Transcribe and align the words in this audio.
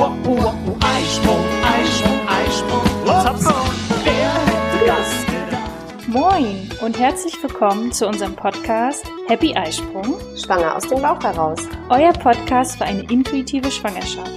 oh, 0.00 0.10
oh, 0.26 0.54
oh, 0.66 0.76
Eisprung, 0.80 1.44
Eisprung, 1.62 2.20
Eisprung. 2.26 2.82
Zapfen, 3.22 3.54
wer 4.02 4.32
hätte 4.32 4.86
das 4.86 5.26
gedacht? 5.26 6.08
Moin 6.08 6.70
und 6.80 6.98
herzlich 6.98 7.34
willkommen 7.42 7.92
zu 7.92 8.06
unserem 8.06 8.34
Podcast 8.34 9.04
Happy 9.28 9.54
Eisprung, 9.54 10.18
Schwanger 10.36 10.74
aus 10.76 10.88
dem 10.88 11.02
Bauch 11.02 11.22
heraus. 11.22 11.60
euer 11.90 12.12
Podcast 12.14 12.78
für 12.78 12.84
eine 12.84 13.02
intuitive 13.10 13.70
Schwangerschaft. 13.70 14.30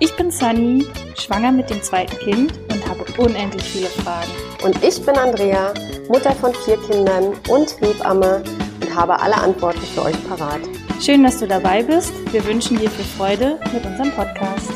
Ich 0.00 0.14
bin 0.16 0.30
Sunny, 0.30 0.86
schwanger 1.18 1.52
mit 1.52 1.70
dem 1.70 1.82
zweiten 1.82 2.16
Kind 2.18 2.52
und 2.70 2.86
habe 2.86 3.04
unendlich 3.16 3.64
viele 3.64 3.86
Fragen. 3.86 4.30
Und 4.64 4.82
ich 4.84 5.00
bin 5.04 5.16
Andrea, 5.16 5.72
Mutter 6.08 6.32
von 6.32 6.52
vier 6.66 6.76
Kindern 6.88 7.34
und 7.48 7.80
Hebamme 7.80 8.42
und 8.82 8.94
habe 8.94 9.18
alle 9.18 9.36
Antworten 9.36 9.80
für 9.94 10.02
euch 10.02 10.28
parat. 10.28 10.60
Schön, 11.00 11.22
dass 11.22 11.38
du 11.38 11.48
dabei 11.48 11.82
bist. 11.82 12.12
Wir 12.32 12.44
wünschen 12.44 12.78
dir 12.78 12.90
viel 12.90 13.04
Freude 13.04 13.58
mit 13.72 13.84
unserem 13.86 14.10
Podcast. 14.10 14.69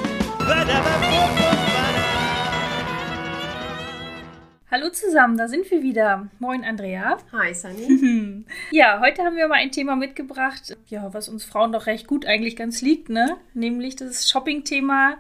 Hallo 4.71 4.91
zusammen, 4.91 5.39
da 5.39 5.49
sind 5.49 5.71
wir 5.71 5.83
wieder. 5.83 6.29
Moin 6.39 6.65
Andrea. 6.65 7.17
Hi 7.33 7.55
Sunny. 7.55 8.45
Ja, 8.71 9.01
heute 9.01 9.23
haben 9.23 9.37
wir 9.37 9.49
mal 9.49 9.55
ein 9.57 9.71
Thema 9.71 9.97
mitgebracht, 9.97 10.77
ja, 10.89 11.15
was 11.15 11.31
uns 11.31 11.45
Frauen 11.45 11.73
doch 11.73 11.87
recht 11.87 12.07
gut 12.07 12.27
eigentlich 12.27 12.57
ganz 12.57 12.83
liegt, 12.83 13.09
ne? 13.09 13.39
Nämlich 13.55 13.97
das 13.97 14.29
Shopping-Thema 14.29 15.17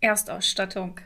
Erstausstattung. 0.00 1.00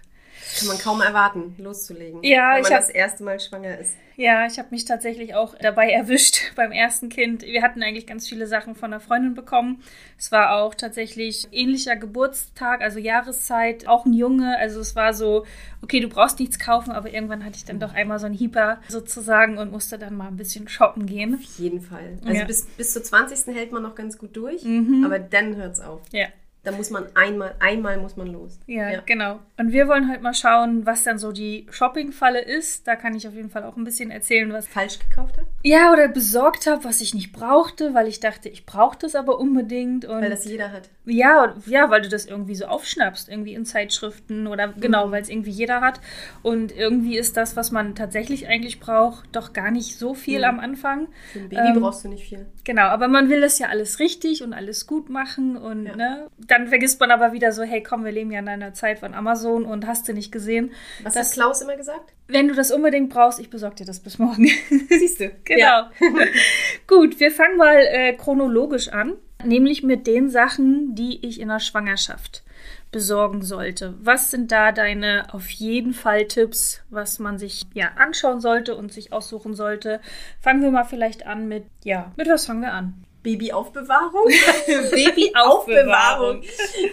Kann 0.58 0.68
man 0.68 0.78
kaum 0.78 1.00
erwarten, 1.00 1.54
loszulegen. 1.58 2.22
Ja, 2.22 2.52
wenn 2.54 2.62
ich 2.62 2.68
man 2.68 2.72
hab- 2.74 2.80
das 2.86 2.90
erste 2.90 3.24
Mal 3.24 3.40
schwanger 3.40 3.78
ist. 3.78 3.94
Ja, 4.16 4.46
ich 4.46 4.60
habe 4.60 4.68
mich 4.70 4.84
tatsächlich 4.84 5.34
auch 5.34 5.56
dabei 5.60 5.90
erwischt 5.90 6.38
beim 6.56 6.70
ersten 6.70 7.08
Kind. 7.08 7.42
Wir 7.42 7.62
hatten 7.62 7.82
eigentlich 7.82 8.06
ganz 8.06 8.28
viele 8.28 8.46
Sachen 8.46 8.76
von 8.76 8.92
einer 8.92 9.00
Freundin 9.00 9.34
bekommen. 9.34 9.82
Es 10.16 10.30
war 10.30 10.54
auch 10.56 10.74
tatsächlich 10.76 11.48
ähnlicher 11.50 11.96
Geburtstag, 11.96 12.80
also 12.80 13.00
Jahreszeit, 13.00 13.88
auch 13.88 14.06
ein 14.06 14.12
Junge. 14.12 14.56
Also 14.58 14.78
es 14.80 14.94
war 14.94 15.14
so, 15.14 15.44
okay, 15.82 15.98
du 15.98 16.08
brauchst 16.08 16.38
nichts 16.38 16.60
kaufen, 16.60 16.92
aber 16.92 17.12
irgendwann 17.12 17.44
hatte 17.44 17.56
ich 17.56 17.64
dann 17.64 17.80
doch 17.80 17.92
einmal 17.92 18.20
so 18.20 18.26
einen 18.26 18.36
Hieper 18.36 18.80
sozusagen 18.88 19.58
und 19.58 19.72
musste 19.72 19.98
dann 19.98 20.16
mal 20.16 20.28
ein 20.28 20.36
bisschen 20.36 20.68
shoppen 20.68 21.06
gehen. 21.06 21.34
Auf 21.34 21.58
jeden 21.58 21.80
Fall. 21.80 22.18
Also 22.24 22.38
Ja. 22.38 22.44
bis, 22.44 22.66
bis 22.66 22.92
zur 22.92 23.02
20. 23.02 23.52
hält 23.52 23.72
man 23.72 23.82
noch 23.82 23.96
ganz 23.96 24.16
gut 24.16 24.36
durch, 24.36 24.62
Mhm. 24.62 25.02
aber 25.04 25.18
dann 25.18 25.56
hört's 25.56 25.80
auf. 25.80 26.00
Ja. 26.12 26.26
Da 26.64 26.72
muss 26.72 26.90
man 26.90 27.04
einmal, 27.14 27.54
einmal 27.60 27.98
muss 27.98 28.16
man 28.16 28.26
los. 28.28 28.58
Ja, 28.66 29.00
genau. 29.02 29.38
Und 29.58 29.72
wir 29.72 29.86
wollen 29.86 30.10
heute 30.10 30.22
mal 30.22 30.32
schauen, 30.34 30.86
was 30.86 31.04
dann 31.04 31.18
so 31.18 31.30
die 31.30 31.66
Shopping-Falle 31.70 32.40
ist. 32.40 32.88
Da 32.88 32.96
kann 32.96 33.14
ich 33.14 33.28
auf 33.28 33.34
jeden 33.34 33.50
Fall 33.50 33.64
auch 33.64 33.76
ein 33.76 33.84
bisschen 33.84 34.10
erzählen, 34.10 34.50
was 34.52 34.66
Falsch 34.66 34.98
gekauft 34.98 35.36
hat? 35.38 35.44
ja 35.62 35.92
oder 35.92 36.08
besorgt 36.08 36.66
habe, 36.66 36.84
was 36.84 37.00
ich 37.00 37.14
nicht 37.14 37.32
brauchte, 37.32 37.94
weil 37.94 38.06
ich 38.06 38.20
dachte, 38.20 38.48
ich 38.48 38.66
brauche 38.66 38.98
das 38.98 39.14
aber 39.14 39.38
unbedingt. 39.38 40.04
Und 40.04 40.20
Weil 40.22 40.30
das 40.30 40.44
jeder 40.44 40.72
hat. 40.72 40.90
ja, 41.06 41.54
ja, 41.66 41.88
weil 41.90 42.02
du 42.02 42.08
das 42.08 42.26
irgendwie 42.26 42.54
so 42.54 42.66
aufschnappst, 42.66 43.28
irgendwie 43.28 43.54
in 43.54 43.64
Zeitschriften 43.64 44.46
oder 44.46 44.68
Mhm. 44.68 44.80
genau, 44.80 45.10
weil 45.10 45.22
es 45.22 45.28
irgendwie 45.30 45.50
jeder 45.50 45.80
hat. 45.80 46.00
Und 46.42 46.70
irgendwie 46.76 47.16
ist 47.18 47.36
das, 47.36 47.56
was 47.56 47.70
man 47.70 47.94
tatsächlich 47.94 48.46
eigentlich 48.48 48.80
braucht, 48.80 49.24
doch 49.32 49.52
gar 49.52 49.70
nicht 49.70 49.98
so 49.98 50.14
viel 50.14 50.38
Mhm. 50.40 50.44
am 50.44 50.60
Anfang. 50.60 51.08
Für 51.32 51.38
ein 51.40 51.48
Baby 51.48 51.62
Ähm, 51.76 51.80
brauchst 51.80 52.04
du 52.04 52.08
nicht 52.08 52.26
viel. 52.28 52.46
Genau, 52.64 52.84
aber 52.88 53.08
man 53.08 53.28
will 53.28 53.40
das 53.40 53.58
ja 53.58 53.68
alles 53.68 53.98
richtig 54.00 54.42
und 54.42 54.52
alles 54.52 54.86
gut 54.86 55.08
machen 55.10 55.56
und 55.56 55.86
Ja. 55.86 55.96
ne, 55.96 56.26
dann 56.54 56.68
vergisst 56.68 57.00
man 57.00 57.10
aber 57.10 57.32
wieder 57.32 57.52
so, 57.52 57.62
hey 57.62 57.82
komm, 57.82 58.04
wir 58.04 58.12
leben 58.12 58.30
ja 58.30 58.38
in 58.38 58.48
einer 58.48 58.74
Zeit 58.74 59.00
von 59.00 59.12
Amazon 59.12 59.64
und 59.64 59.86
hast 59.86 60.06
du 60.08 60.12
nicht 60.12 60.30
gesehen. 60.30 60.70
Was 61.02 61.16
hat 61.16 61.30
Klaus 61.32 61.62
immer 61.62 61.76
gesagt? 61.76 62.12
Wenn 62.28 62.48
du 62.48 62.54
das 62.54 62.70
unbedingt 62.70 63.10
brauchst, 63.10 63.40
ich 63.40 63.50
besorge 63.50 63.76
dir 63.76 63.86
das 63.86 64.00
bis 64.00 64.18
morgen. 64.18 64.48
Siehst 64.88 65.20
du. 65.20 65.30
genau. 65.44 65.60
Ja. 65.60 65.90
Gut, 66.86 67.18
wir 67.18 67.32
fangen 67.32 67.56
mal 67.56 67.76
äh, 67.76 68.12
chronologisch 68.12 68.88
an, 68.88 69.14
nämlich 69.44 69.82
mit 69.82 70.06
den 70.06 70.30
Sachen, 70.30 70.94
die 70.94 71.26
ich 71.26 71.40
in 71.40 71.48
der 71.48 71.58
Schwangerschaft 71.58 72.44
besorgen 72.92 73.42
sollte. 73.42 73.94
Was 74.00 74.30
sind 74.30 74.52
da 74.52 74.70
deine 74.70 75.26
auf 75.34 75.50
jeden 75.50 75.92
Fall 75.92 76.26
Tipps, 76.26 76.82
was 76.90 77.18
man 77.18 77.38
sich 77.38 77.64
ja 77.74 77.88
anschauen 77.96 78.40
sollte 78.40 78.76
und 78.76 78.92
sich 78.92 79.12
aussuchen 79.12 79.54
sollte? 79.54 80.00
Fangen 80.40 80.62
wir 80.62 80.70
mal 80.70 80.84
vielleicht 80.84 81.26
an 81.26 81.48
mit 81.48 81.64
ja, 81.82 82.12
mit 82.16 82.28
was 82.28 82.46
fangen 82.46 82.62
wir 82.62 82.72
an? 82.72 83.04
Babyaufbewahrung? 83.24 84.26
Babyaufbewahrung. 84.66 86.42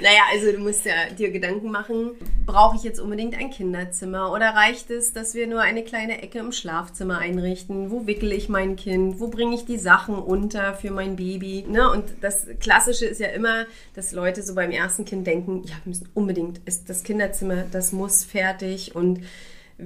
Naja, 0.02 0.22
also 0.32 0.52
du 0.52 0.60
musst 0.60 0.86
ja 0.86 0.94
dir 1.18 1.30
Gedanken 1.30 1.70
machen, 1.70 2.12
brauche 2.46 2.78
ich 2.78 2.84
jetzt 2.84 3.00
unbedingt 3.00 3.38
ein 3.38 3.52
Kinderzimmer 3.52 4.32
oder 4.32 4.56
reicht 4.56 4.90
es, 4.90 5.14
dass 5.14 5.36
wir 5.36 5.46
nur 5.46 5.62
eine 5.62 5.84
kleine 5.84 6.24
Ecke 6.24 6.40
im 6.40 6.54
Schlafzimmer 6.54 7.20
einrichten? 7.20 7.92
Wo 7.92 8.08
wickel 8.08 8.32
ich 8.32 8.48
mein 8.50 8.78
Kind? 8.78 9.20
Wo 9.20 9.28
bringe 9.28 9.56
ich 9.56 9.66
die 9.66 9.78
Sachen 9.78 10.16
unter 10.16 10.74
für 10.74 10.92
mein 10.92 11.18
Baby? 11.18 11.66
Ne? 11.68 11.92
Und 11.92 12.06
das 12.22 12.48
Klassische 12.62 13.06
ist 13.06 13.20
ja 13.20 13.28
immer, 13.28 13.66
dass 13.94 14.14
Leute 14.14 14.42
so 14.42 14.56
beim 14.56 14.72
ersten 14.72 15.04
Kind 15.04 15.28
denken, 15.28 15.64
ja, 15.66 15.76
wir 15.84 15.90
müssen 15.90 16.10
unbedingt, 16.14 16.62
ist 16.66 16.90
das 16.90 17.04
Kinderzimmer, 17.04 17.66
das 17.72 17.92
muss 17.92 18.24
fertig 18.24 18.96
und 18.96 19.20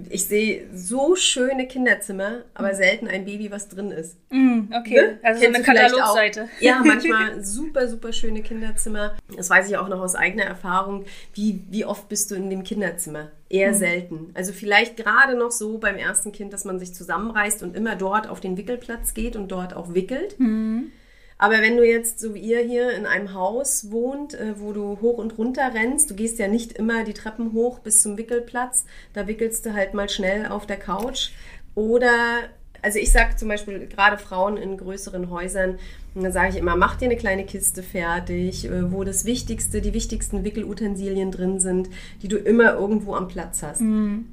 ich 0.09 0.25
sehe 0.25 0.67
so 0.73 1.15
schöne 1.15 1.67
Kinderzimmer, 1.67 2.43
aber 2.53 2.73
selten 2.75 3.07
ein 3.07 3.25
Baby, 3.25 3.51
was 3.51 3.69
drin 3.69 3.91
ist. 3.91 4.17
Mm, 4.29 4.71
okay, 4.73 4.95
Ne? 4.95 5.19
also 5.23 5.39
so 5.39 5.45
Kennst 5.51 5.67
eine 5.69 5.77
Katalogseite. 5.79 6.49
Ja, 6.59 6.81
manchmal 6.85 7.43
super, 7.43 7.87
super 7.87 8.11
schöne 8.13 8.41
Kinderzimmer. 8.41 9.15
Das 9.35 9.49
weiß 9.49 9.69
ich 9.69 9.77
auch 9.77 9.87
noch 9.87 9.99
aus 10.01 10.15
eigener 10.15 10.43
Erfahrung. 10.45 11.05
Wie, 11.33 11.61
wie 11.69 11.85
oft 11.85 12.09
bist 12.09 12.31
du 12.31 12.35
in 12.35 12.49
dem 12.49 12.63
Kinderzimmer? 12.63 13.31
Eher 13.49 13.71
Hm. 13.71 13.77
selten. 13.77 14.31
Also 14.33 14.51
vielleicht 14.53 14.97
gerade 14.97 15.35
noch 15.35 15.51
so 15.51 15.77
beim 15.77 15.95
ersten 15.97 16.31
Kind, 16.31 16.51
dass 16.53 16.65
man 16.65 16.79
sich 16.79 16.93
zusammenreißt 16.93 17.63
und 17.63 17.75
immer 17.75 17.95
dort 17.95 18.27
auf 18.27 18.39
den 18.39 18.57
Wickelplatz 18.57 19.13
geht 19.13 19.35
und 19.35 19.49
dort 19.51 19.75
auch 19.75 19.93
wickelt. 19.93 20.37
Hm. 20.39 20.91
Aber 21.37 21.61
wenn 21.61 21.75
du 21.75 21.85
jetzt, 21.85 22.19
so 22.19 22.33
wie 22.33 22.39
ihr 22.39 22.59
hier, 22.59 22.91
in 22.91 23.05
einem 23.05 23.33
Haus 23.33 23.91
wohnt, 23.91 24.33
äh, 24.35 24.59
wo 24.59 24.71
du 24.71 24.99
hoch 25.01 25.17
und 25.17 25.37
runter 25.37 25.73
rennst, 25.73 26.09
du 26.09 26.15
gehst 26.15 26.39
ja 26.39 26.47
nicht 26.47 26.73
immer 26.73 27.03
die 27.03 27.13
Treppen 27.13 27.51
hoch 27.51 27.79
bis 27.79 28.01
zum 28.01 28.17
Wickelplatz, 28.17 28.85
da 29.13 29.27
wickelst 29.27 29.65
du 29.65 29.73
halt 29.73 29.93
mal 29.93 30.07
schnell 30.07 30.45
auf 30.45 30.65
der 30.65 30.77
Couch. 30.77 31.31
Oder, 31.75 32.43
also 32.81 32.99
ich 32.99 33.11
sage 33.11 33.35
zum 33.35 33.49
Beispiel 33.49 33.87
gerade 33.87 34.17
Frauen 34.17 34.55
in 34.55 34.77
größeren 34.77 35.29
Häusern, 35.29 35.77
und 36.13 36.23
da 36.23 36.31
sage 36.31 36.51
ich 36.51 36.55
immer, 36.55 36.77
mach 36.77 36.95
dir 36.95 37.05
eine 37.05 37.17
kleine 37.17 37.45
Kiste 37.45 37.83
fertig, 37.83 38.65
äh, 38.65 38.93
wo 38.93 39.03
das 39.03 39.25
Wichtigste, 39.25 39.81
die 39.81 39.93
wichtigsten 39.93 40.45
Wickelutensilien 40.45 41.29
drin 41.31 41.59
sind, 41.59 41.89
die 42.21 42.29
du 42.29 42.37
immer 42.37 42.75
irgendwo 42.75 43.13
am 43.13 43.27
Platz 43.27 43.61
hast. 43.61 43.81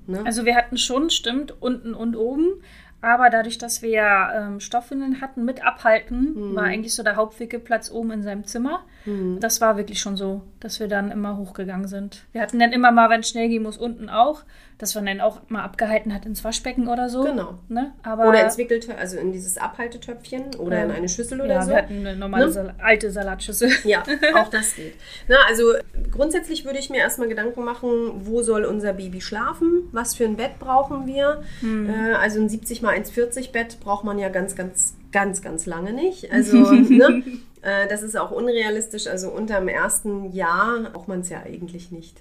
Ne? 0.06 0.22
Also 0.24 0.44
wir 0.44 0.54
hatten 0.54 0.78
schon, 0.78 1.10
stimmt, 1.10 1.60
unten 1.60 1.92
und 1.92 2.14
oben. 2.14 2.62
Aber 3.02 3.28
dadurch, 3.30 3.58
dass 3.58 3.82
wir 3.82 3.90
ja 3.90 4.32
ähm, 4.46 4.60
Stoffwindeln 4.60 5.20
hatten 5.20 5.44
mit 5.44 5.62
Abhalten, 5.64 6.32
Mhm. 6.52 6.54
war 6.56 6.62
eigentlich 6.64 6.94
so 6.94 7.02
der 7.02 7.16
Hauptwickelplatz 7.16 7.90
oben 7.90 8.12
in 8.12 8.22
seinem 8.22 8.44
Zimmer. 8.46 8.80
Das 9.40 9.60
war 9.60 9.76
wirklich 9.76 9.98
schon 9.98 10.16
so, 10.16 10.42
dass 10.60 10.78
wir 10.78 10.86
dann 10.86 11.10
immer 11.10 11.36
hochgegangen 11.36 11.88
sind. 11.88 12.24
Wir 12.30 12.40
hatten 12.40 12.60
dann 12.60 12.72
immer 12.72 12.92
mal, 12.92 13.10
wenn 13.10 13.20
es 13.20 13.28
schnell 13.28 13.48
gehen 13.48 13.64
muss, 13.64 13.76
unten 13.76 14.08
auch, 14.08 14.44
dass 14.82 14.96
man 14.96 15.06
dann 15.06 15.20
auch 15.20 15.38
mal 15.48 15.62
abgehalten 15.62 16.12
hat 16.12 16.26
ins 16.26 16.42
Waschbecken 16.42 16.88
oder 16.88 17.08
so. 17.08 17.22
Genau. 17.22 17.54
Ne? 17.68 17.92
Aber, 18.02 18.28
Oder 18.28 18.44
ins 18.44 18.58
Wickeltöpfchen, 18.58 18.98
also 18.98 19.16
in 19.16 19.30
dieses 19.30 19.56
Abhaltetöpfchen 19.56 20.56
oder 20.58 20.78
Ja. 20.78 20.84
in 20.86 20.90
eine 20.90 21.08
Schüssel 21.08 21.40
oder 21.40 21.54
ja, 21.54 21.62
so. 21.62 21.70
wir 21.70 21.76
hatten 21.76 21.98
eine 22.04 22.16
normale 22.16 22.46
Ne? 22.46 22.50
Sal 22.52 22.74
alte 22.78 23.12
Salatschüssel. 23.12 23.70
Ja, 23.84 24.02
auch 24.34 24.48
das 24.48 24.74
geht. 24.74 24.94
Na, 25.28 25.36
also 25.48 25.74
grundsätzlich 26.10 26.64
würde 26.64 26.80
ich 26.80 26.90
mir 26.90 26.96
erstmal 26.98 27.28
Gedanken 27.28 27.62
machen, 27.62 27.90
wo 28.26 28.42
soll 28.42 28.64
unser 28.64 28.92
Baby 28.92 29.20
schlafen? 29.20 29.88
Was 29.92 30.16
für 30.16 30.24
ein 30.24 30.34
Bett 30.34 30.58
brauchen 30.58 31.06
wir? 31.06 31.42
Äh, 31.62 32.14
also 32.14 32.40
ein 32.40 32.48
70 32.48 32.82
mal 32.82 32.92
1,40 32.96 33.52
Bett 33.52 33.78
braucht 33.78 34.02
man 34.04 34.18
ja 34.18 34.30
ganz, 34.30 34.56
ganz, 34.56 34.96
ganz, 35.12 35.42
ganz 35.42 35.64
lange 35.64 35.92
nicht. 35.92 36.28
Also, 36.32 36.56
ne? 36.56 37.22
äh, 37.62 37.86
das 37.86 38.02
ist 38.02 38.16
auch 38.18 38.32
unrealistisch. 38.32 39.06
Also 39.06 39.30
unter 39.30 39.60
dem 39.60 39.68
ersten 39.68 40.32
Jahr 40.32 40.90
braucht 40.92 41.06
man 41.06 41.20
es 41.20 41.28
ja 41.28 41.40
eigentlich 41.44 41.92
nicht. 41.92 42.20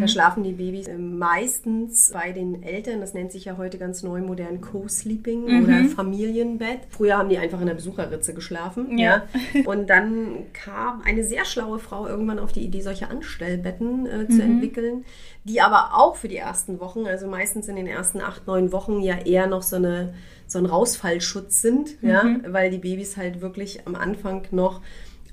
Da 0.00 0.08
schlafen 0.08 0.44
die 0.44 0.52
Babys 0.52 0.86
äh, 0.86 0.96
meistens 0.96 2.10
bei 2.12 2.32
den 2.32 2.62
Eltern. 2.62 3.00
Das 3.00 3.12
nennt 3.12 3.32
sich 3.32 3.44
ja 3.44 3.58
heute 3.58 3.76
ganz 3.76 4.02
neu 4.02 4.20
modern 4.20 4.60
Co-Sleeping 4.60 5.62
oder 5.62 5.84
Familienbett. 5.94 6.80
Früher 6.88 7.18
haben 7.18 7.28
die 7.28 7.38
einfach 7.38 7.60
in 7.60 7.66
der 7.66 7.74
Besucherritze 7.74 8.32
geschlafen. 8.32 8.96
Ja. 8.96 9.08
Ja. 9.52 9.62
Und 9.66 9.90
dann 9.90 10.46
kam 10.52 11.02
eine 11.02 11.24
sehr 11.24 11.44
schlaue 11.44 11.78
Frau 11.78 12.06
irgendwann 12.06 12.38
auf 12.38 12.52
die 12.52 12.64
Idee, 12.64 12.80
solche 12.80 13.10
Anstellbetten 13.10 14.06
äh, 14.06 14.28
zu 14.28 14.42
entwickeln, 14.42 15.04
die 15.44 15.60
aber 15.60 15.90
auch 15.94 16.16
für 16.16 16.28
die 16.28 16.36
ersten 16.36 16.80
Wochen, 16.80 17.06
also 17.06 17.26
meistens 17.26 17.68
in 17.68 17.76
den 17.76 17.86
ersten 17.86 18.20
acht, 18.20 18.46
neun 18.46 18.72
Wochen 18.72 19.00
ja 19.00 19.18
eher 19.18 19.46
noch 19.46 19.62
so 19.62 19.76
eine 19.76 20.14
so 20.46 20.58
ein 20.58 20.64
Rausfallschutz 20.64 21.60
sind, 21.60 22.00
ja, 22.00 22.24
weil 22.46 22.70
die 22.70 22.78
Babys 22.78 23.18
halt 23.18 23.42
wirklich 23.42 23.86
am 23.86 23.94
Anfang 23.94 24.46
noch 24.50 24.80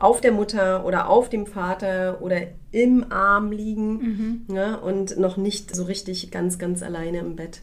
auf 0.06 0.22
der 0.22 0.32
Mutter 0.32 0.86
oder 0.86 1.10
auf 1.10 1.30
dem 1.30 1.46
Vater 1.48 2.22
oder 2.22 2.42
im 2.72 3.12
Arm 3.12 3.52
liegen 3.52 4.46
ja, 4.48 4.76
und 4.76 5.18
noch 5.18 5.38
nicht 5.38 5.76
so 5.76 5.84
richtig 5.84 6.30
ganz, 6.32 6.58
ganz 6.60 6.84
alleine 6.84 7.20
im 7.20 7.36
Bett 7.36 7.62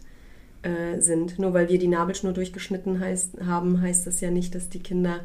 äh, 0.63 1.01
sind. 1.01 1.39
Nur 1.39 1.55
weil 1.55 1.69
wir 1.69 1.79
die 1.79 1.89
Nabelschnur 1.89 2.33
durchgeschnitten 2.33 3.01
heißt, 3.01 3.41
haben, 3.47 3.81
heißt 3.81 4.07
das 4.07 4.21
ja 4.21 4.31
nicht, 4.31 4.55
dass 4.55 4.69
die 4.69 4.81
Kinder 4.81 5.21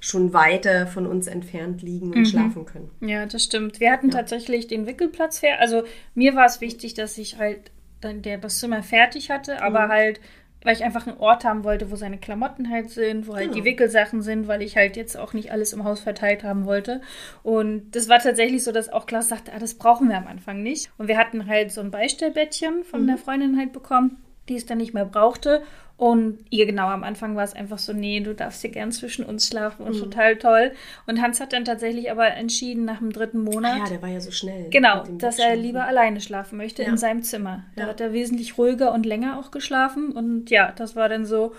schon 0.00 0.32
weiter 0.32 0.86
von 0.86 1.06
uns 1.06 1.28
entfernt 1.28 1.80
liegen 1.82 2.12
und 2.12 2.26
schlafen 2.26 2.64
können. 2.66 2.90
Ja, 3.00 3.24
das 3.26 3.44
stimmt. 3.44 3.78
Wir 3.78 3.92
hatten 3.92 4.10
tatsächlich 4.10 4.66
den 4.66 4.86
Wickelplatz 4.86 5.38
fair. 5.38 5.60
Also 5.60 5.84
mir 6.14 6.34
war 6.34 6.46
es 6.46 6.60
wichtig, 6.60 6.94
dass 6.94 7.18
ich 7.18 7.38
halt 7.38 7.70
dann 8.00 8.20
der, 8.20 8.38
das 8.38 8.58
Zimmer 8.58 8.82
fertig 8.82 9.30
hatte, 9.30 9.62
aber 9.62 9.86
Mhm. 9.86 9.90
halt 9.90 10.20
weil 10.64 10.74
ich 10.74 10.84
einfach 10.84 11.06
einen 11.06 11.18
Ort 11.18 11.44
haben 11.44 11.64
wollte, 11.64 11.90
wo 11.90 11.96
seine 11.96 12.18
Klamotten 12.18 12.70
halt 12.70 12.90
sind, 12.90 13.26
wo 13.26 13.34
halt 13.34 13.44
Genau. 13.50 13.54
die 13.56 13.64
Wickelsachen 13.64 14.22
sind, 14.22 14.48
weil 14.48 14.62
ich 14.62 14.76
halt 14.76 14.96
jetzt 14.96 15.16
auch 15.16 15.32
nicht 15.32 15.50
alles 15.52 15.72
im 15.72 15.84
Haus 15.84 16.00
verteilt 16.00 16.44
haben 16.44 16.64
wollte. 16.66 17.00
Und 17.42 17.90
das 17.96 18.08
war 18.08 18.18
tatsächlich 18.20 18.62
so, 18.64 18.72
dass 18.72 18.88
auch 18.88 19.06
Klaus 19.06 19.28
sagte, 19.28 19.52
ah, 19.54 19.58
das 19.58 19.74
brauchen 19.74 20.08
wir 20.08 20.16
am 20.16 20.26
Anfang 20.26 20.62
nicht. 20.62 20.90
Und 20.98 21.08
wir 21.08 21.18
hatten 21.18 21.46
halt 21.46 21.72
so 21.72 21.80
ein 21.80 21.90
Beistellbettchen 21.90 22.84
von 22.84 23.06
der 23.06 23.18
Freundin 23.18 23.58
halt 23.58 23.72
bekommen, 23.72 24.18
die 24.48 24.56
es 24.56 24.66
dann 24.66 24.78
nicht 24.78 24.94
mehr 24.94 25.04
brauchte. 25.04 25.62
Und 25.96 26.38
ihr 26.50 26.66
genau 26.66 26.88
am 26.88 27.04
Anfang 27.04 27.36
war 27.36 27.44
es 27.44 27.52
einfach 27.54 27.78
so, 27.78 27.92
nee, 27.92 28.18
du 28.20 28.34
darfst 28.34 28.62
hier 28.62 28.70
gern 28.70 28.90
zwischen 28.90 29.24
uns 29.24 29.46
schlafen 29.46 29.84
und 29.86 29.96
total 30.00 30.36
toll. 30.36 30.72
Und 31.06 31.22
Hans 31.22 31.38
hat 31.40 31.52
dann 31.52 31.64
tatsächlich 31.64 32.10
aber 32.10 32.28
entschieden 32.34 32.84
nach 32.84 32.98
dem 32.98 33.12
dritten 33.12 33.40
Monat, 33.44 33.74
Ah 33.74 33.78
ja, 33.84 33.88
der 33.90 34.02
war 34.02 34.08
ja 34.08 34.20
so 34.20 34.32
schnell. 34.32 34.68
Genau, 34.70 35.04
dass 35.18 35.38
er 35.38 35.54
lieber 35.54 35.84
alleine 35.86 36.20
schlafen 36.20 36.56
möchte 36.56 36.82
Ja. 36.82 36.88
in 36.88 36.96
seinem 36.96 37.22
Zimmer. 37.22 37.64
Da 37.76 37.84
Ja. 37.84 37.88
hat 37.90 38.00
er 38.00 38.12
wesentlich 38.12 38.58
ruhiger 38.58 38.92
und 38.92 39.06
länger 39.06 39.38
auch 39.38 39.52
geschlafen. 39.52 40.10
Und 40.10 40.50
ja, 40.50 40.72
das 40.72 40.96
war 40.96 41.08
dann 41.08 41.24
so, 41.24 41.54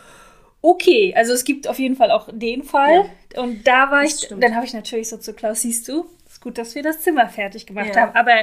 okay. 0.61 1.13
Also 1.15 1.31
es 1.33 1.45
gibt 1.45 1.67
auf 1.67 1.79
jeden 1.79 1.95
Fall 1.95 2.11
auch 2.11 2.29
den 2.31 2.63
Fall. 2.63 3.05
Und 3.37 3.65
da 3.67 3.91
war 3.91 4.01
Das 4.03 4.13
ich, 4.15 4.25
stimmt. 4.25 4.43
dann 4.43 4.55
habe 4.55 4.65
ich 4.65 4.73
natürlich 4.73 5.07
so 5.09 5.17
zu 5.17 5.33
Klaus, 5.33 5.61
siehst 5.61 5.87
du, 5.87 6.05
ist 6.27 6.41
gut, 6.41 6.57
dass 6.57 6.75
wir 6.75 6.83
das 6.83 6.99
Zimmer 6.99 7.29
fertig 7.29 7.65
gemacht 7.65 7.95
Ja. 7.95 8.01
haben. 8.07 8.15
Aber 8.15 8.33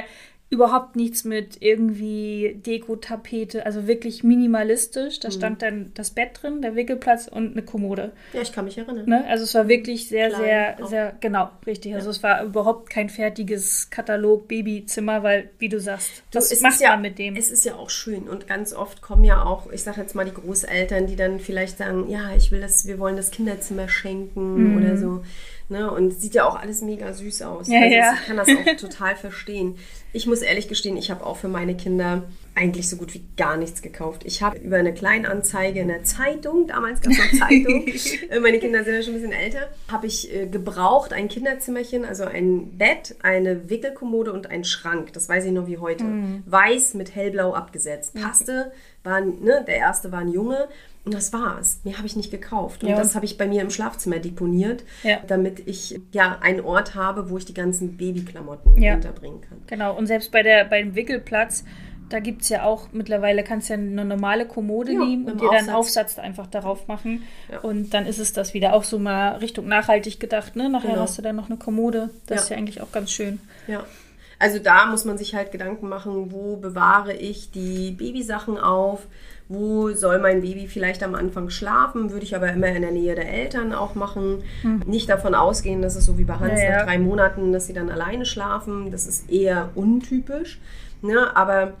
überhaupt 0.51 0.97
nichts 0.97 1.23
mit 1.23 1.61
irgendwie 1.61 2.59
Deko-Tapete, 2.65 3.65
also 3.65 3.87
wirklich 3.87 4.21
minimalistisch. 4.21 5.15
Mhm. 5.17 5.21
Da 5.21 5.31
stand 5.31 5.61
dann 5.61 5.91
das 5.93 6.11
Bett 6.11 6.39
drin, 6.41 6.61
der 6.61 6.75
Wickelplatz 6.75 7.29
und 7.29 7.53
eine 7.53 7.63
Kommode. 7.63 8.11
Ja, 8.33 8.41
ich 8.41 8.51
kann 8.51 8.65
mich 8.65 8.77
erinnern. 8.77 9.07
Ne? 9.07 9.25
Also 9.29 9.45
es 9.45 9.55
war 9.55 9.69
wirklich 9.69 10.09
sehr, 10.09 10.27
Klein 10.27 10.41
sehr, 10.41 10.77
auch. 10.81 10.89
sehr, 10.89 11.15
genau, 11.21 11.49
richtig. 11.65 11.95
Also 11.95 12.09
es 12.09 12.21
war 12.21 12.43
überhaupt 12.43 12.89
kein 12.89 13.07
fertiges 13.07 13.89
Katalog-Babyzimmer, 13.91 15.23
weil, 15.23 15.49
wie 15.57 15.69
du 15.69 15.79
sagst, 15.79 16.21
Du, 16.31 16.37
was 16.37 16.51
es 16.51 16.59
macht 16.59 16.73
ist 16.73 16.81
ja, 16.81 16.91
man 16.91 17.03
mit 17.03 17.17
dem? 17.17 17.37
Es 17.37 17.49
ist 17.49 17.63
ja 17.63 17.75
auch 17.75 17.89
schön 17.89 18.27
und 18.27 18.45
ganz 18.45 18.73
oft 18.73 19.01
kommen 19.01 19.23
ja 19.23 19.43
auch, 19.43 19.71
ich 19.71 19.83
sage 19.83 20.01
jetzt 20.01 20.15
mal 20.15 20.25
die 20.25 20.33
Großeltern, 20.33 21.07
die 21.07 21.15
dann 21.15 21.39
vielleicht 21.39 21.77
sagen, 21.77 22.09
ja, 22.09 22.35
ich 22.35 22.51
will 22.51 22.59
das, 22.59 22.85
wir 22.85 22.99
wollen 22.99 23.15
das 23.15 23.31
Kinderzimmer 23.31 23.87
schenken 23.87 24.77
oder 24.77 24.97
so. 24.97 25.23
Ne? 25.71 25.89
Und 25.89 26.11
sieht 26.11 26.35
ja 26.35 26.45
auch 26.45 26.55
alles 26.59 26.81
mega 26.81 27.11
süß 27.13 27.41
aus. 27.43 27.67
Ja, 27.67 27.79
also 27.81 27.95
ja. 27.95 28.13
Ich 28.13 28.27
kann 28.27 28.37
das 28.37 28.47
auch 28.49 28.75
total 28.79 29.15
verstehen. 29.15 29.77
Ich 30.13 30.27
muss 30.27 30.41
ehrlich 30.41 30.67
gestehen, 30.67 30.97
ich 30.97 31.09
habe 31.09 31.25
auch 31.25 31.37
für 31.37 31.47
meine 31.47 31.75
Kinder 31.75 32.23
eigentlich 32.53 32.89
so 32.89 32.97
gut 32.97 33.13
wie 33.13 33.23
gar 33.37 33.55
nichts 33.55 33.81
gekauft. 33.81 34.23
Ich 34.25 34.43
habe 34.43 34.57
über 34.57 34.75
eine 34.75 34.93
Kleinanzeige 34.93 35.79
in 35.79 35.87
der 35.87 36.03
Zeitung, 36.03 36.67
damals 36.67 36.99
gab 36.99 37.13
es 37.13 37.17
noch 37.17 37.47
Zeitung, 37.47 37.87
äh, 38.29 38.39
meine 38.41 38.59
Kinder 38.59 38.83
sind 38.83 38.93
ja 38.93 39.01
schon 39.01 39.13
ein 39.13 39.21
bisschen 39.21 39.31
älter, 39.31 39.69
habe 39.89 40.07
ich 40.07 40.35
äh, 40.35 40.47
gebraucht 40.47 41.13
ein 41.13 41.29
Kinderzimmerchen, 41.29 42.03
also 42.03 42.25
ein 42.25 42.77
Bett, 42.77 43.15
eine 43.23 43.69
Wickelkommode 43.69 44.33
und 44.33 44.47
einen 44.51 44.65
Schrank. 44.65 45.13
Das 45.13 45.29
weiß 45.29 45.45
ich 45.45 45.51
noch 45.53 45.67
wie 45.67 45.77
heute. 45.77 46.03
Mhm. 46.03 46.43
Weiß 46.45 46.93
mit 46.95 47.15
hellblau 47.15 47.53
abgesetzt. 47.53 48.13
Passte, 48.15 48.73
war, 49.05 49.15
ein- 49.15 49.39
ne, 49.41 49.63
der 49.65 49.77
erste 49.77 50.11
war 50.11 50.19
ein 50.19 50.33
Junge. 50.33 50.67
Und 51.03 51.13
das 51.15 51.33
war's. 51.33 51.79
Mehr 51.83 51.97
habe 51.97 52.05
ich 52.05 52.15
nicht 52.15 52.29
gekauft. 52.29 52.83
Und 52.83 52.89
Ja. 52.89 52.95
das 52.95 53.15
habe 53.15 53.25
ich 53.25 53.37
bei 53.37 53.47
mir 53.47 53.61
im 53.61 53.71
Schlafzimmer 53.71 54.19
deponiert, 54.19 54.83
Ja. 55.03 55.17
damit 55.25 55.67
ich 55.67 55.99
ja 56.11 56.37
einen 56.41 56.61
Ort 56.61 56.93
habe, 56.93 57.29
wo 57.29 57.37
ich 57.37 57.45
die 57.45 57.53
ganzen 57.55 57.97
Babyklamotten 57.97 58.79
Ja. 58.81 58.95
unterbringen 58.95 59.41
kann. 59.41 59.57
Genau, 59.67 59.97
und 59.97 60.05
selbst 60.07 60.31
bei 60.31 60.43
der, 60.43 60.65
beim 60.65 60.93
Wickelplatz, 60.93 61.63
da 62.09 62.19
gibt 62.19 62.41
es 62.43 62.49
ja 62.49 62.63
auch 62.65 62.89
mittlerweile, 62.91 63.41
kannst 63.43 63.69
du 63.69 63.73
ja 63.73 63.79
eine 63.79 64.03
normale 64.05 64.45
Kommode 64.45 64.91
nehmen 64.91 65.25
und 65.25 65.39
dir 65.41 65.47
dann 65.47 65.55
einen 65.59 65.69
Aufsatz. 65.69 66.09
Aufsatz 66.11 66.19
einfach 66.19 66.45
darauf 66.45 66.87
machen. 66.87 67.23
Und 67.63 67.93
dann 67.93 68.05
ist 68.05 68.19
es 68.19 68.33
das 68.33 68.53
wieder 68.53 68.73
auch 68.73 68.83
so 68.83 68.99
mal 68.99 69.37
Richtung 69.37 69.67
nachhaltig 69.67 70.19
gedacht. 70.19 70.55
Ne? 70.57 70.69
Nachher 70.69 70.89
Genau. 70.89 71.01
hast 71.03 71.17
du 71.17 71.21
dann 71.21 71.37
noch 71.37 71.49
eine 71.49 71.57
Kommode. 71.57 72.09
Das 72.27 72.43
ist 72.43 72.49
ja 72.49 72.57
eigentlich 72.57 72.81
auch 72.81 72.91
ganz 72.91 73.11
schön. 73.11 73.39
Ja. 73.65 73.85
Also 74.39 74.57
da 74.59 74.87
muss 74.87 75.05
man 75.05 75.17
sich 75.17 75.35
halt 75.35 75.51
Gedanken 75.51 75.87
machen, 75.87 76.31
wo 76.31 76.57
bewahre 76.57 77.13
ich 77.13 77.51
die 77.51 77.91
Babysachen 77.91 78.57
auf, 78.57 79.07
wo 79.51 79.91
soll 79.91 80.19
mein 80.19 80.41
Baby 80.41 80.67
vielleicht 80.67 81.03
am 81.03 81.13
Anfang 81.13 81.49
schlafen, 81.49 82.11
würde 82.11 82.23
ich 82.23 82.35
aber 82.35 82.51
immer 82.51 82.67
in 82.67 82.81
der 82.81 82.91
Nähe 82.91 83.15
der 83.15 83.29
Eltern 83.31 83.73
auch 83.73 83.95
machen. 83.95 84.43
Nicht 84.85 85.09
davon 85.09 85.35
ausgehen, 85.35 85.81
dass 85.81 85.95
es 85.95 86.05
so 86.05 86.17
wie 86.17 86.23
bei 86.23 86.35
Hans 86.35 86.61
Ja, 86.61 86.69
ja. 86.69 86.77
nach 86.77 86.85
drei 86.85 86.99
Monaten, 86.99 87.51
dass 87.51 87.67
sie 87.67 87.73
dann 87.73 87.89
alleine 87.89 88.25
schlafen. 88.25 88.91
Das 88.91 89.07
ist 89.07 89.29
eher 89.29 89.69
untypisch. 89.75 90.59
Ne? 91.01 91.35
Aber 91.35 91.73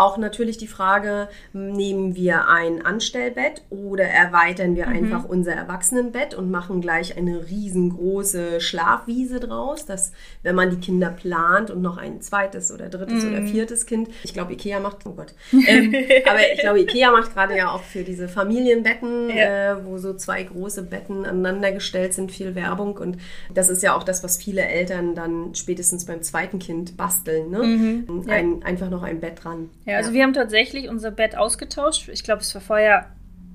auch 0.00 0.16
natürlich 0.18 0.56
die 0.58 0.66
Frage, 0.66 1.28
nehmen 1.52 2.16
wir 2.16 2.48
ein 2.48 2.84
Anstellbett 2.84 3.62
oder 3.70 4.04
erweitern 4.04 4.74
wir 4.74 4.88
einfach 4.88 5.24
unser 5.24 5.52
Erwachsenenbett 5.52 6.34
und 6.34 6.50
machen 6.50 6.80
gleich 6.80 7.16
eine 7.16 7.46
riesengroße 7.48 8.60
Schlafwiese 8.60 9.40
draus, 9.40 9.86
dass 9.86 10.12
wenn 10.42 10.54
man 10.54 10.70
die 10.70 10.78
Kinder 10.80 11.10
plant 11.10 11.70
und 11.70 11.82
noch 11.82 11.98
ein 11.98 12.20
zweites 12.20 12.72
oder 12.72 12.88
drittes 12.88 13.24
oder 13.24 13.42
viertes 13.42 13.86
Kind, 13.86 14.08
ich 14.24 14.32
glaube 14.32 14.52
Ikea 14.54 14.80
macht, 14.80 14.98
oh 15.04 15.12
Gott, 15.12 15.34
ähm, 15.52 15.94
aber 16.26 16.40
ich 16.52 16.60
glaube 16.60 16.80
Ikea 16.80 17.10
macht 17.10 17.34
gerade 17.34 17.56
ja 17.56 17.70
auch 17.70 17.82
für 17.82 18.02
diese 18.02 18.28
Familienbetten, 18.28 19.28
Ja. 19.30 19.72
äh, 19.72 19.84
wo 19.84 19.98
so 19.98 20.14
zwei 20.14 20.42
große 20.42 20.82
Betten 20.84 21.24
aneinandergestellt 21.26 22.14
sind, 22.14 22.32
viel 22.32 22.54
Werbung 22.54 22.96
und 22.96 23.18
das 23.52 23.68
ist 23.68 23.82
ja 23.82 23.94
auch 23.94 24.02
das, 24.02 24.24
was 24.24 24.38
viele 24.38 24.62
Eltern 24.62 25.14
dann 25.14 25.54
spätestens 25.54 26.04
beim 26.06 26.22
zweiten 26.22 26.58
Kind 26.58 26.96
basteln, 26.96 27.50
ne? 27.50 28.06
Ja. 28.26 28.32
Ein, 28.32 28.62
einfach 28.62 28.88
noch 28.90 29.02
ein 29.02 29.20
Bett 29.20 29.44
dran. 29.44 29.68
Ja, 29.84 29.89
also 29.96 30.12
wir 30.12 30.22
haben 30.22 30.32
tatsächlich 30.32 30.88
unser 30.88 31.10
Bett 31.10 31.36
ausgetauscht. 31.36 32.08
Ich 32.08 32.22
glaube, 32.24 32.42
es 32.42 32.54
war 32.54 32.62
vorher 32.62 33.06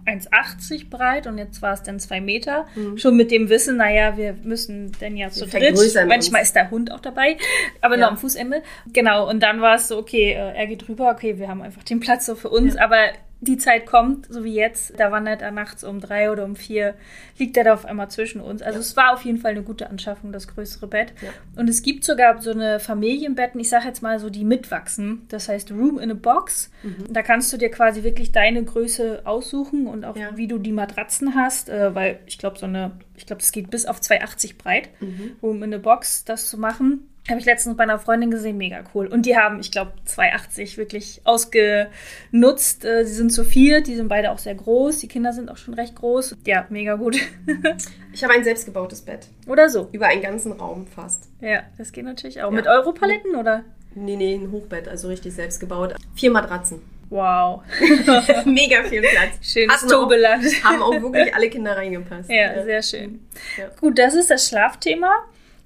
1,80 0.05 0.89
breit 0.89 1.25
und 1.25 1.37
jetzt 1.39 1.61
war 1.61 1.73
es 1.73 1.81
dann 1.81 1.99
2 1.99 2.21
Meter. 2.21 2.67
Schon 2.95 3.15
mit 3.15 3.31
dem 3.31 3.49
Wissen, 3.49 3.77
naja, 3.77 4.15
wir 4.17 4.33
müssen 4.43 4.91
dann 4.99 5.17
ja 5.17 5.29
zu 5.29 5.47
dritt. 5.47 5.75
Manchmal 6.07 6.41
uns. 6.41 6.49
ist 6.49 6.55
der 6.55 6.69
Hund 6.69 6.91
auch 6.91 6.99
dabei, 6.99 7.37
aber 7.81 7.95
Ja. 7.95 8.01
nur 8.01 8.09
am 8.09 8.17
Fußende. 8.17 8.61
Genau, 8.93 9.27
und 9.27 9.41
dann 9.41 9.61
war 9.61 9.75
es 9.75 9.87
so, 9.87 9.97
okay, 9.97 10.33
äh, 10.33 10.53
er 10.55 10.67
geht 10.67 10.87
rüber, 10.87 11.09
okay, 11.09 11.39
wir 11.39 11.47
haben 11.47 11.61
einfach 11.63 11.83
den 11.83 11.99
Platz 11.99 12.27
so 12.27 12.35
für 12.35 12.49
uns, 12.49 12.75
aber 12.77 12.97
die 13.41 13.57
Zeit 13.57 13.85
kommt, 13.85 14.25
so 14.31 14.43
wie 14.43 14.55
jetzt, 14.55 14.99
da 14.99 15.11
wandert 15.11 15.41
er 15.41 15.51
nachts 15.51 15.83
um 15.83 15.99
drei 15.99 16.31
oder 16.31 16.45
um 16.45 16.55
vier, 16.55 16.95
liegt 17.37 17.55
er 17.57 17.63
da 17.65 17.73
auf 17.73 17.85
einmal 17.85 18.09
zwischen 18.09 18.41
uns. 18.41 18.61
Also 18.61 18.79
es 18.79 18.95
war 18.95 19.13
auf 19.13 19.23
jeden 19.23 19.37
Fall 19.37 19.51
eine 19.51 19.61
gute 19.61 19.89
Anschaffung, 19.89 20.31
das 20.31 20.47
größere 20.47 20.87
Bett. 20.87 21.13
Ja. 21.21 21.29
Und 21.55 21.69
es 21.69 21.81
gibt 21.83 22.03
sogar 22.05 22.41
so 22.41 22.51
eine 22.51 22.79
Familienbetten, 22.79 23.59
ich 23.59 23.69
sage 23.69 23.85
jetzt 23.87 24.01
mal 24.01 24.19
so, 24.19 24.29
die 24.29 24.45
mitwachsen. 24.45 25.23
Das 25.29 25.47
heißt 25.49 25.71
Room 25.71 25.99
in 25.99 26.11
a 26.11 26.15
Box. 26.15 26.71
Da 27.09 27.21
kannst 27.21 27.51
du 27.53 27.57
dir 27.57 27.69
quasi 27.69 28.03
wirklich 28.03 28.31
deine 28.31 28.63
Größe 28.63 29.21
aussuchen 29.25 29.85
und 29.87 30.05
auch 30.05 30.15
Ja. 30.17 30.35
wie 30.37 30.47
du 30.47 30.57
die 30.57 30.71
Matratzen 30.71 31.35
hast, 31.35 31.69
äh, 31.69 31.93
weil 31.93 32.19
ich 32.25 32.37
glaube, 32.37 32.57
so 32.57 32.65
eine, 32.65 32.91
ich 33.15 33.25
glaube, 33.25 33.41
es 33.41 33.51
geht 33.51 33.69
bis 33.69 33.85
auf 33.85 33.99
2,80 33.99 34.57
breit, 34.57 34.89
Room 35.43 35.61
in 35.63 35.73
a 35.73 35.77
Box, 35.77 36.25
das 36.25 36.47
zu 36.49 36.57
machen. 36.57 37.09
Habe 37.27 37.39
ich 37.39 37.45
letztens 37.45 37.75
bei 37.75 37.83
einer 37.83 37.97
Freundin 37.97 38.29
gesehen, 38.29 38.55
mega 38.57 38.83
cool. 38.93 39.07
Und 39.07 39.25
die 39.25 39.35
haben, 39.35 39.59
ich 39.59 39.71
glaube, 39.71 39.93
2,80 40.07 40.77
wirklich 40.77 41.21
ausgenutzt. 41.23 42.85
Äh, 42.85 43.03
Sie 43.05 43.13
sind 43.13 43.31
zu 43.33 43.43
viert, 43.43 43.87
die 43.87 43.95
sind 43.95 44.09
beide 44.09 44.31
auch 44.31 44.37
sehr 44.37 44.53
groß. 44.53 44.99
Die 44.99 45.07
Kinder 45.07 45.33
sind 45.33 45.49
auch 45.49 45.57
schon 45.57 45.73
recht 45.73 45.95
groß. 45.95 46.37
Ja, 46.45 46.65
mega 46.69 46.95
gut. 46.95 47.17
Ich 48.13 48.23
habe 48.23 48.33
ein 48.33 48.45
selbstgebautes 48.45 49.01
Bett. 49.01 49.27
oder 49.45 49.67
so. 49.67 49.89
Über 49.91 50.07
einen 50.07 50.21
ganzen 50.21 50.53
Raum 50.53 50.87
fast. 50.87 51.27
Ja, 51.41 51.63
das 51.77 51.91
geht 51.91 52.05
natürlich 52.05 52.41
auch. 52.41 52.49
Ja. 52.49 52.55
Mit 52.55 52.65
Europaletten 52.65 53.35
oder? 53.35 53.65
Nee, 53.93 54.15
nee, 54.15 54.35
ein 54.35 54.51
Hochbett, 54.53 54.87
also 54.87 55.09
richtig 55.09 55.33
selbst 55.33 55.59
gebaut. 55.59 55.95
Vier 56.15 56.31
Matratzen. 56.31 56.81
Wow. 57.09 57.63
Mega 58.45 58.83
viel 58.83 59.01
Platz. 59.01 59.33
Schönes 59.41 59.85
Tobeland. 59.85 60.45
Haben 60.63 60.81
auch 60.81 60.93
wirklich 61.01 61.35
alle 61.35 61.49
Kinder 61.49 61.75
reingepasst. 61.75 62.29
Ja, 62.29 62.63
sehr 62.63 62.81
schön. 62.81 63.19
Ja. 63.57 63.65
Gut, 63.81 63.99
das 63.99 64.13
ist 64.13 64.31
das 64.31 64.47
Schlafthema. 64.47 65.11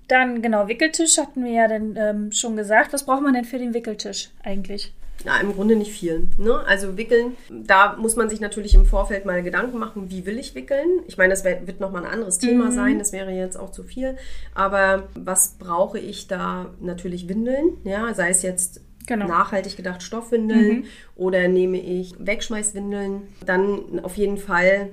Dann, 0.10 0.42
genau, 0.42 0.68
Wickeltisch 0.68 1.18
hatten 1.18 1.46
wir 1.46 1.52
ja 1.52 1.68
dann 1.68 1.96
ähm, 1.96 2.32
schon 2.34 2.58
gesagt. 2.58 2.92
Was 2.92 3.06
braucht 3.06 3.22
man 3.22 3.34
denn 3.34 3.46
für 3.46 3.58
den 3.60 3.74
Wickeltisch 3.74 4.30
eigentlich? 4.44 4.94
Na, 5.26 5.40
im 5.42 5.54
Grunde 5.54 5.76
nicht 5.76 5.92
viel. 5.92 6.30
Ne? 6.38 6.64
Also 6.66 6.96
wickeln, 6.98 7.36
da 7.50 7.96
muss 7.98 8.16
man 8.16 8.30
sich 8.30 8.40
natürlich 8.40 8.74
im 8.74 8.86
Vorfeld 8.86 9.26
mal 9.26 9.44
Gedanken 9.44 9.78
machen, 9.78 10.10
wie 10.10 10.26
will 10.26 10.40
ich 10.40 10.56
wickeln. 10.56 10.88
Ich 11.08 11.18
meine, 11.18 11.32
das 11.32 11.44
wird 11.44 11.80
nochmal 11.82 12.06
ein 12.06 12.12
anderes 12.12 12.38
Thema 12.38 12.68
Mhm. 12.68 12.72
sein, 12.72 13.00
das 13.00 13.12
wäre 13.12 13.32
jetzt 13.32 13.58
auch 13.58 13.72
zu 13.72 13.84
viel. 13.84 14.16
Aber 14.56 15.10
was 15.16 15.56
brauche 15.60 16.00
ich 16.00 16.28
da? 16.28 16.68
Natürlich 16.80 17.28
Windeln, 17.28 17.78
ja, 17.84 18.14
sei 18.14 18.30
es 18.30 18.42
jetzt 18.44 18.82
Genau. 19.08 19.28
nachhaltig 19.28 19.76
gedacht 19.76 20.04
Stoffwindeln 20.04 20.68
Mhm. 20.70 20.84
oder 21.16 21.48
nehme 21.48 21.80
ich 21.82 22.14
Wegschmeißwindeln. 22.20 23.24
Dann 23.46 24.00
auf 24.04 24.16
jeden 24.18 24.38
Fall, 24.38 24.90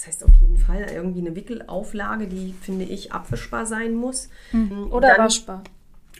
was 0.00 0.06
heißt 0.06 0.24
auf 0.24 0.32
jeden 0.40 0.56
Fall, 0.56 0.86
irgendwie 0.94 1.20
eine 1.20 1.36
Wickelauflage, 1.36 2.26
die 2.26 2.54
finde 2.58 2.86
ich 2.86 3.12
abwischbar 3.12 3.66
sein 3.66 3.94
muss. 3.94 4.30
Oder 4.90 5.08
Dann- 5.08 5.18
waschbar. 5.26 5.62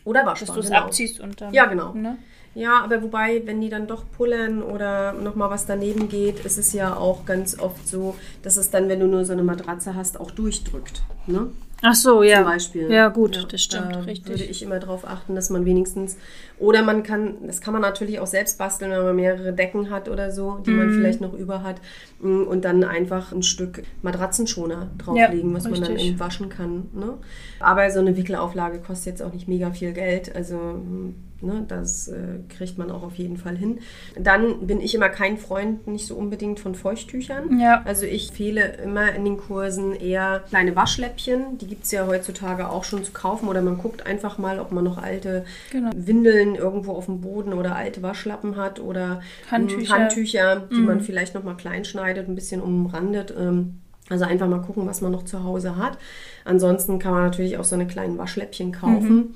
Oder 0.04 0.20
Dass 0.24 0.40
waschbar. 0.42 0.54
du 0.56 0.60
es 0.60 0.66
genau. 0.68 0.80
abziehst 0.80 1.20
und 1.20 1.40
dann. 1.40 1.54
Ja, 1.54 1.64
genau. 1.66 1.92
Ne? 1.94 2.18
Ja, 2.54 2.82
aber 2.82 3.02
wobei, 3.02 3.42
wenn 3.46 3.60
die 3.60 3.68
dann 3.70 3.86
doch 3.86 4.04
pullern 4.16 4.62
oder 4.62 5.12
nochmal 5.12 5.50
was 5.50 5.64
daneben 5.66 6.08
geht, 6.08 6.40
ist 6.44 6.58
es 6.58 6.72
ja 6.72 6.94
auch 6.96 7.24
ganz 7.24 7.58
oft 7.58 7.86
so, 7.86 8.16
dass 8.42 8.56
es 8.56 8.70
dann, 8.70 8.88
wenn 8.88 9.00
du 9.00 9.06
nur 9.06 9.24
so 9.24 9.32
eine 9.32 9.42
Matratze 9.44 9.94
hast, 9.94 10.18
auch 10.20 10.30
durchdrückt. 10.30 11.02
Ne? 11.26 11.48
Ach 11.82 11.94
so, 11.94 12.22
ja. 12.22 12.36
Zum 12.38 12.44
Beispiel. 12.44 12.90
Ja, 12.90 13.08
gut, 13.08 13.36
Ja, 13.36 13.42
das 13.44 13.62
stimmt, 13.62 13.94
da 13.94 14.00
richtig. 14.00 14.28
würde 14.28 14.44
ich 14.44 14.62
immer 14.62 14.78
darauf 14.78 15.06
achten, 15.06 15.34
dass 15.34 15.48
man 15.48 15.64
wenigstens, 15.64 16.18
oder 16.58 16.82
man 16.82 17.02
kann, 17.02 17.36
das 17.46 17.60
kann 17.62 17.72
man 17.72 17.80
natürlich 17.82 18.20
auch 18.20 18.26
selbst 18.26 18.58
basteln, 18.58 18.90
wenn 18.90 19.02
man 19.02 19.16
mehrere 19.16 19.52
Decken 19.54 19.88
hat 19.90 20.08
oder 20.08 20.30
so, 20.30 20.58
die 20.66 20.70
Mhm. 20.72 20.76
man 20.76 20.90
vielleicht 20.90 21.20
noch 21.22 21.32
über 21.32 21.62
hat, 21.62 21.76
mm, 22.20 22.42
und 22.42 22.64
dann 22.66 22.84
einfach 22.84 23.32
ein 23.32 23.42
Stück 23.42 23.82
Matratzenschoner 24.02 24.90
drauflegen, 24.98 25.50
Ja, 25.50 25.56
was 25.56 25.64
man 25.64 25.80
dann 25.80 25.92
richtig. 25.92 26.08
eben 26.10 26.20
waschen 26.20 26.48
kann. 26.50 26.88
Ne? 26.92 27.14
Aber 27.60 27.90
so 27.90 28.00
eine 28.00 28.14
Wickelauflage 28.16 28.80
kostet 28.80 29.06
jetzt 29.14 29.22
auch 29.22 29.32
nicht 29.32 29.48
mega 29.48 29.70
viel 29.70 29.92
Geld, 29.92 30.34
also 30.36 30.56
mm, 30.56 31.14
Ne, 31.42 31.64
das 31.68 32.08
äh, 32.08 32.40
kriegt 32.50 32.76
man 32.76 32.90
auch 32.90 33.02
auf 33.02 33.14
jeden 33.14 33.38
Fall 33.38 33.56
hin. 33.56 33.78
Dann 34.18 34.66
bin 34.66 34.78
ich 34.82 34.94
immer 34.94 35.08
kein 35.08 35.38
Freund, 35.38 35.86
nicht 35.86 36.06
so 36.06 36.14
unbedingt 36.14 36.60
von 36.60 36.74
Feuchttüchern. 36.74 37.58
Ja. 37.58 37.80
Also 37.86 38.04
ich 38.04 38.28
empfehle 38.28 38.76
immer 38.84 39.14
in 39.14 39.24
den 39.24 39.38
Kursen 39.38 39.94
eher 39.94 40.44
kleine 40.50 40.76
Waschläppchen. 40.76 41.56
Die 41.56 41.66
gibt 41.66 41.84
es 41.84 41.92
ja 41.92 42.06
heutzutage 42.06 42.68
auch 42.68 42.84
schon 42.84 43.04
zu 43.04 43.12
kaufen. 43.12 43.48
Oder 43.48 43.62
man 43.62 43.78
guckt 43.78 44.04
einfach 44.06 44.36
mal, 44.36 44.60
ob 44.60 44.70
man 44.70 44.84
noch 44.84 44.98
alte 44.98 45.46
Genau. 45.72 45.90
Windeln 45.96 46.56
irgendwo 46.56 46.92
auf 46.92 47.06
dem 47.06 47.22
Boden 47.22 47.54
oder 47.54 47.74
alte 47.74 48.02
Waschlappen 48.02 48.56
hat 48.56 48.78
oder 48.78 49.22
Handtücher. 49.50 49.94
Handtücher 49.94 50.68
die 50.70 50.76
man 50.80 51.00
vielleicht 51.00 51.34
noch 51.34 51.42
mal 51.42 51.54
klein 51.56 51.86
schneidet, 51.86 52.28
ein 52.28 52.34
bisschen 52.34 52.60
umrandet. 52.60 53.32
Ähm, 53.38 53.78
Also 54.10 54.24
einfach 54.24 54.48
mal 54.48 54.60
gucken, 54.60 54.86
was 54.86 55.00
man 55.00 55.12
noch 55.12 55.24
zu 55.24 55.42
Hause 55.44 55.76
hat. 55.76 55.96
Ansonsten 56.44 56.98
kann 56.98 57.12
man 57.12 57.22
natürlich 57.24 57.56
auch 57.58 57.64
so 57.64 57.76
eine 57.76 57.86
kleinen 57.86 58.18
Waschläppchen 58.18 58.72
kaufen. 58.72 59.34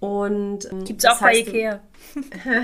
Und 0.00 0.70
ähm, 0.70 0.84
Gibt's 0.84 1.04
das 1.04 1.16
auch 1.16 1.20
bei 1.20 1.28
heißt, 1.30 1.48
Ikea. 1.48 1.80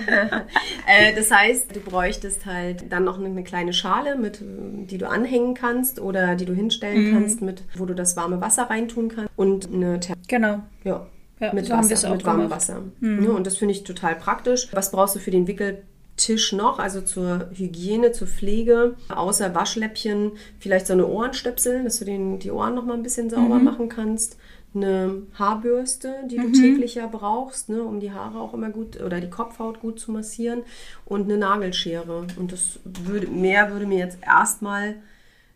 äh, 0.87 1.15
das 1.15 1.31
heißt, 1.31 1.75
du 1.75 1.81
bräuchtest 1.81 2.47
halt 2.47 2.91
dann 2.93 3.05
noch 3.05 3.19
eine 3.19 3.43
kleine 3.45 3.73
Schale, 3.73 4.17
mit, 4.17 4.41
äh, 4.41 4.45
die 4.87 4.99
du 4.99 5.09
anhängen 5.09 5.55
kannst 5.55 6.01
oder 6.01 6.37
die 6.37 6.45
du 6.45 6.53
hinstellen 6.55 7.09
Mhm. 7.09 7.13
kannst, 7.13 7.43
mit, 7.43 7.63
wo 7.77 7.87
du 7.87 7.95
das 7.95 8.17
warme 8.17 8.41
Wasser 8.41 8.65
reintun 8.65 9.09
kannst 9.09 9.31
und 9.37 9.73
eine 9.73 10.01
Ter 10.01 10.15
Genau. 10.29 10.61
ja, 10.85 11.07
Ja, 11.41 11.53
mit 11.55 11.67
so 11.67 11.75
es 11.75 11.91
Wasser, 11.91 12.11
mit 12.11 12.25
warmem 12.25 12.49
gemacht. 12.49 12.69
Mhm. 13.01 13.17
Wasser. 13.19 13.31
Ja, 13.31 13.37
und 13.37 13.47
das 13.47 13.57
finde 13.57 13.73
ich 13.73 13.85
total 13.85 14.15
praktisch. 14.17 14.69
Was 14.73 14.91
brauchst 14.91 15.15
du 15.17 15.19
für 15.21 15.31
den 15.31 15.47
Wickeltisch 15.47 16.53
noch? 16.53 16.79
Also 16.79 17.01
zur 17.01 17.49
Hygiene, 17.55 18.13
zur 18.13 18.29
Pflege, 18.29 18.97
außer 19.09 19.55
Waschläppchen, 19.55 20.33
vielleicht 20.59 20.87
so 20.87 20.93
eine 20.93 21.07
Ohrenstöpsel, 21.07 21.83
dass 21.85 21.99
du 21.99 22.05
den, 22.05 22.39
die 22.39 22.51
Ohren 22.51 22.75
noch 22.75 22.85
mal 22.85 22.95
ein 22.95 23.03
bisschen 23.03 23.31
sauber 23.31 23.59
Mhm. 23.59 23.65
machen 23.65 23.89
kannst. 23.89 24.37
Eine 24.73 25.23
Haarbürste, 25.37 26.15
die 26.31 26.37
du 26.37 26.53
täglich 26.53 26.95
ja 26.95 27.09
brauchst, 27.09 27.69
ne, 27.69 27.83
um 27.83 27.99
die 27.99 28.13
Haare 28.13 28.39
auch 28.39 28.55
immer 28.55 28.71
gut 28.71 29.03
oder 29.03 29.21
die 29.21 29.31
Kopfhaut 29.31 29.81
gut 29.81 29.99
zu 29.99 30.13
massieren 30.13 30.63
und 31.05 31.25
eine 31.25 31.39
Nagelschere. 31.39 32.27
Und 32.39 32.53
das 32.53 32.79
würde, 32.85 33.27
mehr 33.27 33.73
würde 33.73 33.87
mir 33.87 33.99
jetzt 33.99 34.19
erstmal 34.25 34.97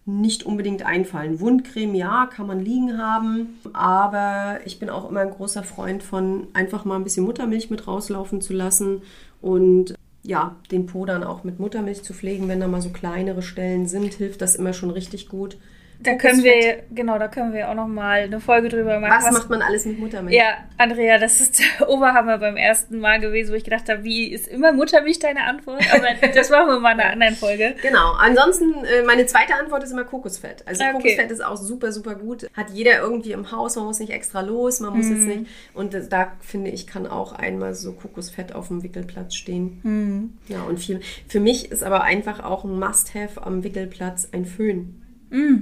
nicht 0.07 0.45
unbedingt 0.45 0.85
einfallen. 0.85 1.41
Wundcreme, 1.41 1.95
ja, 1.95 2.27
kann 2.27 2.47
man 2.47 2.61
liegen 2.61 2.99
haben, 2.99 3.61
aber 3.73 4.61
ich 4.65 4.79
bin 4.79 4.91
auch 4.91 5.09
immer 5.09 5.21
ein 5.21 5.31
großer 5.31 5.63
Freund 5.63 6.03
von 6.03 6.49
einfach 6.53 6.85
mal 6.85 6.97
ein 6.97 7.05
bisschen 7.05 7.25
Muttermilch 7.25 7.71
mit 7.71 7.87
rauslaufen 7.87 8.41
zu 8.41 8.53
lassen 8.53 9.03
und 9.41 9.95
ja, 10.23 10.57
den 10.71 10.87
Po 10.87 11.05
dann 11.05 11.23
auch 11.23 11.45
mit 11.45 11.61
Muttermilch 11.61 12.03
zu 12.03 12.15
pflegen, 12.15 12.49
wenn 12.49 12.61
da 12.61 12.67
mal 12.67 12.83
so 12.83 12.91
kleinere 12.91 13.43
Stellen 13.43 13.87
sind, 13.87 14.15
hilft 14.15 14.41
das 14.41 14.57
immer 14.57 14.73
schon 14.73 14.91
richtig 14.91 15.29
gut. 15.29 15.57
Da 16.05 16.15
können 16.15 16.45
wir, 16.45 16.83
genau, 16.95 17.19
da 17.19 17.29
können 17.29 17.53
wir 17.53 17.69
auch 17.69 17.75
noch 17.75 17.89
mal 17.89 18.21
eine 18.23 18.39
Folge 18.41 18.69
drüber 18.69 19.01
machen. 19.01 19.25
Was, 19.25 19.33
macht 19.33 19.51
man 19.51 19.63
alles 19.63 19.85
mit 19.87 19.99
Muttermilch? 19.99 20.37
Ja, 20.37 20.59
Andrea, 20.79 21.19
das 21.19 21.41
ist 21.41 21.61
der 21.81 21.89
Oberhammer 21.89 22.39
beim 22.39 22.57
ersten 22.57 22.99
Mal 23.01 23.21
gewesen, 23.21 23.51
wo 23.53 23.57
ich 23.57 23.65
gedacht 23.65 23.89
habe, 23.89 24.05
wie 24.05 24.31
ist 24.31 24.47
immer 24.47 24.73
Muttermilch 24.73 25.19
deine 25.19 25.45
Antwort? 25.45 25.83
Aber 25.93 26.07
das 26.35 26.51
machen 26.51 26.69
wir 26.69 26.79
mal 26.81 26.93
in 26.93 27.01
einer 27.01 27.13
anderen 27.13 27.35
Folge. 27.35 27.75
Genau. 27.83 28.13
Ansonsten, 28.19 28.73
äh, 28.85 29.03
meine 29.07 29.27
zweite 29.27 29.55
Antwort 29.55 29.83
ist 29.83 29.91
immer 29.93 30.05
Kokosfett. 30.05 30.63
Also 30.67 30.85
Okay. 30.85 30.93
Kokosfett 30.93 31.31
ist 31.31 31.45
auch 31.45 31.57
super, 31.57 31.91
super 31.93 32.15
gut. 32.15 32.47
Hat 32.55 32.71
jeder 32.71 32.99
irgendwie 33.01 33.33
im 33.33 33.51
Haus, 33.51 33.77
man 33.77 33.87
muss 33.87 33.99
nicht 33.99 34.13
extra 34.13 34.43
los, 34.43 34.81
man 34.81 34.97
muss 34.97 35.07
Mhm. 35.07 35.13
jetzt 35.29 35.39
nicht. 35.39 35.51
Und 35.73 35.97
da 36.13 36.33
finde 36.41 36.71
ich, 36.71 36.87
kann 36.87 37.07
auch 37.07 37.33
einmal 37.33 37.75
so 37.75 37.93
Kokosfett 37.93 38.55
auf 38.55 38.69
dem 38.69 38.83
Wickelplatz 38.83 39.35
stehen. 39.35 39.81
Mhm. 39.83 40.33
Ja, 40.49 40.63
und 40.63 40.79
viel. 40.79 41.01
Für 41.29 41.41
mich 41.41 41.73
ist 41.73 41.83
aber 41.83 42.03
einfach 42.03 42.45
auch 42.45 42.65
ein 42.65 42.79
Must-Have 42.79 43.43
am 43.47 43.65
Wickelplatz 43.65 44.29
ein 44.33 44.45
Föhn. 44.45 45.01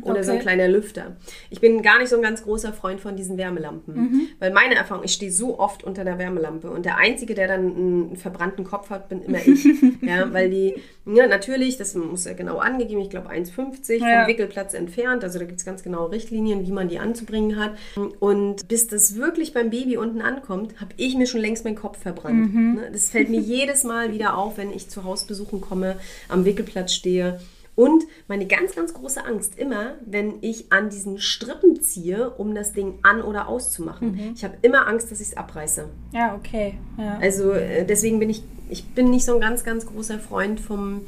Oder 0.03 0.23
so 0.25 0.33
ein 0.33 0.39
kleiner 0.39 0.69
Lüfter. 0.69 1.17
Ich 1.51 1.61
bin 1.61 1.83
gar 1.83 1.99
nicht 1.99 2.09
so 2.09 2.17
ein 2.17 2.23
ganz 2.23 2.43
großer 2.43 2.73
Freund 2.73 3.01
von 3.01 3.17
diesen 3.17 3.39
Wärmelampen. 3.39 3.95
Mhm. 3.95 4.29
Weil 4.39 4.53
meine 4.53 4.75
Erfahrung, 4.75 5.05
ich 5.05 5.13
stehe 5.13 5.33
so 5.33 5.59
oft 5.59 5.85
unter 5.85 6.05
der 6.05 6.19
Wärmelampe 6.19 6.71
und 6.71 6.85
der 6.85 6.99
Einzige, 6.99 7.35
der 7.35 7.49
dann 7.49 7.77
einen 7.77 8.17
verbrannten 8.17 8.65
Kopf 8.65 8.91
hat, 8.91 9.09
bin 9.09 9.23
immer 9.23 9.39
ich. 9.45 9.65
ja, 10.03 10.33
weil 10.33 10.51
die, 10.51 10.75
ja, 11.07 11.27
natürlich, 11.27 11.77
das 11.77 11.95
muss 11.95 12.25
ja 12.25 12.35
genau 12.35 12.59
angegeben, 12.59 13.01
ich 13.01 13.11
glaube 13.11 13.31
1,50 13.31 13.53
vom 13.99 14.09
Ja. 14.09 14.27
Wickelplatz 14.27 14.75
entfernt. 14.75 15.25
Also 15.25 15.39
da 15.39 15.45
gibt 15.45 15.59
es 15.59 15.65
ganz 15.65 15.83
genaue 15.83 16.11
Richtlinien, 16.13 16.67
wie 16.67 16.73
man 16.73 16.89
die 16.89 16.99
anzubringen 16.99 17.59
hat. 17.59 17.73
Und 18.21 18.69
bis 18.69 18.89
das 18.89 19.17
wirklich 19.17 19.55
beim 19.55 19.71
Baby 19.71 19.97
unten 19.97 20.21
ankommt, 20.21 20.81
habe 20.81 20.93
ich 20.97 21.17
mir 21.17 21.27
schon 21.27 21.41
längst 21.41 21.65
meinen 21.65 21.77
Kopf 21.77 21.99
verbrannt. 21.99 22.55
Mhm. 22.55 22.75
Ne? 22.75 22.91
Das 22.93 23.11
fällt 23.11 23.29
mir 23.31 23.41
jedes 23.41 23.85
Mal 23.85 24.13
wieder 24.13 24.37
auf, 24.37 24.59
wenn 24.59 24.73
ich 24.73 24.89
zu 24.89 25.05
Hausbesuchen 25.05 25.61
komme, 25.61 25.97
am 26.29 26.45
Wickelplatz 26.45 26.93
stehe. 26.93 27.41
Und 27.75 28.05
meine 28.29 28.47
ganz, 28.47 28.75
ganz 28.75 28.93
große 28.93 29.25
Angst 29.25 29.59
immer, 29.59 29.95
wenn 30.05 30.35
ich 30.43 30.71
an 30.73 30.91
diesen 30.91 31.19
Strippen 31.19 31.81
ziehe, 31.81 32.31
um 32.31 32.55
das 32.55 32.73
Ding 32.75 32.99
an- 33.03 33.23
oder 33.23 33.49
auszumachen. 33.49 34.13
Mhm. 34.13 34.33
Ich 34.35 34.45
habe 34.45 34.55
immer 34.61 34.87
Angst, 34.87 35.11
dass 35.11 35.21
ich 35.21 35.29
es 35.29 35.37
abreiße. 35.37 35.89
Ja, 36.13 36.35
okay. 36.35 36.75
Ja. 36.99 37.19
Also 37.19 37.53
äh, 37.53 37.87
deswegen 37.87 38.19
bin 38.19 38.29
ich, 38.29 38.45
ich 38.73 38.85
bin 38.95 39.11
nicht 39.11 39.25
so 39.25 39.35
ein 39.35 39.41
ganz, 39.41 39.63
ganz 39.65 39.87
großer 39.87 40.19
Freund 40.19 40.59
vom, 40.59 41.03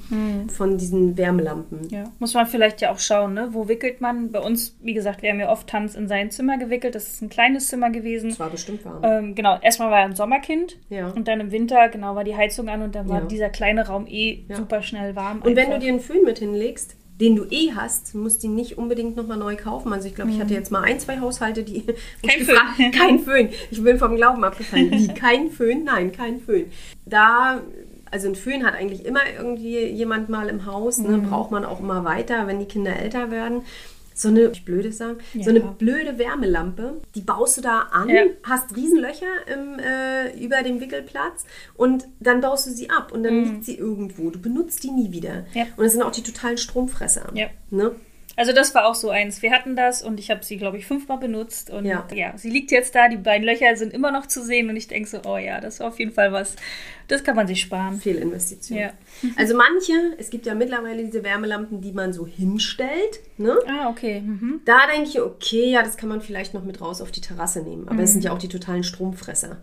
von 0.48 0.78
diesen 0.78 1.16
Wärmelampen. 1.16 1.88
Ja, 1.90 2.04
muss 2.18 2.34
man 2.34 2.46
vielleicht 2.46 2.80
ja 2.80 2.92
auch 2.92 2.98
schauen, 2.98 3.34
ne? 3.34 3.48
Wo 3.52 3.66
wickelt 3.68 4.00
man? 4.00 4.30
Bei 4.30 4.40
uns, 4.40 4.76
wie 4.82 4.94
gesagt, 4.94 5.22
wir 5.22 5.30
haben 5.30 5.40
ja 5.40 5.50
oft 5.50 5.66
Tanz 5.66 5.94
in 5.94 6.06
sein 6.06 6.30
Zimmer 6.30 6.58
gewickelt. 6.58 6.94
Das 6.94 7.08
ist 7.08 7.22
ein 7.22 7.28
kleines 7.30 7.68
Zimmer 7.68 7.90
gewesen. 7.90 8.30
Es 8.30 8.38
war 8.38 8.50
bestimmt 8.50 8.84
warm. 8.84 9.00
Ähm, 9.02 9.34
genau, 9.34 9.58
erstmal 9.60 9.90
war 9.90 10.00
er 10.00 10.04
ein 10.04 10.14
Sommerkind. 10.14 10.76
Ja. 10.90 11.08
Und 11.08 11.26
dann 11.26 11.40
im 11.40 11.50
Winter, 11.50 11.88
genau, 11.88 12.14
war 12.14 12.24
die 12.24 12.36
Heizung 12.36 12.68
an 12.68 12.82
und 12.82 12.94
dann 12.94 13.08
war 13.08 13.20
Ja. 13.20 13.26
dieser 13.26 13.48
kleine 13.48 13.86
Raum 13.86 14.06
eh 14.06 14.44
super 14.52 14.82
schnell 14.82 15.16
warm. 15.16 15.38
Und 15.38 15.46
wenn 15.46 15.54
du 15.54 15.60
einfach. 15.62 15.78
dir 15.80 15.88
einen 15.88 16.00
Föhn 16.00 16.22
mit 16.24 16.38
hinlegst, 16.38 16.96
den 17.20 17.36
du 17.36 17.44
eh 17.50 17.72
hast, 17.74 18.14
musst 18.14 18.42
du 18.42 18.48
ihn 18.48 18.54
nicht 18.56 18.76
unbedingt 18.76 19.16
nochmal 19.16 19.38
neu 19.38 19.56
kaufen. 19.56 19.92
Also 19.92 20.08
ich 20.08 20.14
glaube, 20.14 20.30
ich 20.32 20.40
hatte 20.40 20.52
jetzt 20.54 20.72
mal 20.72 20.82
ein, 20.82 20.98
zwei 20.98 21.20
Haushalte, 21.20 21.62
die... 21.62 21.84
Mhm. 22.22 22.28
Kein 22.28 22.38
gefragt- 22.40 22.76
Föhn. 22.76 22.90
Kein 22.92 23.18
Föhn. 23.20 23.48
Ich 23.70 23.82
bin 23.82 23.98
vom 23.98 24.16
Glauben 24.16 24.42
abgefallen. 24.44 24.90
Wie, 24.90 25.08
kein 25.14 25.50
Föhn? 25.50 25.84
Nein, 25.84 26.12
kein 26.12 26.40
Föhn. 26.40 26.66
Da... 27.06 27.60
Also 28.10 28.28
ein 28.28 28.36
Föhn 28.36 28.64
hat 28.64 28.74
eigentlich 28.74 29.04
immer 29.04 29.22
irgendwie 29.36 29.86
jemand 29.86 30.28
mal 30.28 30.48
im 30.48 30.66
Haus, 30.66 30.98
ne? 30.98 31.16
Mhm. 31.16 31.22
braucht 31.30 31.50
man 31.50 31.64
auch 31.64 31.80
immer 31.80 32.04
weiter, 32.04 32.46
wenn 32.46 32.60
die 32.60 32.66
Kinder 32.66 32.94
älter 32.94 33.32
werden. 33.32 33.62
So 34.16 34.28
eine, 34.28 34.44
ich 34.52 34.64
blöde 34.64 34.92
sagen, 34.92 35.18
so 35.34 35.40
Ja. 35.40 35.48
eine 35.48 35.60
blöde 35.60 36.18
Wärmelampe, 36.18 37.00
die 37.16 37.20
baust 37.20 37.58
du 37.58 37.62
da 37.62 37.80
an, 37.90 38.08
Ja. 38.08 38.22
hast 38.44 38.74
Riesenlöcher 38.76 39.26
im, 39.52 39.78
äh, 39.80 40.38
über 40.42 40.62
dem 40.62 40.80
Wickelplatz 40.80 41.44
und 41.74 42.06
dann 42.20 42.40
baust 42.40 42.66
du 42.66 42.70
sie 42.70 42.90
ab 42.90 43.10
und 43.12 43.24
dann 43.24 43.44
liegt 43.44 43.64
sie 43.64 43.76
irgendwo. 43.76 44.30
Du 44.30 44.38
benutzt 44.40 44.84
die 44.84 44.90
nie 44.92 45.10
wieder. 45.12 45.40
Mhm. 45.40 45.46
Ja. 45.54 45.64
Und 45.76 45.84
das 45.84 45.92
sind 45.92 46.02
auch 46.02 46.12
die 46.12 46.22
totalen 46.22 46.56
Stromfresser. 46.58 47.32
Ne? 47.70 47.90
Also 48.36 48.52
das 48.52 48.74
war 48.74 48.86
auch 48.86 48.94
so 48.94 49.10
eins. 49.10 49.42
Wir 49.42 49.52
hatten 49.52 49.76
das 49.76 50.02
und 50.02 50.18
ich 50.18 50.30
habe 50.30 50.44
sie, 50.44 50.56
glaube 50.56 50.78
ich, 50.78 50.86
fünfmal 50.86 51.18
benutzt. 51.18 51.70
Und 51.70 51.84
Ja. 51.84 52.06
ja. 52.12 52.36
sie 52.36 52.50
liegt 52.50 52.70
jetzt 52.70 52.94
da, 52.94 53.08
die 53.08 53.16
beiden 53.16 53.44
Löcher 53.46 53.74
sind 53.76 53.92
immer 53.92 54.10
noch 54.10 54.26
zu 54.26 54.42
sehen 54.42 54.68
und 54.68 54.76
ich 54.76 54.88
denke 54.88 55.08
so, 55.08 55.20
oh 55.24 55.36
ja, 55.36 55.60
das 55.60 55.74
ist 55.74 55.80
auf 55.80 55.98
jeden 55.98 56.12
Fall 56.12 56.32
was. 56.32 56.56
Das 57.08 57.22
kann 57.22 57.36
man 57.36 57.46
sich 57.46 57.60
sparen. 57.60 58.00
Fehlinvestition. 58.00 58.78
Ja. 58.78 58.90
Also 59.36 59.56
manche, 59.56 59.92
es 60.18 60.28
gibt 60.30 60.44
ja 60.46 60.54
mittlerweile 60.54 61.04
diese 61.04 61.22
Wärmelampen, 61.22 61.80
die 61.80 61.92
man 61.92 62.12
so 62.12 62.26
hinstellt. 62.26 63.20
Ne? 63.38 63.56
Ah, 63.66 63.88
okay. 63.88 64.20
Mhm. 64.20 64.60
Da 64.64 64.86
denke 64.92 65.08
ich, 65.08 65.20
okay, 65.20 65.70
ja, 65.70 65.82
das 65.82 65.96
kann 65.96 66.08
man 66.08 66.20
vielleicht 66.20 66.52
noch 66.54 66.64
mit 66.64 66.80
raus 66.80 67.00
auf 67.00 67.10
die 67.10 67.20
Terrasse 67.20 67.62
nehmen. 67.62 67.88
Aber 67.88 68.02
es 68.02 68.12
sind 68.12 68.24
ja 68.24 68.32
auch 68.32 68.38
die 68.38 68.48
totalen 68.48 68.82
Stromfresser. 68.82 69.58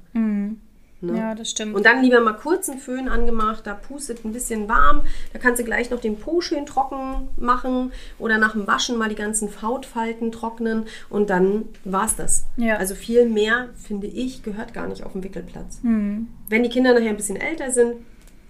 Ne? 1.01 1.17
Ja, 1.17 1.35
das 1.35 1.49
stimmt. 1.49 1.75
Und 1.75 1.85
dann 1.85 2.03
lieber 2.03 2.19
mal 2.21 2.33
kurz 2.33 2.69
einen 2.69 2.79
Föhn 2.79 3.09
angemacht, 3.09 3.65
da 3.65 3.73
pustet 3.73 4.23
ein 4.23 4.33
bisschen 4.33 4.69
warm. 4.69 5.01
Da 5.33 5.39
kannst 5.39 5.59
du 5.59 5.63
gleich 5.65 5.89
noch 5.89 5.99
den 5.99 6.17
Po 6.17 6.41
schön 6.41 6.65
trocken 6.65 7.27
machen 7.37 7.91
oder 8.19 8.37
nach 8.37 8.53
dem 8.53 8.67
Waschen 8.67 8.97
mal 8.97 9.09
die 9.09 9.15
ganzen 9.15 9.49
Hautfalten 9.61 10.31
trocknen 10.31 10.85
und 11.09 11.29
dann 11.29 11.65
war's 11.85 12.15
das. 12.15 12.45
Ja. 12.57 12.77
Also 12.77 12.93
viel 12.95 13.25
mehr, 13.27 13.69
finde 13.75 14.07
ich, 14.07 14.43
gehört 14.43 14.73
gar 14.73 14.87
nicht 14.87 15.03
auf 15.03 15.13
dem 15.13 15.23
Wickelplatz. 15.23 15.79
Hm. 15.81 16.27
Wenn 16.49 16.63
die 16.63 16.69
Kinder 16.69 16.93
nachher 16.93 17.09
ein 17.09 17.17
bisschen 17.17 17.37
älter 17.37 17.71
sind, 17.71 17.95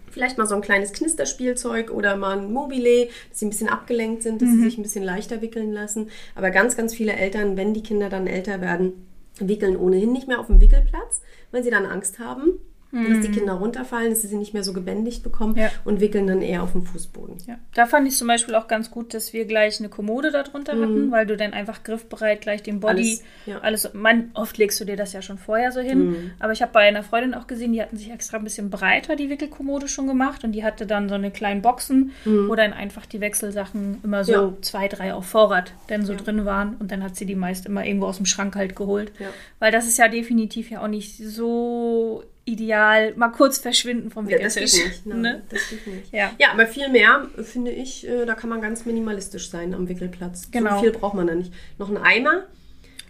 vielleicht 0.09 0.37
mal 0.37 0.45
so 0.45 0.55
ein 0.55 0.61
kleines 0.61 0.91
Knisterspielzeug 0.91 1.89
oder 1.89 2.17
mal 2.17 2.37
ein 2.37 2.51
Mobile, 2.51 3.07
dass 3.29 3.39
sie 3.39 3.45
ein 3.45 3.49
bisschen 3.49 3.69
abgelenkt 3.69 4.23
sind, 4.23 4.41
dass 4.41 4.49
Mhm. 4.49 4.55
sie 4.57 4.63
sich 4.63 4.77
ein 4.77 4.83
bisschen 4.83 5.03
leichter 5.05 5.41
wickeln 5.41 5.71
lassen. 5.71 6.09
Aber 6.35 6.51
ganz, 6.51 6.75
ganz 6.75 6.93
viele 6.93 7.13
Eltern, 7.13 7.55
wenn 7.55 7.73
die 7.73 7.81
Kinder 7.83 8.09
dann 8.09 8.27
älter 8.27 8.59
werden, 8.59 9.07
wickeln 9.39 9.77
ohnehin 9.77 10.11
nicht 10.11 10.27
mehr 10.27 10.39
auf 10.41 10.47
dem 10.47 10.59
Wickelplatz, 10.59 11.21
weil 11.51 11.63
sie 11.63 11.69
dann 11.69 11.85
Angst 11.85 12.19
haben, 12.19 12.59
dass 12.91 13.25
die 13.25 13.31
Kinder 13.31 13.53
runterfallen, 13.53 14.09
dass 14.09 14.21
sie 14.21 14.27
sie 14.27 14.35
nicht 14.37 14.53
mehr 14.53 14.63
so 14.63 14.73
gebändigt 14.73 15.23
bekommen 15.23 15.53
Mhm. 15.53 15.59
Ja. 15.59 15.69
und 15.85 16.01
wickeln 16.01 16.27
dann 16.27 16.41
eher 16.41 16.61
auf 16.63 16.73
dem 16.73 16.83
Fußboden. 16.83 17.37
Ja. 17.47 17.55
Da 17.73 17.85
fand 17.85 18.07
ich 18.07 18.17
zum 18.17 18.27
Beispiel 18.27 18.53
auch 18.55 18.67
ganz 18.67 18.91
gut, 18.91 19.13
dass 19.13 19.31
wir 19.33 19.45
gleich 19.45 19.79
eine 19.79 19.87
Kommode 19.89 20.31
darunter 20.31 20.73
hatten, 20.73 21.09
weil 21.11 21.25
du 21.25 21.37
dann 21.37 21.53
einfach 21.53 21.83
griffbereit 21.83 22.41
gleich 22.41 22.63
den 22.63 22.79
Body, 22.81 23.19
Mhm. 23.45 23.51
Alles, 23.53 23.63
alles, 23.63 23.83
ja. 23.83 23.89
man, 23.93 24.31
oft 24.33 24.57
legst 24.57 24.79
du 24.79 24.85
dir 24.85 24.95
das 24.97 25.13
ja 25.13 25.21
schon 25.21 25.37
vorher 25.37 25.71
so 25.71 25.79
hin, 25.79 26.09
Mhm. 26.11 26.31
aber 26.39 26.51
ich 26.53 26.61
habe 26.61 26.71
bei 26.73 26.81
einer 26.81 27.03
Freundin 27.03 27.33
auch 27.33 27.47
gesehen, 27.47 27.71
die 27.73 27.81
hatten 27.81 27.95
sich 27.97 28.11
extra 28.11 28.37
ein 28.37 28.43
bisschen 28.43 28.69
breiter 28.69 29.15
die 29.15 29.29
Wickelkommode 29.29 29.87
schon 29.87 30.07
gemacht 30.07 30.43
und 30.43 30.51
die 30.51 30.63
hatte 30.63 30.85
dann 30.85 31.07
so 31.09 31.15
eine 31.15 31.31
kleinen 31.31 31.61
Boxen, 31.61 32.11
wo 32.25 32.55
dann 32.55 32.73
einfach 32.73 33.05
die 33.05 33.21
Wechselsachen 33.21 33.99
immer 34.03 34.23
so 34.23 34.31
Mhm. 34.51 34.63
Zwei, 34.63 34.87
drei 34.87 35.13
auf 35.13 35.25
Vorrat 35.25 35.73
dann 35.87 36.05
so 36.05 36.13
drin 36.15 36.45
waren 36.45 36.75
und 36.79 36.91
dann 36.91 37.03
hat 37.03 37.15
sie 37.15 37.25
die 37.25 37.35
meist 37.35 37.65
immer 37.65 37.85
irgendwo 37.85 38.07
aus 38.07 38.17
dem 38.17 38.25
Schrank 38.25 38.55
halt 38.55 38.75
geholt, 38.75 39.11
weil 39.59 39.71
das 39.71 39.87
ist 39.87 39.97
ja 39.97 40.07
definitiv 40.07 40.69
ja 40.71 40.81
auch 40.83 40.87
nicht 40.87 41.17
so 41.17 42.23
ideal, 42.45 43.13
mal 43.15 43.29
kurz 43.29 43.57
verschwinden 43.59 44.09
vom 44.11 44.27
Ja, 44.27 44.37
das 44.39 44.55
Wickeltisch. 44.55 44.79
geht 44.79 44.87
nicht. 44.87 45.05
Nein, 45.05 45.21
ne? 45.21 45.41
das 45.49 45.69
geht 45.69 45.85
nicht. 45.87 46.11
Ja. 46.13 46.31
Ja, 46.39 46.51
aber 46.51 46.65
viel 46.67 46.89
mehr, 46.89 47.27
finde 47.43 47.71
ich, 47.71 48.07
äh, 48.07 48.25
da 48.25 48.33
kann 48.35 48.49
man 48.49 48.61
ganz 48.61 48.85
minimalistisch 48.85 49.49
sein 49.49 49.73
am 49.73 49.87
Wickelplatz. 49.87 50.49
Genau. 50.51 50.75
So 50.77 50.81
viel 50.83 50.91
braucht 50.91 51.13
man 51.13 51.27
da 51.27 51.35
nicht. 51.35 51.53
Noch 51.77 51.89
ein 51.89 51.97
Eimer, 51.97 52.43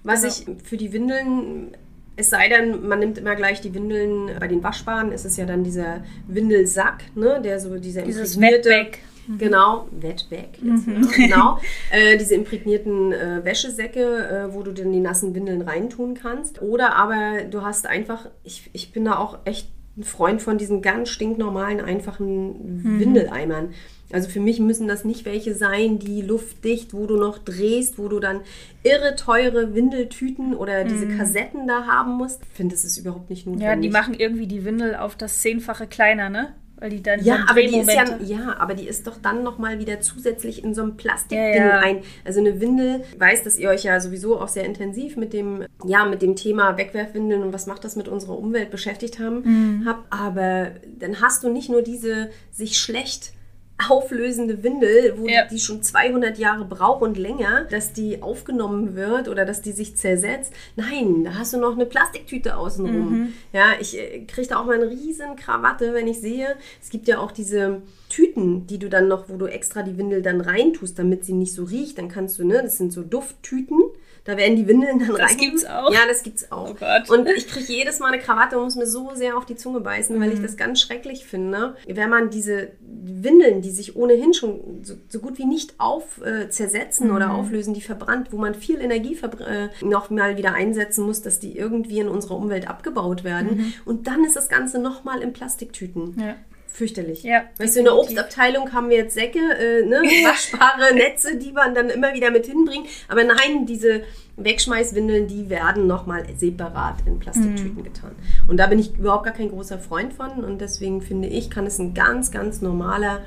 was 0.04 0.22
Genau. 0.46 0.58
ich 0.60 0.68
für 0.68 0.78
die 0.78 0.92
Windeln 0.94 1.76
Es 2.18 2.30
sei 2.30 2.50
denn, 2.50 2.88
man 2.88 3.00
nimmt 3.00 3.18
immer 3.18 3.36
gleich 3.38 3.62
die 3.62 3.74
Windeln. 3.74 4.30
Bei 4.40 4.48
den 4.48 4.62
Waschbaren 4.62 5.12
ist 5.14 5.26
es 5.26 5.38
ja 5.38 5.46
dann 5.46 5.64
dieser 5.64 6.04
Windelsack, 6.28 7.06
ne, 7.16 7.42
der 7.42 7.60
so 7.60 7.78
dieser 7.80 8.02
Dieses 8.02 8.36
imprägnierte- 8.36 8.70
Wetback. 8.70 9.00
Genau, 9.38 9.88
Wetback, 9.92 10.60
jetzt, 10.62 10.88
ja, 10.88 11.02
genau. 11.16 11.60
Äh, 11.92 12.18
diese 12.18 12.36
imprägnierten 12.36 13.12
äh, 13.12 13.44
Wäschesäcke, 13.44 14.00
äh, 14.50 14.54
wo 14.54 14.64
du 14.64 14.72
dann 14.72 14.92
die 14.92 15.00
nassen 15.00 15.36
Windeln 15.36 15.62
reintun 15.62 16.14
kannst. 16.16 16.62
Oder 16.62 16.96
aber 16.96 17.44
du 17.50 17.62
hast 17.62 17.86
einfach, 17.86 18.28
ich, 18.44 18.70
ich 18.74 18.92
bin 18.92 19.06
da 19.06 19.18
auch 19.18 19.40
echt 19.46 19.70
ein 19.98 20.04
Freund 20.04 20.42
von 20.42 20.58
diesen 20.58 20.82
ganz 20.82 21.10
stinknormalen, 21.10 21.82
einfachen 21.82 23.00
Windeleimern. 23.00 23.74
Also 24.14 24.30
für 24.30 24.40
mich 24.40 24.60
müssen 24.60 24.88
das 24.88 25.06
nicht 25.06 25.26
welche 25.26 25.56
sein, 25.56 26.00
die 26.00 26.22
luftdicht, 26.22 26.94
wo 26.94 27.06
du 27.06 27.18
noch 27.18 27.38
drehst, 27.38 27.98
wo 27.98 28.08
du 28.08 28.20
dann 28.20 28.42
irre 28.84 29.16
teure 29.16 29.74
Windeltüten 29.74 30.56
oder 30.56 30.84
diese 30.84 31.08
Kassetten 31.08 31.68
da 31.68 31.86
haben 31.86 32.14
musst. 32.14 32.42
Ich 32.44 32.58
finde, 32.58 32.76
das 32.76 32.84
ist 32.84 32.98
überhaupt 32.98 33.30
nicht 33.30 33.46
notwendig. 33.46 33.68
Ja, 33.68 33.76
die 33.76 33.90
machen 33.90 34.14
irgendwie 34.14 34.48
die 34.48 34.66
Windel 34.66 34.96
auf 34.96 35.16
das 35.16 35.40
Zehnfache 35.40 35.88
kleiner, 35.88 36.30
ne? 36.30 36.54
Weil 36.82 36.90
die 36.90 37.04
dann 37.04 37.24
Ja, 37.24 37.38
dann 37.38 37.48
aber 37.48 37.62
die 37.62 37.78
ist 37.78 37.94
ja, 37.94 38.18
ja, 38.24 38.56
aber 38.60 38.74
die 38.74 38.88
ist 38.88 39.06
doch 39.06 39.18
dann 39.22 39.44
nochmal 39.44 39.78
wieder 39.80 40.02
zusätzlich 40.02 40.64
in 40.64 40.74
so 40.74 40.82
einem 40.82 40.98
Plastikding 40.98 41.54
Ja, 41.54 41.68
ja. 41.68 41.80
ein. 41.80 42.02
Also 42.26 42.40
eine 42.40 42.60
Windel, 42.60 43.04
weiß, 43.20 43.44
dass 43.44 43.58
ihr 43.58 43.70
euch 43.70 43.84
ja 43.84 44.00
sowieso 44.00 44.40
auch 44.42 44.48
sehr 44.48 44.66
intensiv 44.66 45.16
mit 45.16 45.32
dem, 45.32 45.64
ja, 45.86 46.06
mit 46.06 46.24
dem 46.24 46.36
Thema 46.36 46.78
Wegwerfwindeln 46.78 47.44
und 47.44 47.54
was 47.54 47.68
macht 47.68 47.84
das 47.84 47.96
mit 47.96 48.08
unserer 48.08 48.38
Umwelt 48.38 48.72
beschäftigt 48.72 49.20
haben, 49.20 49.42
Mhm. 49.44 49.86
habt. 49.88 50.12
Aber 50.12 50.72
dann 51.00 51.22
hast 51.22 51.44
du 51.44 51.50
nicht 51.50 51.70
nur 51.70 51.84
diese 51.84 52.32
sich 52.52 52.80
schlecht 52.80 53.32
auflösende 53.90 54.64
Windel, 54.64 55.14
wo 55.18 55.28
Ja. 55.28 55.46
die 55.46 55.60
schon 55.60 55.82
200 55.84 56.38
Jahre 56.38 56.66
braucht 56.66 57.02
und 57.02 57.18
länger, 57.18 57.66
dass 57.70 57.94
die 57.94 58.22
aufgenommen 58.22 58.96
wird 58.96 59.28
oder 59.28 59.46
dass 59.46 59.62
die 59.62 59.72
sich 59.72 59.96
zersetzt. 59.98 60.54
Nein, 60.76 61.24
da 61.24 61.36
hast 61.36 61.54
du 61.54 61.58
noch 61.58 61.74
eine 61.74 61.86
Plastiktüte 61.86 62.58
außenrum. 62.58 63.20
Mhm. 63.20 63.34
Ja, 63.54 63.74
ich 63.80 63.98
äh, 63.98 64.26
kriege 64.26 64.48
da 64.48 64.60
auch 64.60 64.66
mal 64.66 64.76
eine 64.82 64.90
riesen 64.90 65.36
Krawatte, 65.36 65.94
wenn 65.94 66.08
ich 66.08 66.20
sehe. 66.20 66.56
Es 66.82 66.90
gibt 66.90 67.08
ja 67.08 67.20
auch 67.20 67.32
diese 67.32 67.82
Tüten, 68.10 68.68
die 68.68 68.78
du 68.80 68.90
dann 68.90 69.08
noch, 69.08 69.30
wo 69.30 69.38
du 69.38 69.46
extra 69.48 69.84
die 69.84 69.98
Windel 69.98 70.22
dann 70.22 70.42
reintust, 70.42 71.00
damit 71.00 71.24
sie 71.26 71.34
nicht 71.34 71.54
so 71.54 71.64
riecht. 71.64 71.98
Dann 71.98 72.10
kannst 72.10 72.40
du, 72.40 72.46
ne, 72.46 72.62
das 72.62 72.78
sind 72.78 72.92
so 72.94 73.04
Dufttüten. 73.04 73.80
Da 74.24 74.38
werden 74.38 74.56
die 74.56 74.68
Windeln 74.68 75.00
dann 75.00 75.10
rein. 75.12 75.28
Das 75.30 75.38
gibt's 75.38 75.66
auch? 75.66 75.92
Ja, 75.92 76.02
das 76.08 76.22
gibt's 76.22 76.52
auch. 76.52 76.70
Oh 76.70 76.74
Gott. 76.76 77.10
Und 77.10 77.28
ich 77.30 77.48
kriege 77.48 77.74
jedes 77.74 78.00
Mal 78.00 78.14
eine 78.14 78.22
Krawatte 78.22 78.58
und 78.58 78.66
muss 78.66 78.76
mir 78.76 78.86
so 78.86 79.10
sehr 79.16 79.36
auf 79.36 79.46
die 79.46 79.56
Zunge 79.56 79.80
beißen, 79.80 80.20
weil 80.22 80.28
Mhm. 80.30 80.36
ich 80.36 80.42
das 80.42 80.58
ganz 80.58 80.80
schrecklich 80.80 81.26
finde. 81.26 81.76
Wenn 81.88 82.10
man 82.10 82.30
diese 82.30 82.70
Windeln, 82.82 83.62
die 83.62 83.72
sich 83.72 83.96
ohnehin 83.96 84.34
schon 84.36 84.82
so, 84.84 84.94
so 85.10 85.20
gut 85.20 85.40
wie 85.40 85.46
nicht 85.46 85.74
auf 85.80 86.22
äh, 86.24 86.50
zersetzen 86.50 87.08
Mhm. 87.10 87.16
oder 87.16 87.34
auflösen, 87.34 87.74
die 87.74 87.82
verbrannt, 87.82 88.28
wo 88.32 88.38
man 88.38 88.54
viel 88.54 88.80
Energie 88.80 89.18
äh, 89.40 89.70
noch 89.84 90.10
mal 90.12 90.38
wieder 90.38 90.54
einsetzen 90.54 91.04
muss, 91.06 91.22
dass 91.24 91.40
die 91.40 91.58
irgendwie 91.58 92.00
in 92.00 92.08
unserer 92.08 92.36
Umwelt 92.36 92.70
abgebaut 92.70 93.24
werden. 93.24 93.74
Und 93.86 94.06
dann 94.08 94.24
ist 94.24 94.36
das 94.36 94.50
Ganze 94.50 94.78
noch 94.80 95.04
mal 95.04 95.22
in 95.22 95.34
Plastiktüten. 95.34 96.14
Mhm. 96.16 96.22
Ja. 96.22 96.36
Fürchterlich. 96.74 97.24
Ja, 97.24 97.44
weißt 97.58 97.76
du, 97.76 97.80
in 97.80 97.86
der. 97.86 97.98
Obstabteilung 97.98 98.72
haben 98.72 98.90
wir 98.90 98.98
jetzt 98.98 99.14
Säcke, 99.14 99.40
äh, 99.40 99.86
ne, 99.86 99.98
waschbare 100.24 100.94
Netze, 100.94 101.38
die 101.38 101.52
man 101.52 101.76
dann 101.76 101.90
immer 101.90 102.14
wieder 102.14 102.32
mit 102.32 102.46
hinbringt. 102.46 102.88
Aber 103.08 103.24
nein, 103.24 103.66
diese 103.66 104.04
Wegschmeißwindeln, 104.38 105.28
die 105.28 105.50
werden 105.50 105.88
nochmal 105.88 106.24
separat 106.38 106.96
in 107.06 107.20
Plastiktüten 107.20 107.76
Mhm. 107.76 107.84
getan. 107.84 108.12
Und 108.48 108.58
da 108.58 108.68
bin 108.68 108.80
ich 108.80 108.98
überhaupt 108.98 109.26
gar 109.26 109.34
kein 109.34 109.50
großer 109.50 109.80
Freund 109.80 110.14
von. 110.14 110.44
Und 110.44 110.62
deswegen 110.62 111.02
finde 111.02 111.28
ich, 111.28 111.50
kann 111.50 111.66
es 111.66 111.80
ein 111.80 111.94
ganz, 111.94 112.32
ganz 112.32 112.62
normaler 112.62 113.22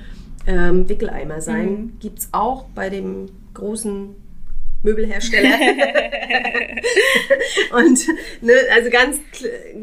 ähm, 0.47 0.89
Wickeleimer 0.89 1.41
sein. 1.41 1.71
Mhm. 1.71 1.99
Gibt 2.01 2.19
es 2.21 2.29
auch 2.33 2.65
bei 2.75 2.91
dem 2.91 3.27
großen 3.55 4.15
Möbelhersteller. 4.83 5.51
Und 7.73 8.07
ne, 8.43 8.53
also 8.75 8.91
ganz, 8.91 9.19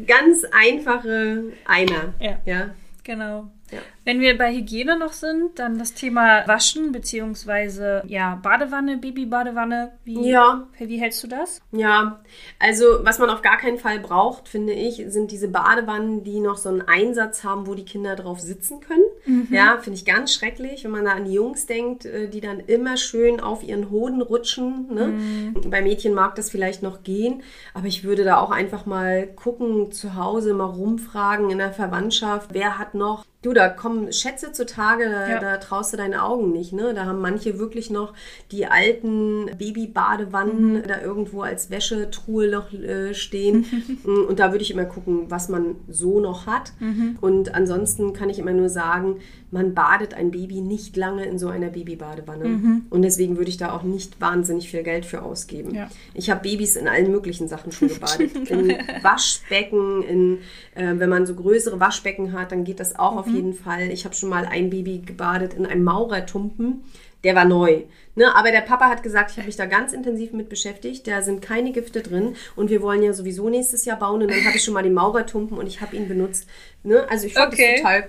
ganz 0.06 0.44
einfache 0.52 1.44
Eimer. 1.64 2.14
Ja. 2.20 2.38
ja. 2.44 2.70
Genau. 3.04 3.50
Ja. 3.70 3.78
Wenn 4.04 4.20
wir 4.20 4.36
bei 4.36 4.52
Hygiene 4.52 4.98
noch 4.98 5.12
sind, 5.12 5.58
dann 5.58 5.78
das 5.78 5.94
Thema 5.94 6.46
Waschen 6.46 6.92
beziehungsweise 6.92 8.02
ja 8.06 8.38
Badewanne, 8.42 8.98
Babybadewanne. 8.98 9.92
Wie, 10.04 10.28
Ja. 10.28 10.68
Wie 10.78 11.00
hältst 11.00 11.22
du 11.24 11.28
das? 11.28 11.62
Ja, 11.72 12.20
also 12.58 12.84
was 13.02 13.18
man 13.18 13.30
auf 13.30 13.42
gar 13.42 13.56
keinen 13.58 13.78
Fall 13.78 13.98
braucht, 13.98 14.48
finde 14.48 14.72
ich, 14.72 15.02
sind 15.08 15.30
diese 15.30 15.48
Badewannen, 15.48 16.22
die 16.22 16.40
noch 16.40 16.58
so 16.58 16.68
einen 16.68 16.82
Einsatz 16.82 17.44
haben, 17.44 17.66
wo 17.66 17.74
die 17.74 17.84
Kinder 17.84 18.14
drauf 18.14 18.40
sitzen 18.40 18.80
können. 18.80 19.04
Ja, 19.50 19.78
finde 19.80 19.98
ich 19.98 20.04
ganz 20.04 20.34
schrecklich, 20.34 20.84
wenn 20.84 20.90
man 20.90 21.04
da 21.04 21.12
an 21.12 21.24
die 21.24 21.34
Jungs 21.34 21.66
denkt, 21.66 22.04
äh, 22.04 22.28
die 22.28 22.40
dann 22.40 22.60
immer 22.60 22.96
schön 22.96 23.40
auf 23.40 23.62
ihren 23.62 23.90
Hoden 23.90 24.20
rutschen. 24.20 24.88
Ne? 24.92 25.52
Bei 25.68 25.82
Mädchen 25.82 26.14
mag 26.14 26.34
das 26.34 26.50
vielleicht 26.50 26.82
noch 26.82 27.02
gehen, 27.02 27.42
aber 27.74 27.86
ich 27.86 28.04
würde 28.04 28.24
da 28.24 28.38
auch 28.38 28.50
einfach 28.50 28.86
mal 28.86 29.26
gucken, 29.26 29.92
zu 29.92 30.16
Hause 30.16 30.54
mal 30.54 30.64
rumfragen 30.64 31.50
in 31.50 31.58
der 31.58 31.72
Verwandtschaft, 31.72 32.50
wer 32.52 32.78
hat 32.78 32.94
noch. 32.94 33.24
Du, 33.42 33.52
da 33.52 33.68
kommen 33.68 34.12
Schätze 34.12 34.52
zutage, 34.52 35.04
da, 35.10 35.28
Ja. 35.28 35.40
da 35.40 35.56
traust 35.56 35.92
du 35.92 35.96
deine 35.96 36.22
Augen 36.24 36.52
nicht. 36.52 36.72
Ne? 36.72 36.94
Da 36.94 37.06
haben 37.06 37.20
manche 37.20 37.58
wirklich 37.58 37.90
noch 37.90 38.14
die 38.52 38.66
alten 38.66 39.46
Babybadewannen 39.58 40.74
Mhm. 40.74 40.82
da 40.86 41.00
irgendwo 41.00 41.42
als 41.42 41.68
Wäschetruhe 41.68 42.48
noch 42.48 42.72
äh, 42.72 43.14
stehen. 43.14 43.66
Mm, 44.04 44.26
Und 44.28 44.38
da 44.38 44.52
würde 44.52 44.62
ich 44.62 44.70
immer 44.70 44.84
gucken, 44.84 45.24
was 45.28 45.48
man 45.48 45.76
so 45.88 46.20
noch 46.20 46.46
hat. 46.46 46.72
Mhm. 46.80 47.18
Und 47.20 47.54
ansonsten 47.54 48.12
kann 48.12 48.30
ich 48.30 48.38
immer 48.38 48.52
nur 48.52 48.68
sagen, 48.68 49.16
man 49.50 49.74
badet 49.74 50.14
ein 50.14 50.30
Baby 50.30 50.60
nicht 50.60 50.96
lange 50.96 51.24
in 51.26 51.38
so 51.38 51.48
einer 51.48 51.68
Babybadewanne. 51.68 52.82
Und 52.88 53.02
deswegen 53.02 53.36
würde 53.36 53.50
ich 53.50 53.58
da 53.58 53.72
auch 53.72 53.82
nicht 53.82 54.18
wahnsinnig 54.20 54.70
viel 54.70 54.82
Geld 54.82 55.04
für 55.04 55.22
ausgeben. 55.22 55.70
Mhm. 55.70 55.74
Ja. 55.74 55.90
Ich 56.14 56.30
habe 56.30 56.40
Babys 56.48 56.76
in 56.76 56.88
allen 56.88 57.10
möglichen 57.10 57.48
Sachen 57.48 57.70
schon 57.70 57.88
gebadet. 57.88 58.34
in 58.50 58.70
Waschbecken, 59.02 60.02
in, 60.02 60.38
äh, 60.74 60.94
wenn 60.98 61.10
man 61.10 61.26
so 61.26 61.34
größere 61.34 61.80
Waschbecken 61.80 62.32
hat, 62.32 62.50
dann 62.52 62.64
geht 62.64 62.80
das 62.80 62.98
auch 62.98 63.12
Mhm. 63.12 63.18
auf 63.18 63.26
jeden 63.32 63.54
Fall. 63.54 63.90
Ich 63.90 64.04
habe 64.04 64.14
schon 64.14 64.28
mal 64.28 64.44
ein 64.46 64.70
Baby 64.70 64.98
gebadet 65.04 65.54
in 65.54 65.66
einem 65.66 65.84
Maurertumpen. 65.84 66.84
Der 67.24 67.34
war 67.36 67.44
neu. 67.44 67.82
Ne? 68.16 68.34
Aber 68.34 68.50
der 68.50 68.62
Papa 68.62 68.88
hat 68.88 69.02
gesagt, 69.02 69.30
ich 69.30 69.36
habe 69.36 69.46
mich 69.46 69.56
da 69.56 69.66
ganz 69.66 69.92
intensiv 69.92 70.32
mit 70.32 70.48
beschäftigt. 70.48 71.06
Da 71.06 71.22
sind 71.22 71.40
keine 71.40 71.72
Gifte 71.72 72.02
drin. 72.02 72.34
Und 72.56 72.68
wir 72.70 72.82
wollen 72.82 73.02
ja 73.02 73.12
sowieso 73.12 73.48
nächstes 73.48 73.84
Jahr 73.84 73.98
bauen. 73.98 74.22
Und 74.22 74.30
dann 74.30 74.44
habe 74.44 74.56
ich 74.56 74.64
schon 74.64 74.74
mal 74.74 74.82
den 74.82 74.94
Maurertumpen 74.94 75.56
und 75.56 75.66
ich 75.66 75.80
habe 75.80 75.94
ihn 75.96 76.08
benutzt. 76.08 76.48
Ne? 76.82 77.06
Also 77.08 77.26
ich 77.26 77.34
fand 77.34 77.52
Okay. 77.52 77.74
das 77.74 77.82
total 77.82 78.08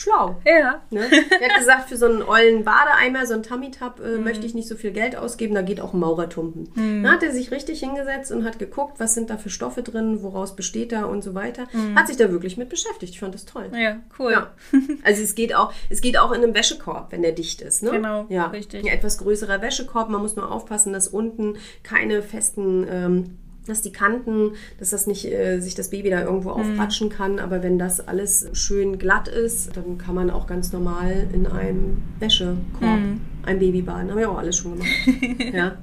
schlau. 0.00 0.36
Ja. 0.44 0.82
Ne? 0.90 1.06
Er 1.40 1.50
hat 1.50 1.58
gesagt, 1.58 1.88
für 1.88 1.96
so 1.96 2.06
einen 2.06 2.22
ollen 2.22 2.64
Badeeimer, 2.64 3.26
so 3.26 3.34
einen 3.34 3.42
Tummy-Tub, 3.42 4.00
äh, 4.00 4.18
möchte 4.18 4.46
ich 4.46 4.54
nicht 4.54 4.68
so 4.68 4.76
viel 4.76 4.90
Geld 4.90 5.16
ausgeben, 5.16 5.54
da 5.54 5.62
geht 5.62 5.80
auch 5.80 5.94
ein 5.94 6.00
Maurertumpen. 6.00 6.70
Dann 6.74 7.10
hat 7.10 7.22
er 7.22 7.32
sich 7.32 7.50
richtig 7.50 7.80
hingesetzt 7.80 8.32
und 8.32 8.44
hat 8.44 8.58
geguckt, 8.58 8.98
was 8.98 9.14
sind 9.14 9.30
da 9.30 9.36
für 9.36 9.50
Stoffe 9.50 9.82
drin, 9.82 10.22
woraus 10.22 10.56
besteht 10.56 10.92
er 10.92 11.08
und 11.08 11.22
so 11.22 11.34
weiter. 11.34 11.66
Hat 11.94 12.08
sich 12.08 12.16
da 12.16 12.30
wirklich 12.30 12.56
mit 12.56 12.68
beschäftigt. 12.68 13.14
Ich 13.14 13.20
fand 13.20 13.34
das 13.34 13.44
toll. 13.44 13.70
Ja, 13.74 14.00
cool. 14.18 14.32
Ja. 14.32 14.50
Also 15.04 15.22
es 15.22 15.34
geht 15.34 15.54
auch, 15.54 15.72
es 15.90 16.00
geht 16.00 16.18
auch 16.18 16.32
in 16.32 16.42
einem 16.42 16.54
Wäschekorb, 16.54 17.12
wenn 17.12 17.22
der 17.22 17.32
dicht 17.32 17.62
ist. 17.62 17.82
Ne? 17.82 17.92
Genau, 17.92 18.26
ja. 18.28 18.46
richtig. 18.46 18.84
Ein 18.84 18.88
etwas 18.88 19.18
größerer 19.18 19.62
Wäschekorb. 19.62 20.08
Man 20.08 20.20
muss 20.20 20.36
nur 20.36 20.50
aufpassen, 20.50 20.92
dass 20.92 21.08
unten 21.08 21.56
keine 21.82 22.22
festen, 22.22 22.86
ähm, 22.90 23.38
dass 23.68 23.82
die 23.82 23.92
Kanten, 23.92 24.52
dass 24.78 24.90
das 24.90 25.06
nicht 25.06 25.24
äh, 25.26 25.60
sich 25.60 25.74
das 25.74 25.90
Baby 25.90 26.10
da 26.10 26.22
irgendwo 26.22 26.50
Mhm. 26.50 26.54
aufpatschen 26.72 27.08
kann. 27.10 27.38
Aber 27.38 27.62
wenn 27.62 27.78
das 27.78 28.06
alles 28.06 28.48
schön 28.52 28.98
glatt 28.98 29.28
ist, 29.28 29.76
dann 29.76 29.98
kann 29.98 30.14
man 30.14 30.30
auch 30.30 30.46
ganz 30.46 30.72
normal 30.72 31.26
in 31.32 31.46
einem 31.46 31.98
Wäschekorb 32.20 32.56
Mhm. 33.00 33.20
ein 33.44 33.58
Baby 33.58 33.82
baden. 33.82 34.10
Haben 34.10 34.18
wir 34.18 34.30
auch 34.30 34.38
alles 34.38 34.56
schon 34.56 34.72
gemacht. 34.72 34.88
ja. 35.54 35.76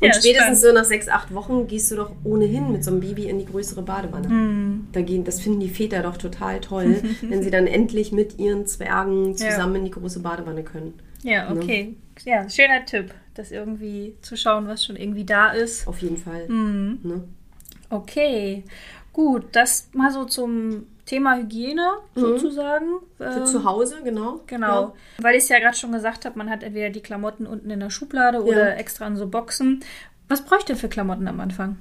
Und 0.00 0.06
Ja, 0.06 0.12
spätestens 0.14 0.60
so 0.62 0.72
nach 0.72 0.84
sechs, 0.84 1.08
acht 1.08 1.34
Wochen 1.34 1.66
gehst 1.66 1.90
du 1.90 1.96
doch 1.96 2.12
ohnehin 2.24 2.72
mit 2.72 2.84
so 2.84 2.90
einem 2.90 3.00
Baby 3.00 3.24
in 3.28 3.38
die 3.38 3.46
größere 3.46 3.82
Badewanne. 3.82 4.28
Mhm. 4.28 4.86
Da 4.92 5.02
gehen, 5.02 5.24
das 5.24 5.40
finden 5.40 5.60
die 5.60 5.68
Väter 5.68 6.02
doch 6.02 6.16
total 6.16 6.60
toll, 6.60 6.96
wenn 7.22 7.42
sie 7.42 7.50
dann 7.50 7.66
endlich 7.66 8.12
mit 8.12 8.38
ihren 8.38 8.66
Zwergen 8.66 9.30
Ja. 9.36 9.50
zusammen 9.50 9.76
in 9.76 9.84
die 9.86 9.90
große 9.90 10.20
Badewanne 10.20 10.62
können. 10.62 10.94
Ja, 11.22 11.50
okay. 11.52 11.94
Ja, 12.24 12.48
schöner 12.48 12.84
Tipp, 12.86 13.12
das 13.34 13.50
irgendwie 13.50 14.16
zu 14.22 14.36
schauen, 14.36 14.66
was 14.68 14.84
schon 14.84 14.96
irgendwie 14.96 15.24
da 15.24 15.50
ist. 15.50 15.86
Auf 15.86 16.00
jeden 16.02 16.16
Fall. 16.16 16.48
Mhm. 16.48 16.98
Ne? 17.02 17.24
Okay, 17.88 18.64
gut, 19.12 19.44
das 19.52 19.88
mal 19.92 20.10
so 20.12 20.24
zum 20.24 20.86
Thema 21.06 21.36
Hygiene 21.36 21.88
sozusagen. 22.14 22.86
Für 23.16 23.24
Ähm, 23.40 23.46
zu 23.46 23.64
Hause, 23.64 23.96
genau. 24.04 24.40
Genau, 24.46 24.94
weil 25.18 25.34
ich 25.36 25.42
es 25.44 25.48
ja 25.48 25.58
gerade 25.58 25.76
schon 25.76 25.90
gesagt 25.92 26.24
habe, 26.24 26.38
man 26.38 26.48
hat 26.50 26.62
entweder 26.62 26.90
die 26.90 27.00
Klamotten 27.00 27.46
unten 27.46 27.70
in 27.70 27.80
der 27.80 27.90
Schublade 27.90 28.42
oder 28.44 28.70
Ja. 28.70 28.74
extra 28.76 29.06
in 29.08 29.16
so 29.16 29.26
Boxen. 29.26 29.82
Was 30.28 30.44
bräuchte 30.44 30.76
für 30.76 30.88
Klamotten 30.88 31.26
am 31.26 31.40
Anfang? 31.40 31.78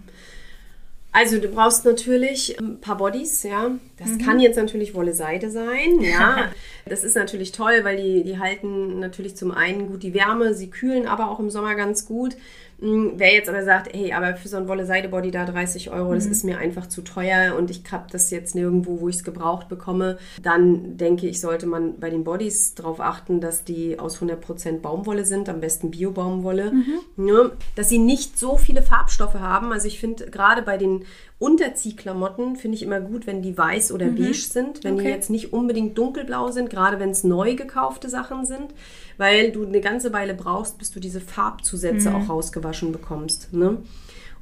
Also 1.12 1.40
du 1.40 1.48
brauchst 1.48 1.86
natürlich 1.86 2.60
ein 2.60 2.80
paar 2.80 2.98
Bodies, 2.98 3.42
ja. 3.44 3.72
Das 3.98 4.10
Mhm. 4.10 4.18
kann 4.20 4.40
jetzt 4.40 4.58
natürlich 4.58 4.94
Wolle 4.94 5.14
Seide 5.14 5.50
sein, 5.50 6.00
ja. 6.02 6.52
das 6.86 7.04
ist 7.04 7.16
natürlich 7.16 7.52
toll, 7.52 7.80
weil 7.84 7.98
die, 7.98 8.24
die 8.24 8.38
halten 8.38 9.00
natürlich 9.00 9.36
zum 9.36 9.52
einen 9.52 9.88
gut 9.88 10.04
die 10.04 10.14
Wärme, 10.14 10.54
sie 10.54 10.70
kühlen 10.70 11.08
aber 11.08 11.32
auch 11.32 11.40
im 11.40 11.50
Sommer 11.50 11.74
ganz 11.76 12.06
gut. 12.06 12.36
Hm, 12.82 13.14
Wer 13.18 13.34
jetzt 13.34 13.50
aber 13.50 13.64
sagt, 13.64 13.94
hey, 13.94 14.14
aber 14.14 14.36
für 14.36 14.48
so 14.48 14.58
ein 14.58 14.68
Wolle-Seide-Body 14.68 15.32
da 15.32 15.46
30 15.46 15.92
Euro, 15.92 16.12
Mhm. 16.12 16.16
das 16.16 16.26
ist 16.26 16.44
mir 16.46 16.58
einfach 16.58 16.88
zu 16.88 17.02
teuer 17.02 17.56
und 17.58 17.70
ich 17.70 17.84
habe 17.92 18.06
das 18.12 18.30
jetzt 18.32 18.56
nirgendwo, 18.56 19.02
wo 19.02 19.10
ich 19.10 19.16
es 19.18 19.24
gebraucht 19.24 19.68
bekomme, 19.68 20.18
dann 20.42 20.96
denke 20.98 21.28
ich, 21.28 21.42
sollte 21.42 21.66
man 21.66 22.00
bei 22.00 22.10
den 22.10 22.24
Bodies 22.24 22.76
darauf 22.76 23.00
achten, 23.02 23.42
dass 23.42 23.64
die 23.66 24.00
aus 24.00 24.22
100% 24.22 24.80
Baumwolle 24.82 25.26
sind, 25.26 25.50
am 25.50 25.60
besten 25.60 25.92
Bio-Baumwolle. 25.92 26.72
Mhm. 26.72 27.28
Ja, 27.28 27.52
dass 27.76 27.90
sie 27.90 27.98
nicht 28.00 28.40
so 28.40 28.58
viele 28.58 28.82
Farbstoffe 28.82 29.36
haben. 29.36 29.72
Also 29.74 29.88
ich 29.88 30.00
finde 30.00 30.30
gerade 30.30 30.62
bei 30.62 30.78
den 30.78 31.04
Unterziehklamotten 31.40 32.58
finde 32.58 32.76
ich 32.76 32.84
immer 32.84 33.00
gut, 33.00 33.26
wenn 33.26 33.42
die 33.42 33.58
weiß 33.58 33.92
oder 33.94 34.08
beige 34.08 34.34
sind, 34.34 34.84
wenn 34.84 34.96
die 34.96 35.02
Mhm. 35.04 35.08
Okay. 35.08 35.16
jetzt 35.16 35.30
nicht 35.30 35.54
unbedingt 35.54 35.98
dunkelblau 35.98 36.52
sind, 36.52 36.70
gerade 36.70 37.00
wenn 37.00 37.10
es 37.12 37.24
neu 37.24 37.56
gekaufte 37.56 38.10
Sachen 38.10 38.46
sind, 38.46 38.74
weil 39.18 39.52
du 39.52 39.66
eine 39.66 39.80
ganze 39.82 40.12
Weile 40.14 40.34
brauchst, 40.34 40.78
bis 40.78 40.92
du 40.92 41.00
diese 41.00 41.22
Farbzusätze 41.22 42.10
Mhm. 42.10 42.16
auch 42.16 42.30
rausgewaschen 42.30 42.92
bekommst. 42.92 43.54
Ne? 43.54 43.78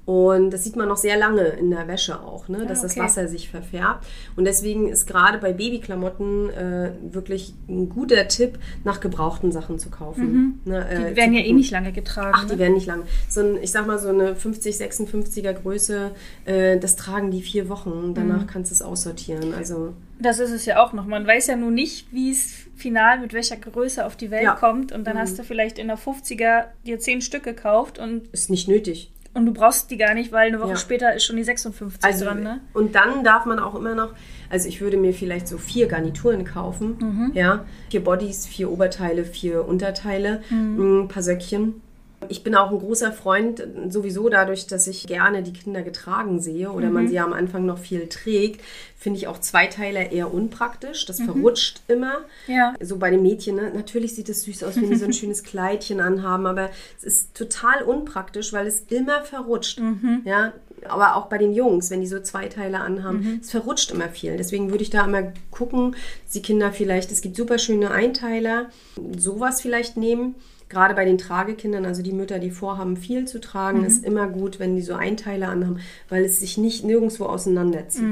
Und 0.08 0.52
das 0.52 0.64
sieht 0.64 0.78
man 0.78 0.88
noch 0.88 0.96
sehr 0.96 1.18
lange 1.18 1.42
in 1.44 1.70
der 1.70 1.86
Wäsche 1.90 2.22
auch, 2.22 2.48
ne? 2.48 2.66
dass 2.66 2.82
das 2.82 2.94
okay. 2.94 3.02
Wasser 3.02 3.28
sich 3.28 3.50
verfärbt. 3.50 4.06
Und 4.38 4.46
deswegen 4.46 4.88
ist 4.88 5.06
gerade 5.06 5.38
bei 5.38 5.52
Babyklamotten 5.52 6.50
äh, 6.50 6.92
wirklich 7.12 7.54
ein 7.68 7.90
guter 7.90 8.26
Tipp, 8.30 8.58
nach 8.86 9.02
gebrauchten 9.02 9.52
Sachen 9.52 9.80
zu 9.80 9.90
kaufen. 9.90 10.62
Ne? 10.64 10.80
Mhm. 10.80 10.86
Die 10.90 11.04
äh, 11.12 11.16
werden 11.18 11.34
zu 11.34 11.40
ja 11.42 11.46
eh 11.46 11.52
nicht 11.52 11.72
lange 11.72 11.92
getragen. 11.92 12.32
Ach, 12.34 12.46
die 12.46 12.54
ne? 12.54 12.60
werden 12.60 12.76
nicht 12.76 12.88
lang. 12.88 13.04
So 13.28 13.42
ein, 13.42 13.58
ich 13.62 13.70
sag 13.72 13.86
mal, 13.86 14.00
so 14.00 14.08
eine 14.08 14.34
50, 14.34 14.76
56er 14.78 15.52
Größe, 15.52 16.12
äh, 16.46 16.80
das 16.80 16.96
tragen 16.96 17.30
die 17.30 17.42
vier 17.42 17.68
Wochen. 17.68 18.14
Danach 18.16 18.44
Mhm. 18.44 18.48
kannst 18.48 18.72
du 18.72 18.76
es 18.76 18.82
aussortieren. 18.82 19.54
Also, 19.54 19.94
Das 20.20 20.40
ist 20.40 20.52
es 20.52 20.66
ja 20.66 20.82
auch 20.82 20.94
noch. 20.94 21.06
Man 21.06 21.28
weiß 21.28 21.48
ja 21.48 21.58
nun 21.58 21.74
nicht, 21.74 22.08
wie 22.14 22.32
es 22.32 22.54
final 22.78 23.20
mit 23.20 23.34
welcher 23.34 23.58
Größe 23.58 24.06
auf 24.06 24.16
die 24.16 24.32
Welt 24.32 24.44
Ja. 24.44 24.54
Mhm. 24.54 24.60
kommt. 24.60 24.92
Und 24.94 25.06
dann 25.06 25.18
hast 25.18 25.38
du 25.38 25.44
vielleicht 25.44 25.78
in 25.80 25.88
der 25.88 25.98
50er 25.98 26.66
dir 26.86 26.98
10 26.98 27.20
Stück 27.22 27.44
gekauft 27.44 28.00
und, 28.00 28.28
ist 28.30 28.50
nicht 28.50 28.68
nötig. 28.70 29.12
Und 29.38 29.46
du 29.46 29.54
brauchst 29.54 29.90
die 29.92 29.98
gar 29.98 30.14
nicht, 30.14 30.32
weil 30.32 30.48
eine 30.48 30.60
Woche 30.60 30.72
Ja. 30.72 30.76
später 30.76 31.14
ist 31.16 31.24
schon 31.24 31.38
die 31.38 31.44
56 31.44 32.04
Also, 32.04 32.26
dran. 32.26 32.44
Ne? 32.44 32.60
Und 32.74 32.96
dann 32.96 33.24
darf 33.24 33.46
man 33.46 33.60
auch 33.60 33.76
immer 33.76 33.96
noch, 33.96 34.14
also 34.50 34.68
ich 34.68 34.82
würde 34.82 34.98
mir 34.98 35.14
vielleicht 35.14 35.48
so 35.48 35.58
vier 35.58 35.88
Garnituren 35.88 36.44
kaufen. 36.44 36.98
Mhm. 37.00 37.32
Ja, 37.34 37.66
vier 37.90 38.04
Bodies, 38.04 38.46
vier 38.46 38.72
Oberteile, 38.72 39.24
vier 39.24 39.66
Unterteile, 39.68 40.42
Mhm. 40.50 41.04
ein 41.04 41.08
paar 41.08 41.24
Söckchen. 41.24 41.82
Ich 42.30 42.44
bin 42.44 42.56
auch 42.56 42.72
ein 42.72 42.80
großer 42.80 43.12
Freund, 43.12 43.64
sowieso 43.90 44.28
dadurch, 44.28 44.66
dass 44.66 44.88
ich 44.88 45.06
gerne 45.06 45.44
die 45.44 45.54
Kinder 45.54 45.84
getragen 45.84 46.42
sehe 46.42 46.72
oder 46.72 46.88
Mhm. 46.88 46.94
man 46.94 47.08
sie 47.08 47.14
ja 47.16 47.24
am 47.24 47.32
Anfang 47.34 47.66
noch 47.68 47.78
viel 47.78 48.08
trägt, 48.10 48.62
finde 48.98 49.20
ich 49.20 49.28
auch 49.28 49.40
Zweiteiler 49.40 50.12
eher 50.12 50.34
unpraktisch. 50.34 51.06
Das 51.06 51.20
Mhm. 51.20 51.26
verrutscht 51.26 51.82
immer. 51.88 52.14
Ja. 52.48 52.74
So 52.82 52.98
bei 52.98 53.12
den 53.12 53.22
Mädchen, 53.22 53.58
ne? 53.58 53.72
natürlich 53.74 54.16
sieht 54.16 54.30
es 54.30 54.42
süß 54.44 54.64
aus, 54.64 54.76
wenn 54.78 54.90
die 54.90 54.96
so 54.96 55.06
ein 55.06 55.14
schönes 55.14 55.44
Kleidchen 55.44 56.00
anhaben, 56.02 56.48
aber 56.48 56.72
es 56.98 57.04
ist 57.04 57.36
total 57.36 57.84
unpraktisch, 57.84 58.52
weil 58.52 58.66
es 58.66 58.82
immer 58.90 59.22
verrutscht. 59.22 59.80
Ja, 60.26 60.54
aber 60.90 61.16
auch 61.18 61.28
bei 61.28 61.38
den 61.38 61.54
Jungs, 61.54 61.92
wenn 61.92 62.02
die 62.02 62.08
so 62.08 62.20
Zweiteile 62.20 62.80
anhaben, 62.80 63.40
es 63.44 63.52
verrutscht 63.52 63.92
immer 63.92 64.10
viel. 64.10 64.38
Deswegen 64.38 64.72
würde 64.72 64.84
ich 64.84 64.90
da 64.90 65.06
immer 65.06 65.34
gucken, 65.52 65.96
die 66.34 66.42
Kinder 66.42 66.72
vielleicht, 66.72 67.12
es 67.12 67.22
gibt 67.22 67.36
super 67.36 67.60
schöne 67.60 67.92
Einteiler, 67.92 68.70
sowas 69.16 69.62
vielleicht 69.62 69.98
nehmen. 69.98 70.34
Gerade 70.70 70.94
bei 70.94 71.06
den 71.06 71.18
Tragekindern, 71.18 71.86
also 71.86 72.02
die 72.02 72.12
Mütter, 72.12 72.40
die 72.40 72.52
vorhaben, 72.52 72.98
viel 72.98 73.26
zu 73.26 73.40
tragen, 73.40 73.86
ist 73.86 74.04
immer 74.04 74.28
gut, 74.28 74.60
wenn 74.60 74.76
die 74.76 74.82
so 74.82 74.96
Einteiler 74.96 75.50
anhaben, 75.50 75.80
weil 76.10 76.26
es 76.26 76.40
sich 76.40 76.58
nicht 76.58 76.84
nirgendwo 76.84 77.26
auseinanderzieht. 77.26 78.04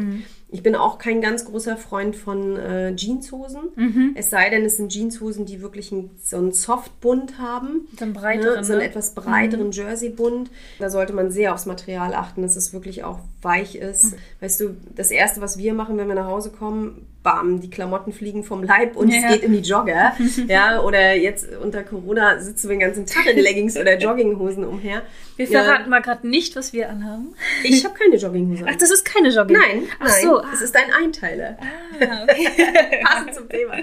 Ich 0.49 0.63
bin 0.63 0.75
auch 0.75 0.99
kein 0.99 1.19
ganz 1.19 1.43
großer 1.43 1.75
Freund 1.75 2.15
von 2.15 2.55
äh, 2.55 2.95
Jeanshosen. 2.95 4.13
Es 4.15 4.29
sei 4.29 4.49
denn, 4.49 4.63
es 4.63 4.77
sind 4.77 4.93
Jeanshosen, 4.93 5.45
die 5.45 5.59
wirklich 5.61 5.91
ein, 5.91 6.11
so 6.23 6.37
einen 6.37 6.53
Softbund 6.53 7.39
haben. 7.39 7.87
So 7.97 8.05
einen 8.05 8.13
breiteren, 8.13 8.55
Ne? 8.55 8.63
So 8.63 8.73
einen 8.73 8.81
ne? 8.83 8.87
etwas 8.87 9.15
breiteren 9.15 9.71
Jerseybund. 9.71 10.49
Da 10.79 10.89
sollte 10.89 11.11
man 11.11 11.31
sehr 11.31 11.53
aufs 11.53 11.65
Material 11.65 12.13
achten, 12.13 12.41
dass 12.41 12.55
es 12.55 12.71
wirklich 12.71 13.03
auch 13.03 13.19
weich 13.41 13.75
ist. 13.75 14.15
Weißt 14.39 14.61
du, 14.61 14.77
das 14.95 15.11
Erste, 15.11 15.41
was 15.41 15.57
wir 15.57 15.73
machen, 15.73 15.97
wenn 15.97 16.07
wir 16.07 16.15
nach 16.15 16.27
Hause 16.27 16.51
kommen, 16.51 17.05
bam, 17.25 17.59
die 17.59 17.69
Klamotten 17.69 18.13
fliegen 18.13 18.43
vom 18.45 18.63
Leib 18.63 18.95
und 18.95 19.09
Ja. 19.09 19.17
es 19.25 19.33
geht 19.33 19.43
in 19.43 19.51
die 19.51 19.59
Jogger. 19.67 20.13
ja, 20.47 20.79
oder 20.81 21.13
jetzt 21.15 21.47
unter 21.61 21.83
Corona 21.83 22.39
sitzen 22.39 22.69
wir 22.69 22.75
den 22.75 22.79
ganzen 22.79 23.05
Tag 23.05 23.25
in 23.25 23.37
Leggings 23.39 23.75
oder 23.75 23.97
Jogginghosen 23.97 24.63
umher. 24.63 25.01
Wir 25.35 25.47
Ja, 25.47 25.63
verraten 25.63 25.89
mal 25.89 26.01
gerade 26.01 26.25
nicht, 26.27 26.55
was 26.55 26.71
wir 26.71 26.87
anhaben. 26.89 27.33
ich 27.63 27.83
habe 27.83 27.95
keine 27.97 28.15
Jogginghose. 28.15 28.65
Ach, 28.69 28.75
das 28.77 28.91
ist 28.91 29.03
keine 29.03 29.29
Jogging. 29.29 29.57
Nein, 29.57 29.83
Ach 29.99 30.05
nein, 30.07 30.23
so. 30.23 30.41
es 30.53 30.61
ist 30.61 30.75
ein 30.77 30.93
Einteiler. 31.03 31.57
Ah, 31.99 32.23
okay. 32.23 32.47
Passend 33.03 33.33
zum 33.35 33.49
Thema. 33.49 33.73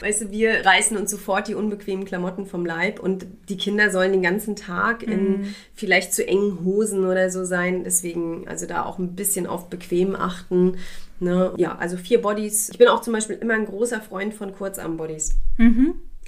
Weißt 0.00 0.22
du, 0.22 0.30
wir 0.30 0.64
reißen 0.64 0.96
uns 0.96 1.10
sofort 1.10 1.46
die 1.48 1.54
unbequemen 1.54 2.04
Klamotten 2.06 2.46
vom 2.46 2.64
Leib 2.66 2.98
und 3.00 3.26
die 3.48 3.58
Kinder 3.58 3.90
sollen 3.90 4.12
den 4.12 4.22
ganzen 4.22 4.56
Tag 4.56 5.02
in 5.02 5.54
vielleicht 5.74 6.14
zu 6.14 6.26
engen 6.26 6.64
Hosen 6.64 7.04
oder 7.04 7.30
so 7.30 7.44
sein. 7.44 7.84
Deswegen, 7.84 8.48
also 8.48 8.66
da 8.66 8.84
auch 8.86 8.98
ein 8.98 9.14
bisschen 9.14 9.46
auf 9.46 9.68
bequem 9.68 10.16
achten. 10.16 10.78
Ne? 11.20 11.52
Ja, 11.56 11.76
also 11.76 11.96
vier 11.96 12.20
Bodies. 12.20 12.68
Ich 12.70 12.78
bin 12.78 12.88
auch 12.88 13.00
zum 13.00 13.12
Beispiel 13.12 13.36
immer 13.36 13.54
ein 13.54 13.66
großer 13.66 14.00
Freund 14.00 14.34
von 14.34 14.52
Kurzarm-Bodies. 14.54 15.30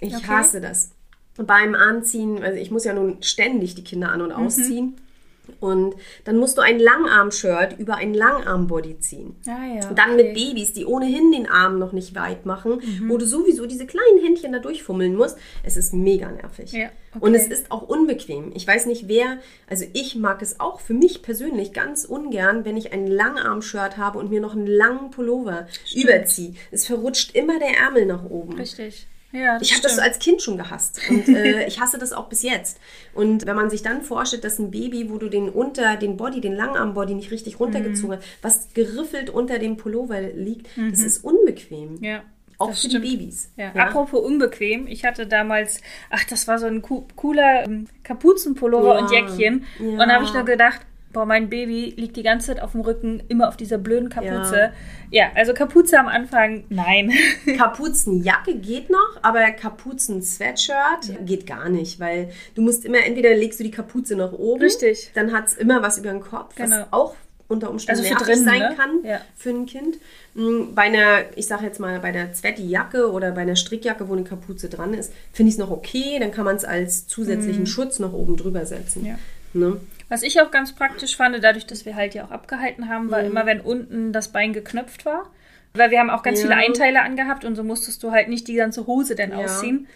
Ich 0.00 0.14
Okay. 0.16 0.26
hasse 0.26 0.60
das. 0.60 0.90
Beim 1.36 1.74
Anziehen, 1.74 2.42
also 2.42 2.58
ich 2.58 2.70
muss 2.70 2.84
ja 2.84 2.92
nun 2.94 3.22
ständig 3.22 3.74
die 3.74 3.84
Kinder 3.84 4.10
an- 4.10 4.22
und 4.22 4.32
ausziehen. 4.32 4.96
Und 5.60 5.94
dann 6.24 6.36
musst 6.36 6.56
du 6.58 6.62
ein 6.62 6.78
Langarm-Shirt 6.78 7.78
über 7.78 7.96
ein 7.96 8.14
Langarm-Body 8.14 8.98
ziehen. 9.00 9.36
Ah, 9.46 9.66
ja, 9.74 9.92
dann 9.92 10.14
okay. 10.14 10.24
mit 10.24 10.34
Babys, 10.34 10.72
die 10.72 10.84
ohnehin 10.84 11.32
den 11.32 11.48
Arm 11.48 11.78
noch 11.78 11.92
nicht 11.92 12.14
weit 12.14 12.46
machen, 12.46 12.80
wo 13.08 13.16
du 13.16 13.26
sowieso 13.26 13.66
diese 13.66 13.86
kleinen 13.86 14.22
Händchen 14.22 14.52
da 14.52 14.58
durchfummeln 14.58 15.14
musst. 15.14 15.36
Es 15.62 15.76
ist 15.76 15.92
mega 15.92 16.30
nervig. 16.30 16.72
Ja, 16.72 16.90
okay. 17.14 17.24
Und 17.24 17.34
es 17.34 17.48
ist 17.48 17.70
auch 17.70 17.82
unbequem. 17.82 18.52
Ich 18.54 18.66
weiß 18.66 18.86
nicht, 18.86 19.08
wer, 19.08 19.38
also 19.68 19.84
ich 19.92 20.16
mag 20.16 20.42
es 20.42 20.60
auch 20.60 20.80
für 20.80 20.94
mich 20.94 21.22
persönlich 21.22 21.72
ganz 21.72 22.04
ungern, 22.04 22.64
wenn 22.64 22.76
ich 22.76 22.92
ein 22.92 23.06
Langarm-Shirt 23.06 23.96
habe 23.96 24.18
und 24.18 24.30
mir 24.30 24.40
noch 24.40 24.54
einen 24.54 24.66
langen 24.66 25.10
Pullover 25.10 25.66
überziehe. 25.94 26.54
Es 26.70 26.86
verrutscht 26.86 27.34
immer 27.34 27.58
der 27.58 27.76
Ärmel 27.76 28.06
nach 28.06 28.24
oben. 28.24 28.54
Richtig. 28.54 29.06
Ja, 29.30 29.58
Ich 29.60 29.72
habe 29.72 29.82
das 29.82 29.98
als 29.98 30.18
Kind 30.18 30.40
schon 30.40 30.56
gehasst 30.56 31.00
und 31.10 31.28
äh, 31.28 31.66
ich 31.68 31.80
hasse 31.80 31.98
das 31.98 32.12
auch 32.14 32.28
bis 32.28 32.42
jetzt. 32.42 32.78
Und 33.14 33.44
wenn 33.46 33.56
man 33.56 33.68
sich 33.68 33.82
dann 33.82 34.00
vorstellt, 34.02 34.42
dass 34.44 34.58
ein 34.58 34.70
Baby, 34.70 35.10
wo 35.10 35.18
du 35.18 35.28
den 35.28 35.50
unter 35.50 35.96
den 35.96 36.16
Body, 36.16 36.40
den 36.40 36.54
Langarm-Body 36.54 37.14
nicht 37.14 37.30
richtig 37.30 37.60
runtergezogen 37.60 38.16
Mhm. 38.16 38.20
hast, 38.20 38.28
was 38.42 38.68
geriffelt 38.74 39.28
unter 39.28 39.58
dem 39.58 39.76
Pullover 39.76 40.20
liegt, 40.20 40.68
das 40.90 41.00
ist 41.00 41.24
unbequem. 41.24 42.02
Ja. 42.02 42.22
Auch 42.60 42.70
das 42.70 42.80
für 42.80 42.88
stimmt. 42.88 43.04
die 43.04 43.16
Babys. 43.16 43.52
Ja. 43.56 43.72
Apropos 43.74 44.20
unbequem, 44.20 44.86
ich 44.88 45.04
hatte 45.04 45.26
damals, 45.26 45.80
ach, 46.10 46.24
das 46.24 46.48
war 46.48 46.58
so 46.58 46.66
ein 46.66 46.82
co- 46.82 47.06
cooler 47.14 47.64
ähm, 47.66 47.86
Kapuzenpullover 48.02 48.94
Ja. 48.94 48.98
und 49.00 49.10
Jäckchen. 49.12 49.64
Ja. 49.78 49.86
Und 49.90 49.98
da 49.98 50.08
habe 50.14 50.24
ich 50.24 50.32
nur 50.34 50.44
gedacht, 50.44 50.80
boah, 51.12 51.24
mein 51.24 51.48
Baby 51.48 51.94
liegt 51.96 52.16
die 52.16 52.22
ganze 52.24 52.48
Zeit 52.48 52.60
auf 52.62 52.72
dem 52.72 52.80
Rücken, 52.82 53.22
immer 53.28 53.48
auf 53.48 53.56
dieser 53.56 53.78
blöden 53.78 54.08
Kapuze. 54.08 54.72
Ja, 55.10 55.28
also 55.36 55.54
Kapuze 55.54 55.98
am 55.98 56.06
Anfang, 56.08 56.64
nein. 56.68 57.12
Kapuzenjacke 57.56 58.56
geht 58.56 58.90
noch, 58.90 59.07
aber 59.22 59.50
Kapuzen-Sweatshirt 59.52 61.26
geht 61.26 61.46
gar 61.46 61.68
nicht, 61.68 62.00
weil 62.00 62.30
du 62.54 62.62
musst 62.62 62.84
immer, 62.84 62.98
entweder 63.04 63.34
legst 63.34 63.60
du 63.60 63.64
die 63.64 63.70
Kapuze 63.70 64.16
nach 64.16 64.32
oben, 64.32 64.62
Richtig. 64.62 65.10
dann 65.14 65.32
hat 65.32 65.46
es 65.48 65.54
immer 65.54 65.82
was 65.82 65.98
über 65.98 66.10
den 66.10 66.20
Kopf, 66.20 66.54
Genau. 66.56 66.70
was 66.76 66.86
auch 66.92 67.14
unter 67.48 67.70
Umständen 67.70 68.00
Also 68.02 68.10
nervig 68.12 68.26
drinnen, 68.26 68.44
sein 68.44 68.58
ne? 68.58 68.74
kann 68.76 68.90
Ja. 69.04 69.20
für 69.34 69.50
ein 69.50 69.64
Kind. 69.66 69.96
Mm, 70.34 70.74
Bei 70.74 70.82
einer, 70.82 71.20
ich 71.34 71.46
sage 71.46 71.64
jetzt 71.64 71.80
mal, 71.80 71.98
bei 72.00 72.08
einer 72.08 72.32
Zwetti-Jacke 72.32 73.10
oder 73.10 73.32
bei 73.32 73.40
einer 73.40 73.56
Strickjacke, 73.56 74.06
wo 74.08 74.12
eine 74.12 74.24
Kapuze 74.24 74.68
dran 74.68 74.92
ist, 74.92 75.12
finde 75.32 75.48
ich 75.48 75.54
es 75.54 75.58
noch 75.58 75.70
okay, 75.70 76.18
dann 76.20 76.30
kann 76.30 76.44
man 76.44 76.56
es 76.56 76.64
als 76.66 77.06
zusätzlichen 77.06 77.66
Schutz 77.66 77.98
noch 78.00 78.12
oben 78.12 78.36
drüber 78.36 78.66
setzen. 78.66 79.00
Mhm. 79.02 79.06
Ja. 79.08 79.18
Ne? 79.54 79.80
Was 80.10 80.22
ich 80.22 80.40
auch 80.42 80.50
ganz 80.50 80.72
praktisch 80.74 81.16
fand, 81.16 81.42
dadurch, 81.42 81.66
dass 81.66 81.86
wir 81.86 81.96
halt 81.96 82.14
ja 82.14 82.26
auch 82.26 82.30
abgehalten 82.30 82.88
haben, 82.90 83.06
Mhm. 83.06 83.10
war 83.10 83.20
immer, 83.22 83.46
wenn 83.46 83.60
unten 83.62 84.12
das 84.12 84.28
Bein 84.28 84.52
geknöpft 84.52 85.06
war. 85.06 85.30
Weil 85.74 85.90
wir 85.90 86.00
haben 86.00 86.10
auch 86.10 86.22
ganz 86.22 86.40
Ja. 86.40 86.48
viele 86.48 86.56
Einteiler 86.60 87.02
angehabt 87.04 87.44
und 87.44 87.54
so 87.56 87.62
musstest 87.62 88.02
du 88.02 88.10
halt 88.10 88.28
nicht 88.28 88.48
die 88.48 88.54
ganze 88.54 88.86
Hose 88.86 89.14
dann 89.14 89.30
Ja. 89.32 89.38
ausziehen. 89.38 89.86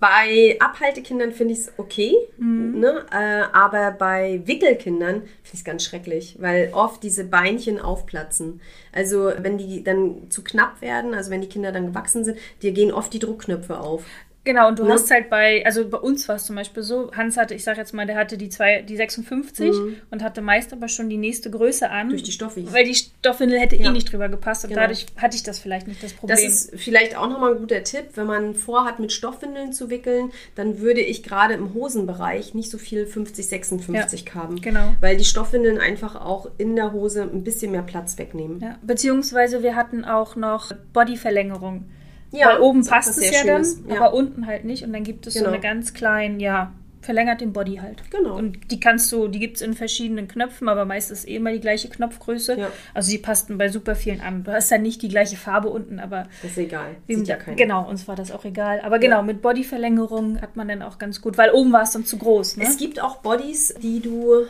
Bei 0.00 0.56
Abhaltekindern 0.60 1.30
finde 1.32 1.52
ich 1.52 1.60
es 1.60 1.72
okay, 1.76 2.14
Mhm. 2.38 2.80
ne? 2.80 3.04
äh, 3.12 3.42
aber 3.54 3.90
bei 3.90 4.40
Wickelkindern 4.46 5.16
finde 5.16 5.28
ich 5.44 5.52
es 5.52 5.64
ganz 5.64 5.84
schrecklich, 5.84 6.36
weil 6.40 6.70
oft 6.72 7.02
diese 7.02 7.24
Beinchen 7.24 7.78
aufplatzen. 7.78 8.62
Also 8.92 9.30
wenn 9.38 9.58
die 9.58 9.84
dann 9.84 10.30
zu 10.30 10.42
knapp 10.42 10.80
werden, 10.80 11.12
also 11.12 11.30
wenn 11.30 11.42
die 11.42 11.50
Kinder 11.50 11.70
dann 11.70 11.88
gewachsen 11.88 12.24
sind, 12.24 12.38
dir 12.62 12.72
gehen 12.72 12.92
oft 12.92 13.12
die 13.12 13.18
Druckknöpfe 13.18 13.78
auf. 13.78 14.04
Genau, 14.42 14.68
und 14.68 14.78
du 14.78 14.84
Ne? 14.84 14.92
hast 14.94 15.10
halt 15.10 15.28
bei, 15.28 15.64
also 15.66 15.86
bei 15.86 15.98
uns 15.98 16.26
war 16.26 16.36
es 16.36 16.46
zum 16.46 16.56
Beispiel 16.56 16.82
so, 16.82 17.10
Hans 17.12 17.36
hatte, 17.36 17.54
ich 17.54 17.62
sag 17.62 17.76
jetzt 17.76 17.92
mal, 17.92 18.06
der 18.06 18.16
hatte 18.16 18.38
die 18.38 18.48
zwei, 18.48 18.80
die 18.80 18.96
56 18.96 19.70
und 20.10 20.22
hatte 20.22 20.40
meist 20.40 20.72
aber 20.72 20.88
schon 20.88 21.10
die 21.10 21.18
nächste 21.18 21.50
Größe 21.50 21.90
an. 21.90 22.06
Mhm. 22.06 22.10
Durch 22.10 22.22
die 22.22 22.32
Stoffis. 22.32 22.72
Weil 22.72 22.84
die 22.86 22.94
Stoffwindel 22.94 23.58
hätte 23.60 23.76
Ja. 23.76 23.90
eh 23.90 23.92
nicht 23.92 24.10
drüber 24.10 24.30
gepasst 24.30 24.64
und 24.64 24.70
Genau. 24.70 24.80
dadurch 24.80 25.04
hatte 25.18 25.36
ich 25.36 25.42
das 25.42 25.58
vielleicht 25.58 25.88
nicht 25.88 26.02
das 26.02 26.14
Problem. 26.14 26.36
Das 26.36 26.42
ist 26.44 26.72
vielleicht 26.80 27.16
auch 27.18 27.28
nochmal 27.28 27.52
ein 27.52 27.58
guter 27.58 27.82
Tipp, 27.84 28.04
wenn 28.14 28.26
man 28.26 28.54
vorhat, 28.54 28.98
mit 28.98 29.12
Stoffwindeln 29.12 29.74
zu 29.74 29.90
wickeln, 29.90 30.30
dann 30.54 30.78
würde 30.80 31.02
ich 31.02 31.22
gerade 31.22 31.52
im 31.52 31.74
Hosenbereich 31.74 32.54
nicht 32.54 32.70
so 32.70 32.78
viel 32.78 33.06
50, 33.06 33.46
56 33.46 34.24
haben. 34.34 34.60
genau. 34.62 34.94
Weil 35.00 35.18
die 35.18 35.24
Stoffwindeln 35.24 35.78
einfach 35.78 36.16
auch 36.16 36.48
in 36.56 36.76
der 36.76 36.92
Hose 36.92 37.22
ein 37.22 37.44
bisschen 37.44 37.72
mehr 37.72 37.82
Platz 37.82 38.16
wegnehmen. 38.16 38.60
ja, 38.60 38.78
beziehungsweise 38.82 39.62
wir 39.62 39.76
hatten 39.76 40.04
auch 40.06 40.34
noch 40.34 40.72
Bodyverlängerung. 40.94 41.84
Ja, 42.32 42.50
Weil 42.50 42.60
oben 42.60 42.86
passt 42.86 43.18
es 43.18 43.30
ja 43.30 43.44
dann. 43.44 43.64
Ja. 43.88 43.96
aber 44.00 44.14
unten 44.14 44.46
halt 44.46 44.64
nicht. 44.64 44.84
Und 44.84 44.92
dann 44.92 45.02
gibt 45.04 45.26
es 45.26 45.34
so 45.34 45.40
Genau. 45.40 45.52
eine 45.52 45.60
ganz 45.60 45.94
kleinen, 45.94 46.38
ja, 46.40 46.72
verlängert 47.02 47.40
den 47.40 47.52
Body 47.54 47.76
halt. 47.76 48.02
Genau. 48.10 48.36
Und 48.36 48.70
die 48.70 48.78
kannst 48.78 49.10
du, 49.10 49.26
die 49.26 49.38
gibt 49.38 49.56
es 49.56 49.62
in 49.62 49.72
verschiedenen 49.74 50.28
Knöpfen, 50.28 50.68
aber 50.68 50.84
meistens 50.84 51.24
eh 51.26 51.36
immer 51.36 51.50
die 51.50 51.58
gleiche 51.60 51.88
Knopfgröße. 51.88 52.58
Ja. 52.58 52.68
Also 52.92 53.10
die 53.10 53.16
passten 53.18 53.56
bei 53.56 53.68
super 53.70 53.96
vielen 53.96 54.20
an. 54.20 54.44
Du 54.44 54.52
hast 54.52 54.70
ja 54.70 54.76
nicht 54.78 55.00
die 55.00 55.08
gleiche 55.08 55.36
Farbe 55.38 55.70
unten, 55.70 55.98
aber 55.98 56.24
Das 56.42 56.50
ist 56.52 56.58
egal. 56.58 56.96
Sieht 57.08 57.26
ja 57.26 57.36
keiner. 57.36 57.56
genau, 57.56 57.88
uns 57.88 58.06
war 58.06 58.16
das 58.16 58.30
auch 58.30 58.44
egal. 58.44 58.80
Aber 58.82 58.98
genau, 58.98 59.22
mit 59.22 59.40
Bodyverlängerung 59.42 60.40
hat 60.42 60.56
man 60.56 60.68
dann 60.68 60.82
auch 60.82 60.98
ganz 60.98 61.22
gut, 61.22 61.38
weil 61.38 61.50
oben 61.52 61.72
war 61.72 61.82
es 61.82 61.92
dann 61.92 62.04
zu 62.04 62.18
groß. 62.18 62.58
Ne? 62.58 62.64
Es 62.64 62.76
gibt 62.76 63.00
auch 63.02 63.16
Bodies, 63.16 63.74
die 63.82 64.00
du 64.00 64.42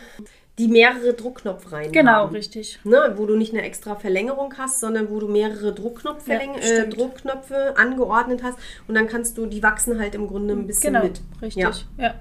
die 0.61 0.69
mehrere 0.69 1.15
Druckknopfreihen 1.15 1.91
Genau, 1.93 2.13
haben. 2.13 2.35
richtig. 2.35 2.79
Ne, 2.85 3.15
wo 3.17 3.25
du 3.27 3.35
nicht 3.37 3.53
eine 3.55 3.63
extra 3.63 3.95
Verlängerung 3.97 4.55
hast, 4.59 4.81
sondern 4.81 5.09
wo 5.09 5.19
du 5.19 5.27
mehrere 5.27 5.73
Druckknopfverläng 5.73 6.55
Ja, 6.55 6.61
äh. 6.61 6.89
Druckknöpfe 6.89 7.75
angeordnet 7.79 8.43
hast 8.43 8.59
und 8.87 8.95
dann 8.95 9.09
kannst 9.09 9.39
du, 9.39 9.47
die 9.47 9.63
wachsen 9.63 9.99
halt 9.99 10.15
im 10.15 10.27
Grunde 10.29 10.55
ein 10.55 10.67
bisschen 10.67 10.93
Genau, 10.93 11.05
mit. 11.07 11.21
richtig. 11.41 11.63
Ja. 11.63 11.73
Ja. 11.97 12.15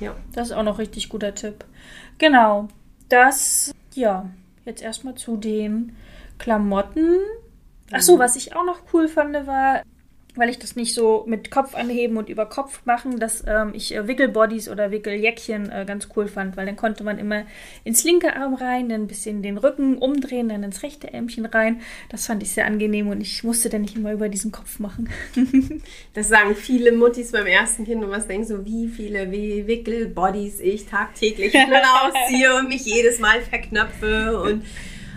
Ja. 0.00 0.14
Das 0.32 0.48
ist 0.48 0.52
auch 0.54 0.62
noch 0.62 0.78
richtig 0.78 1.08
guter 1.10 1.34
Tipp. 1.34 1.64
Genau. 2.18 2.68
Das, 3.10 3.72
ja, 3.94 4.30
jetzt 4.64 4.82
erstmal 4.82 5.14
zu 5.16 5.36
den 5.36 5.94
Klamotten. 6.38 7.18
Ach 7.90 7.98
Mhm. 7.98 8.00
so, 8.02 8.18
was 8.18 8.36
ich 8.36 8.56
auch 8.56 8.64
noch 8.64 8.80
cool 8.92 9.06
fand, 9.06 9.34
war, 9.46 9.82
weil 10.34 10.48
ich 10.48 10.58
das 10.58 10.76
nicht 10.76 10.94
so 10.94 11.24
mit 11.26 11.50
Kopf 11.50 11.74
anheben 11.74 12.16
und 12.16 12.28
über 12.28 12.46
Kopf 12.46 12.80
machen, 12.84 13.18
dass 13.18 13.44
ähm, 13.46 13.72
ich 13.74 13.94
äh, 13.94 14.08
Wickelbodies 14.08 14.68
oder 14.68 14.90
Wickeljäckchen 14.90 15.70
äh, 15.70 15.84
ganz 15.86 16.08
cool 16.16 16.26
fand, 16.26 16.56
weil 16.56 16.64
dann 16.64 16.76
konnte 16.76 17.04
man 17.04 17.18
immer 17.18 17.44
ins 17.84 18.02
linke 18.04 18.34
Arm 18.34 18.54
rein, 18.54 18.88
dann 18.88 19.02
ein 19.02 19.06
bisschen 19.06 19.42
den 19.42 19.58
Rücken 19.58 19.98
umdrehen, 19.98 20.48
dann 20.48 20.62
ins 20.62 20.82
rechte 20.82 21.12
Ärmchen 21.12 21.44
rein. 21.44 21.82
Das 22.08 22.26
fand 22.26 22.42
ich 22.42 22.52
sehr 22.52 22.66
angenehm 22.66 23.08
und 23.08 23.20
ich 23.20 23.44
musste 23.44 23.68
dann 23.68 23.82
nicht 23.82 23.96
immer 23.96 24.12
über 24.12 24.28
diesen 24.28 24.52
Kopf 24.52 24.78
machen. 24.78 25.10
Das 26.14 26.28
sagen 26.28 26.54
viele 26.54 26.92
Muttis 26.92 27.32
beim 27.32 27.46
ersten 27.46 27.84
Kind 27.84 28.04
und 28.04 28.10
was 28.10 28.26
denkst 28.26 28.48
du, 28.48 28.64
wie 28.64 28.88
viele 28.88 29.30
Wickelbodies 29.30 30.60
ich 30.60 30.86
tagtäglich 30.86 31.54
ausziehe 32.04 32.54
und 32.56 32.68
mich 32.68 32.84
jedes 32.84 33.18
Mal 33.18 33.40
verknöpfe 33.40 34.40
und 34.40 34.62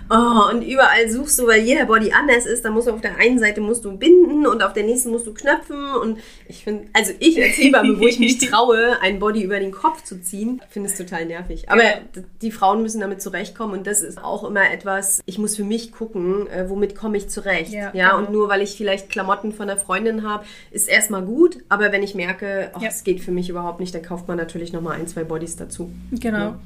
Oh, 0.10 0.52
und 0.52 0.62
überall 0.62 1.10
suchst 1.10 1.40
du, 1.40 1.48
weil 1.48 1.62
jeder 1.64 1.86
Body 1.86 2.12
anders 2.12 2.46
ist. 2.46 2.64
Da 2.64 2.70
musst 2.70 2.88
du 2.88 2.92
auf 2.92 3.02
der 3.02 3.18
einen 3.18 3.40
Seite 3.40 3.60
musst 3.62 3.86
du 3.86 3.98
binden 3.98 4.46
und 4.46 4.62
auf 4.62 4.74
der 4.74 4.84
nächsten 4.84 5.10
musst 5.10 5.26
du 5.26 5.34
knöpfen. 5.34 5.96
Und 6.02 6.20
ich 6.48 6.64
finde, 6.64 6.86
also 6.94 7.12
ich 7.20 7.42
als 7.42 7.58
Hebamme, 7.58 8.00
wo 8.00 8.06
ich 8.08 8.20
mich 8.20 8.38
traue, 8.50 9.02
ein 9.02 9.20
Body 9.20 9.42
über 9.44 9.60
den 9.60 9.72
Kopf 9.72 10.04
zu 10.04 10.22
ziehen, 10.22 10.62
finde 10.70 10.90
es 10.90 10.98
total 10.98 11.26
nervig. 11.26 11.70
Aber 11.70 11.82
d- 12.16 12.24
die 12.42 12.52
Frauen 12.52 12.82
müssen 12.84 13.02
damit 13.02 13.22
zurechtkommen 13.22 13.74
und 13.74 13.88
das 13.88 14.02
ist 14.02 14.24
auch 14.24 14.44
immer 14.44 14.72
etwas, 14.72 15.22
ich 15.26 15.38
muss 15.40 15.56
für 15.56 15.64
mich 15.64 15.92
gucken, 15.92 16.48
äh, 16.50 16.70
womit 16.70 16.96
komme 16.96 17.18
ich 17.18 17.30
zurecht. 17.30 17.72
Ja, 17.74 17.92
Ja, 17.94 18.10
genau. 18.12 18.18
und 18.20 18.32
nur 18.32 18.48
weil 18.50 18.62
ich 18.62 18.76
vielleicht 18.78 19.10
Klamotten 19.10 19.54
von 19.54 19.70
einer 19.70 19.80
Freundin 19.80 20.22
habe, 20.28 20.46
ist 20.72 20.88
erstmal 20.88 21.24
gut. 21.24 21.58
Aber 21.70 21.92
wenn 21.92 22.04
ich 22.04 22.14
merke, 22.14 22.70
oh, 22.76 22.80
Ja. 22.82 22.90
es 22.90 23.04
geht 23.04 23.22
für 23.22 23.32
mich 23.32 23.50
überhaupt 23.50 23.80
nicht, 23.80 23.96
dann 23.96 24.04
kauft 24.04 24.28
man 24.28 24.38
natürlich 24.38 24.72
nochmal 24.72 25.00
ein, 25.00 25.08
zwei 25.08 25.24
Bodies 25.24 25.56
dazu. 25.56 25.90
Genau. 26.12 26.38
Ja. 26.38 26.60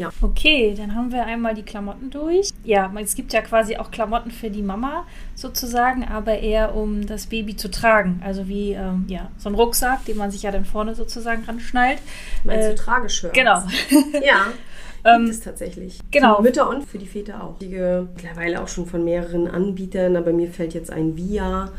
Ja. 0.00 0.10
Okay, 0.22 0.74
dann 0.76 0.94
haben 0.94 1.12
wir 1.12 1.24
einmal 1.26 1.54
die 1.54 1.62
Klamotten 1.62 2.10
durch. 2.10 2.50
Ja, 2.64 2.90
es 3.00 3.14
gibt 3.14 3.32
ja 3.32 3.42
quasi 3.42 3.76
auch 3.76 3.90
Klamotten 3.90 4.30
für 4.30 4.50
die 4.50 4.62
Mama 4.62 5.04
sozusagen, 5.34 6.04
aber 6.04 6.38
eher 6.38 6.74
um 6.74 7.06
das 7.06 7.26
Baby 7.26 7.56
zu 7.56 7.70
tragen. 7.70 8.20
Also 8.24 8.48
wie 8.48 8.72
ähm, 8.72 9.04
ja, 9.08 9.30
so 9.38 9.48
ein 9.48 9.54
Rucksack, 9.54 10.04
den 10.06 10.16
man 10.16 10.30
sich 10.30 10.42
ja 10.42 10.50
dann 10.50 10.64
vorne 10.64 10.94
sozusagen 10.94 11.44
ranschnallt. 11.44 11.98
Meinst 12.44 12.66
Äh, 12.68 12.70
du 12.70 12.76
Trageschirm? 12.76 13.32
Genau. 13.32 13.62
Ja. 14.24 14.46
Ähm, 15.02 15.22
Gibt 15.24 15.30
es 15.36 15.40
tatsächlich. 15.40 15.98
genau. 16.10 16.36
Für 16.36 16.42
Mütter 16.42 16.68
und 16.68 16.84
für 16.86 16.98
die 16.98 17.06
Väter 17.06 17.42
auch. 17.42 17.54
Mittlerweile 17.58 18.60
auch 18.62 18.68
schon 18.68 18.84
von 18.84 19.02
mehreren 19.02 19.48
Anbietern, 19.48 20.14
aber 20.14 20.30
mir 20.34 20.50
fällt 20.50 20.74
jetzt 20.74 20.90
ein 20.90 21.16
Via. 21.16 21.70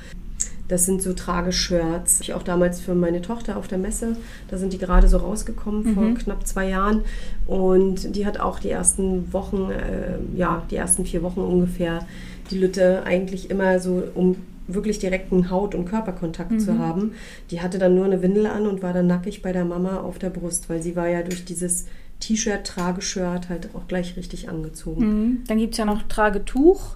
Das 0.67 0.86
sind 0.86 1.02
so 1.02 1.13
Trageshirts. 1.13 2.21
Ich 2.21 2.34
auch 2.34 2.43
damals 2.43 2.80
für 2.80 2.95
meine 2.95 3.21
Tochter 3.21 3.58
auf 3.58 3.67
der 3.67 3.78
Messe. 3.78 4.15
Da 4.50 4.58
sind 4.58 4.74
die 4.74 4.78
gerade 4.78 5.08
so 5.08 5.17
rausgekommen 5.17 5.93
vor 5.93 6.13
knapp 6.15 6.47
zwei 6.47 6.69
Jahren. 6.69 7.02
Und 7.45 8.15
die 8.15 8.26
hat 8.26 8.39
auch 8.39 8.60
die 8.60 8.69
ersten 8.69 9.34
Wochen, 9.34 9.69
äh, 9.69 10.17
ja, 10.38 10.63
die 10.71 10.78
ersten 10.78 11.06
vier 11.06 11.24
Wochen 11.24 11.41
ungefähr, 11.41 12.06
die 12.50 12.58
Lütte 12.58 13.04
eigentlich 13.04 13.50
immer 13.50 13.80
so, 13.80 14.04
um 14.15 14.38
wirklich 14.67 15.00
direkten 15.00 15.50
Haut- 15.50 15.76
und 15.76 15.86
Körperkontakt 15.86 16.62
zu 16.62 16.78
haben. 16.78 17.13
Die 17.50 17.62
hatte 17.62 17.78
dann 17.78 17.95
nur 17.95 18.06
eine 18.06 18.21
Windel 18.21 18.45
an 18.45 18.67
und 18.67 18.82
war 18.82 18.93
dann 18.93 19.08
nackig 19.08 19.41
bei 19.41 19.52
der 19.52 19.65
Mama 19.65 20.00
auf 20.00 20.19
der 20.19 20.30
Brust, 20.30 20.69
weil 20.69 20.82
sie 20.82 20.95
war 20.95 21.08
ja 21.08 21.24
durch 21.24 21.45
dieses 21.45 21.88
T-Shirt, 22.19 22.65
Trageshirt 22.65 23.50
halt 23.50 23.69
auch 23.74 23.88
gleich 23.88 24.15
richtig 24.15 24.47
angezogen. 24.50 25.06
Mhm. 25.06 25.43
Dann 25.47 25.58
gibt 25.58 25.74
es 25.74 25.78
ja 25.78 25.86
noch 25.86 26.04
Tragetuch 26.04 26.95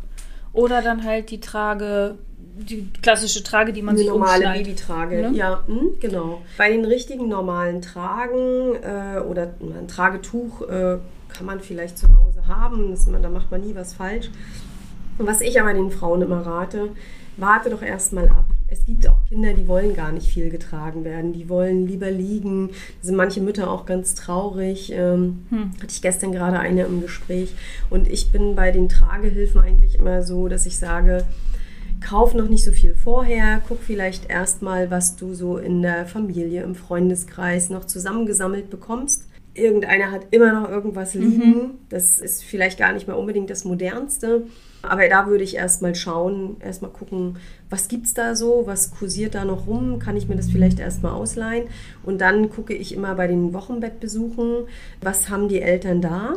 oder 0.53 0.81
dann 0.81 1.03
halt 1.03 1.31
die 1.31 1.39
Trage, 1.39 2.15
die 2.57 2.89
klassische 3.01 3.43
Trage, 3.43 3.73
die 3.73 3.81
man 3.81 3.95
Eine 3.95 3.99
sich 3.99 4.07
normale 4.07 4.35
umschnallt. 4.45 4.63
Babytrage, 4.63 5.29
Ne? 5.29 5.37
ja, 5.37 5.63
hm, 5.67 5.91
genau. 5.99 6.41
Bei 6.57 6.69
den 6.71 6.85
richtigen 6.85 7.27
normalen 7.27 7.81
Tragen 7.81 8.75
äh, 8.81 9.19
oder 9.19 9.53
ein 9.61 9.87
Tragetuch 9.87 10.61
äh, 10.63 10.97
kann 11.29 11.45
man 11.45 11.59
vielleicht 11.59 11.97
zu 11.97 12.07
Hause 12.07 12.47
haben, 12.47 12.91
das, 12.91 13.07
man, 13.07 13.21
da 13.21 13.29
macht 13.29 13.51
man 13.51 13.61
nie 13.61 13.75
was 13.75 13.93
falsch. 13.93 14.29
Und 15.17 15.27
was 15.27 15.41
ich 15.41 15.59
aber 15.59 15.73
den 15.73 15.91
Frauen 15.91 16.21
immer 16.21 16.45
rate, 16.45 16.89
warte 17.37 17.69
doch 17.69 17.81
erstmal 17.81 18.27
ab. 18.29 18.45
Es 18.67 18.85
gibt 18.85 19.07
auch 19.07 19.19
Kinder, 19.29 19.53
die 19.53 19.67
wollen 19.67 19.95
gar 19.95 20.11
nicht 20.11 20.27
viel 20.27 20.49
getragen 20.49 21.03
werden. 21.05 21.33
Die 21.33 21.47
wollen 21.49 21.87
lieber 21.87 22.09
liegen. 22.09 22.69
Da 22.69 22.73
sind 23.07 23.15
manche 23.15 23.39
Mütter 23.39 23.69
auch 23.69 23.85
ganz 23.85 24.15
traurig. 24.15 24.91
Ähm, 24.91 25.45
Hatte 25.81 25.91
ich 25.91 26.01
gestern 26.01 26.31
gerade 26.31 26.59
eine 26.59 26.83
im 26.83 26.99
Gespräch. 27.01 27.53
Und 27.89 28.09
ich 28.11 28.31
bin 28.31 28.55
bei 28.55 28.71
den 28.71 28.89
Tragehilfen 28.89 29.61
eigentlich 29.61 29.95
immer 29.99 30.23
so, 30.23 30.47
dass 30.47 30.65
ich 30.65 30.77
sage, 30.79 31.23
kauf 32.05 32.35
noch 32.35 32.47
nicht 32.47 32.63
so 32.63 32.71
viel 32.71 32.95
vorher. 32.95 33.61
Guck 33.67 33.81
vielleicht 33.81 34.29
erstmal, 34.29 34.91
was 34.91 35.15
du 35.15 35.33
so 35.33 35.57
in 35.57 35.81
der 35.81 36.05
Familie, 36.05 36.61
im 36.63 36.75
Freundeskreis 36.75 37.69
noch 37.69 37.85
zusammengesammelt 37.85 38.69
bekommst. 38.69 39.27
Irgendeiner 39.55 40.11
hat 40.11 40.27
immer 40.31 40.53
noch 40.53 40.69
irgendwas 40.69 41.13
liegen. 41.13 41.79
Das 41.89 42.19
ist 42.19 42.43
vielleicht 42.43 42.77
gar 42.77 42.93
nicht 42.93 43.07
mehr 43.07 43.17
unbedingt 43.17 43.49
das 43.49 43.63
Modernste. 43.65 44.43
Aber 44.81 45.07
da 45.09 45.27
würde 45.27 45.43
ich 45.43 45.55
erstmal 45.55 45.95
schauen, 45.95 46.57
erstmal 46.59 46.91
gucken, 46.91 47.37
was 47.71 47.87
gibt 47.87 48.05
es 48.05 48.13
da 48.13 48.35
so, 48.35 48.63
was 48.65 48.91
kursiert 48.91 49.33
da 49.33 49.43
noch 49.43 49.65
rum, 49.65 49.97
kann 49.97 50.15
ich 50.15 50.27
mir 50.27 50.35
das 50.35 50.49
vielleicht 50.49 50.79
erstmal 50.79 51.13
ausleihen. 51.13 51.69
Und 52.03 52.21
dann 52.21 52.49
gucke 52.49 52.75
ich 52.75 52.93
immer 52.93 53.15
bei 53.15 53.25
den 53.25 53.53
Wochenbettbesuchen, 53.53 54.67
was 55.01 55.29
haben 55.29 55.47
die 55.47 55.61
Eltern 55.61 56.01
da 56.01 56.33